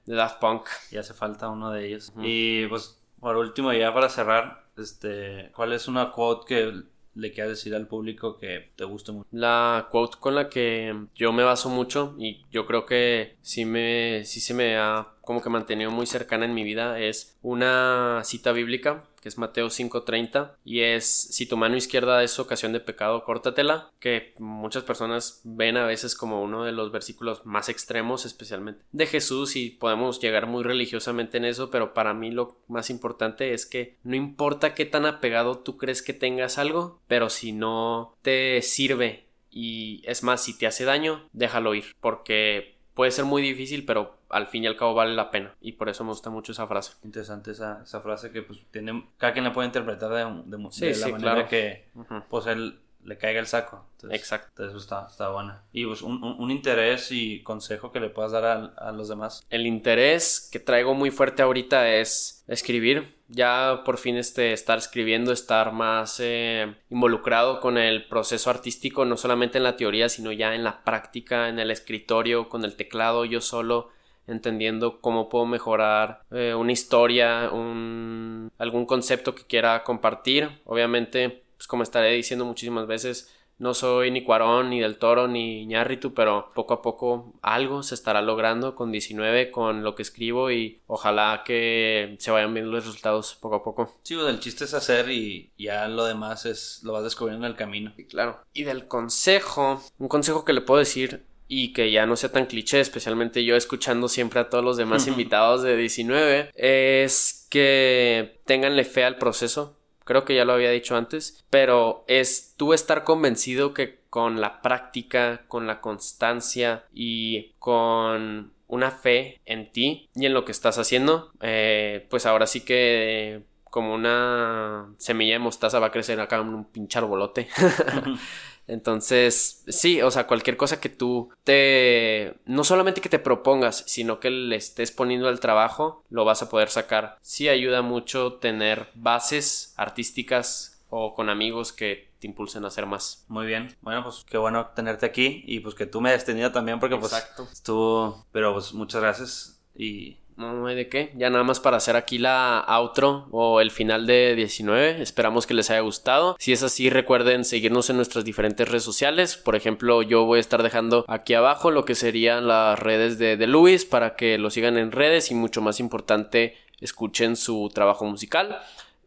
de 0.05 0.15
Daft 0.15 0.39
Punk. 0.39 0.67
Y 0.91 0.97
hace 0.97 1.13
falta 1.13 1.49
uno 1.49 1.71
de 1.71 1.87
ellos. 1.87 2.11
Y 2.21 2.67
pues 2.67 2.99
por 3.19 3.37
último 3.37 3.71
ya 3.71 3.93
para 3.93 4.09
cerrar, 4.09 4.65
este, 4.77 5.51
¿cuál 5.55 5.71
es 5.71 5.87
una 5.87 6.11
quote 6.11 6.45
que 6.45 6.83
le 7.15 7.31
quieras 7.31 7.51
decir 7.51 7.75
al 7.75 7.87
público 7.87 8.37
que 8.37 8.71
te 8.75 8.85
guste 8.85 9.11
mucho? 9.11 9.27
La 9.31 9.87
quote 9.91 10.17
con 10.19 10.35
la 10.35 10.49
que 10.49 10.95
yo 11.15 11.31
me 11.31 11.43
baso 11.43 11.69
mucho 11.69 12.15
y 12.17 12.43
yo 12.51 12.65
creo 12.65 12.85
que 12.85 13.37
sí 13.41 13.65
me 13.65 14.23
sí 14.25 14.39
se 14.39 14.53
me 14.53 14.77
ha 14.77 15.13
como 15.23 15.41
que 15.41 15.49
mantenido 15.49 15.91
muy 15.91 16.05
cercana 16.05 16.45
en 16.45 16.53
mi 16.53 16.63
vida 16.63 16.99
es 16.99 17.37
una 17.41 18.21
cita 18.23 18.51
bíblica 18.51 19.03
que 19.23 19.29
es 19.29 19.37
Mateo 19.37 19.69
5:30 19.69 20.57
y 20.65 20.81
es 20.81 21.05
si 21.05 21.45
tu 21.45 21.55
mano 21.55 21.77
izquierda 21.77 22.21
es 22.23 22.39
ocasión 22.39 22.73
de 22.73 22.81
pecado, 22.81 23.23
córtatela, 23.23 23.89
que 24.01 24.33
muchas 24.37 24.83
personas 24.83 25.39
ven 25.45 25.77
a 25.77 25.85
veces 25.85 26.13
como 26.15 26.43
uno 26.43 26.65
de 26.65 26.73
los 26.73 26.91
versículos 26.91 27.45
más 27.45 27.69
extremos, 27.69 28.25
especialmente 28.25 28.83
de 28.91 29.07
Jesús 29.07 29.55
y 29.55 29.69
podemos 29.69 30.19
llegar 30.19 30.45
muy 30.45 30.61
religiosamente 30.63 31.37
en 31.37 31.45
eso, 31.45 31.71
pero 31.71 31.93
para 31.93 32.13
mí 32.13 32.31
lo 32.31 32.57
más 32.67 32.89
importante 32.89 33.53
es 33.53 33.65
que 33.65 33.95
no 34.03 34.17
importa 34.17 34.73
qué 34.73 34.85
tan 34.85 35.05
apegado 35.05 35.59
tú 35.59 35.77
crees 35.77 36.01
que 36.01 36.11
tengas 36.11 36.57
algo, 36.57 36.99
pero 37.07 37.29
si 37.29 37.53
no 37.53 38.17
te 38.23 38.61
sirve 38.61 39.27
y 39.49 40.01
es 40.05 40.23
más, 40.23 40.43
si 40.43 40.57
te 40.57 40.67
hace 40.67 40.83
daño, 40.83 41.29
déjalo 41.31 41.75
ir, 41.75 41.95
porque 42.01 42.75
puede 42.93 43.11
ser 43.11 43.23
muy 43.23 43.41
difícil, 43.41 43.85
pero 43.85 44.17
al 44.33 44.47
fin 44.47 44.63
y 44.63 44.67
al 44.67 44.75
cabo 44.75 44.93
vale 44.93 45.13
la 45.13 45.31
pena. 45.31 45.55
Y 45.61 45.73
por 45.73 45.89
eso 45.89 46.03
me 46.03 46.09
gusta 46.09 46.29
mucho 46.29 46.51
esa 46.51 46.67
frase. 46.67 46.93
Interesante 47.03 47.51
esa, 47.51 47.81
esa 47.83 48.01
frase 48.01 48.31
que 48.31 48.41
pues 48.41 48.59
tiene, 48.71 49.09
cada 49.17 49.33
quien 49.33 49.45
la 49.45 49.53
puede 49.53 49.67
interpretar 49.67 50.09
de, 50.09 50.17
de, 50.45 50.97
la 50.97 51.07
manera 51.09 51.47
que 51.47 51.87
pues 52.29 52.47
él 52.47 52.79
le 53.05 53.17
caiga 53.17 53.39
el 53.39 53.47
saco. 53.47 53.85
Exacto. 54.09 54.65
Eso 54.65 54.77
está, 54.77 55.07
está 55.09 55.29
buena. 55.29 55.63
Y 55.71 55.85
pues 55.85 56.01
un, 56.01 56.23
un, 56.23 56.51
interés 56.51 57.11
y 57.11 57.41
consejo 57.43 57.91
que 57.91 57.99
le 57.99 58.09
puedas 58.09 58.31
dar 58.31 58.45
a, 58.45 58.65
a, 58.77 58.91
los 58.91 59.09
demás. 59.09 59.45
El 59.49 59.67
interés 59.67 60.49
que 60.51 60.59
traigo 60.59 60.93
muy 60.93 61.11
fuerte 61.11 61.41
ahorita 61.41 61.89
es 61.89 62.43
escribir. 62.47 63.21
Ya 63.27 63.81
por 63.83 63.97
fin 63.97 64.15
este, 64.17 64.53
estar 64.53 64.77
escribiendo, 64.77 65.31
estar 65.31 65.71
más 65.71 66.19
eh, 66.19 66.75
involucrado 66.89 67.61
con 67.61 67.77
el 67.77 68.07
proceso 68.07 68.49
artístico, 68.49 69.05
no 69.05 69.17
solamente 69.17 69.57
en 69.57 69.63
la 69.63 69.75
teoría, 69.75 70.07
sino 70.07 70.31
ya 70.31 70.53
en 70.53 70.63
la 70.63 70.83
práctica, 70.83 71.49
en 71.49 71.57
el 71.57 71.71
escritorio, 71.71 72.47
con 72.47 72.63
el 72.63 72.75
teclado, 72.75 73.25
yo 73.25 73.41
solo 73.41 73.89
entendiendo 74.27 75.01
cómo 75.01 75.29
puedo 75.29 75.45
mejorar 75.45 76.23
eh, 76.31 76.53
una 76.55 76.71
historia, 76.71 77.49
un, 77.51 78.51
algún 78.57 78.85
concepto 78.85 79.35
que 79.35 79.45
quiera 79.45 79.83
compartir. 79.83 80.61
Obviamente, 80.65 81.43
pues 81.57 81.67
como 81.67 81.83
estaré 81.83 82.11
diciendo 82.11 82.45
muchísimas 82.45 82.87
veces, 82.87 83.33
no 83.59 83.73
soy 83.73 84.11
ni 84.11 84.23
Cuarón, 84.23 84.69
ni 84.69 84.79
Del 84.79 84.97
Toro, 84.97 85.27
ni 85.27 85.65
Ñarritu, 85.65 86.13
pero 86.13 86.51
poco 86.53 86.73
a 86.73 86.81
poco 86.81 87.33
algo 87.41 87.83
se 87.83 87.95
estará 87.95 88.21
logrando 88.21 88.75
con 88.75 88.91
19, 88.91 89.51
con 89.51 89.83
lo 89.83 89.95
que 89.95 90.01
escribo 90.01 90.51
y 90.51 90.81
ojalá 90.87 91.43
que 91.45 92.15
se 92.19 92.31
vayan 92.31 92.53
viendo 92.53 92.71
los 92.71 92.85
resultados 92.85 93.35
poco 93.39 93.55
a 93.55 93.63
poco. 93.63 93.93
Sí, 94.01 94.15
pues 94.15 94.27
el 94.27 94.39
chiste 94.39 94.65
es 94.65 94.73
hacer 94.73 95.09
y 95.11 95.51
ya 95.57 95.87
lo 95.87 96.05
demás 96.05 96.45
es 96.45 96.81
lo 96.83 96.93
vas 96.93 97.03
descubriendo 97.03 97.45
en 97.45 97.51
el 97.51 97.57
camino. 97.57 97.93
claro. 98.09 98.41
Y 98.53 98.63
del 98.63 98.87
consejo, 98.87 99.81
un 99.97 100.07
consejo 100.07 100.43
que 100.43 100.53
le 100.53 100.61
puedo 100.61 100.79
decir 100.79 101.23
y 101.55 101.71
que 101.71 101.91
ya 101.91 102.07
no 102.07 102.15
sea 102.15 102.31
tan 102.31 102.47
cliché, 102.47 102.79
especialmente 102.79 103.45
yo 103.45 103.55
escuchando 103.55 104.09
siempre 104.09 104.39
a 104.39 104.49
todos 104.49 104.63
los 104.63 104.75
demás 104.75 105.05
invitados 105.07 105.61
de 105.61 105.77
19, 105.77 106.49
es 106.55 107.45
que 107.51 108.41
tenganle 108.45 108.83
fe 108.85 109.03
al 109.03 109.19
proceso. 109.19 109.77
Creo 110.03 110.25
que 110.25 110.33
ya 110.33 110.45
lo 110.45 110.53
había 110.53 110.71
dicho 110.71 110.95
antes, 110.95 111.45
pero 111.51 112.05
es 112.07 112.55
tú 112.57 112.73
estar 112.73 113.03
convencido 113.03 113.75
que 113.75 113.99
con 114.09 114.41
la 114.41 114.63
práctica, 114.63 115.43
con 115.47 115.67
la 115.67 115.79
constancia 115.79 116.85
y 116.91 117.53
con 117.59 118.51
una 118.67 118.89
fe 118.89 119.39
en 119.45 119.71
ti 119.71 120.09
y 120.15 120.25
en 120.25 120.33
lo 120.33 120.45
que 120.45 120.51
estás 120.51 120.79
haciendo, 120.79 121.31
eh, 121.39 122.07
pues 122.09 122.25
ahora 122.25 122.47
sí 122.47 122.61
que 122.61 123.43
como 123.65 123.93
una 123.93 124.91
semilla 124.97 125.33
de 125.33 125.39
mostaza 125.39 125.79
va 125.79 125.87
a 125.87 125.91
crecer 125.91 126.19
acá 126.19 126.41
un 126.41 126.65
pinche 126.65 126.97
arbolote. 126.97 127.47
Entonces, 128.67 129.63
sí, 129.67 130.01
o 130.01 130.11
sea, 130.11 130.27
cualquier 130.27 130.57
cosa 130.57 130.79
que 130.79 130.89
tú 130.89 131.29
te... 131.43 132.35
No 132.45 132.63
solamente 132.63 133.01
que 133.01 133.09
te 133.09 133.19
propongas, 133.19 133.83
sino 133.87 134.19
que 134.19 134.29
le 134.29 134.55
estés 134.55 134.91
poniendo 134.91 135.27
al 135.27 135.39
trabajo, 135.39 136.03
lo 136.09 136.25
vas 136.25 136.41
a 136.41 136.49
poder 136.49 136.69
sacar. 136.69 137.17
Sí 137.21 137.49
ayuda 137.49 137.81
mucho 137.81 138.33
tener 138.33 138.89
bases 138.95 139.73
artísticas 139.77 140.83
o 140.89 141.15
con 141.15 141.29
amigos 141.29 141.73
que 141.73 142.11
te 142.19 142.27
impulsen 142.27 142.63
a 142.63 142.67
hacer 142.67 142.85
más. 142.85 143.25
Muy 143.27 143.45
bien. 143.45 143.75
Bueno, 143.81 144.03
pues 144.03 144.23
qué 144.29 144.37
bueno 144.37 144.67
tenerte 144.75 145.05
aquí 145.05 145.43
y 145.45 145.59
pues 145.59 145.75
que 145.75 145.85
tú 145.85 146.01
me 146.01 146.09
hayas 146.09 146.25
tenido 146.25 146.51
también 146.51 146.79
porque 146.79 146.97
pues 146.97 147.13
estuvo... 147.51 148.25
Pero 148.31 148.53
pues 148.53 148.73
muchas 148.73 149.01
gracias 149.01 149.59
y 149.75 150.17
de 150.37 150.89
qué. 150.89 151.11
Ya 151.15 151.29
nada 151.29 151.43
más 151.43 151.59
para 151.59 151.77
hacer 151.77 151.95
aquí 151.95 152.17
la 152.17 152.59
outro 152.67 153.27
o 153.31 153.61
el 153.61 153.71
final 153.71 154.05
de 154.07 154.35
19. 154.35 155.01
Esperamos 155.01 155.45
que 155.45 155.53
les 155.53 155.69
haya 155.69 155.81
gustado. 155.81 156.35
Si 156.39 156.51
es 156.51 156.63
así, 156.63 156.89
recuerden 156.89 157.45
seguirnos 157.45 157.89
en 157.89 157.97
nuestras 157.97 158.25
diferentes 158.25 158.67
redes 158.67 158.83
sociales. 158.83 159.37
Por 159.37 159.55
ejemplo, 159.55 160.01
yo 160.01 160.25
voy 160.25 160.37
a 160.37 160.41
estar 160.41 160.63
dejando 160.63 161.05
aquí 161.07 161.33
abajo 161.33 161.71
lo 161.71 161.85
que 161.85 161.95
serían 161.95 162.47
las 162.47 162.79
redes 162.79 163.17
de, 163.17 163.37
de 163.37 163.47
Luis 163.47 163.85
para 163.85 164.15
que 164.15 164.37
lo 164.37 164.49
sigan 164.49 164.77
en 164.77 164.91
redes 164.91 165.31
y 165.31 165.35
mucho 165.35 165.61
más 165.61 165.79
importante, 165.79 166.55
escuchen 166.81 167.35
su 167.35 167.69
trabajo 167.73 168.05
musical. 168.05 168.59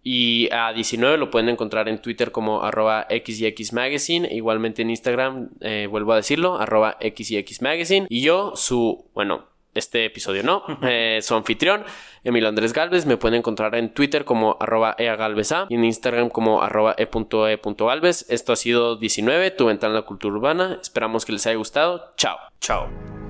Y 0.08 0.48
a 0.52 0.72
19 0.72 1.18
lo 1.18 1.32
pueden 1.32 1.48
encontrar 1.48 1.88
en 1.88 2.00
Twitter 2.00 2.30
como 2.30 2.62
arroba 2.62 3.08
xyxmagazine. 3.10 4.32
Igualmente 4.32 4.82
en 4.82 4.90
Instagram, 4.90 5.50
eh, 5.60 5.88
vuelvo 5.90 6.12
a 6.12 6.16
decirlo, 6.16 6.60
arroba 6.60 6.96
xyxmagazine. 7.00 8.06
Y 8.08 8.20
yo, 8.20 8.52
su, 8.54 9.06
bueno, 9.14 9.46
este 9.76 10.04
episodio 10.04 10.42
no. 10.42 10.62
Eh, 10.82 11.20
su 11.22 11.34
anfitrión, 11.34 11.84
Emilio 12.24 12.48
Andrés 12.48 12.72
Galvez. 12.72 13.06
Me 13.06 13.16
pueden 13.16 13.38
encontrar 13.38 13.74
en 13.74 13.92
Twitter 13.92 14.24
como 14.24 14.56
arroba 14.60 14.94
eagalvesa 14.98 15.66
y 15.68 15.74
en 15.74 15.84
Instagram 15.84 16.28
como 16.28 16.62
arroba 16.62 16.94
e.e.galvez. 16.96 18.26
Esto 18.28 18.52
ha 18.52 18.56
sido 18.56 18.96
19, 18.96 19.50
tu 19.52 19.66
ventana 19.66 19.94
a 19.94 19.96
la 19.96 20.02
cultura 20.02 20.34
urbana. 20.34 20.78
Esperamos 20.80 21.24
que 21.24 21.32
les 21.32 21.46
haya 21.46 21.56
gustado. 21.56 22.12
Chao. 22.16 22.38
Chao. 22.60 23.25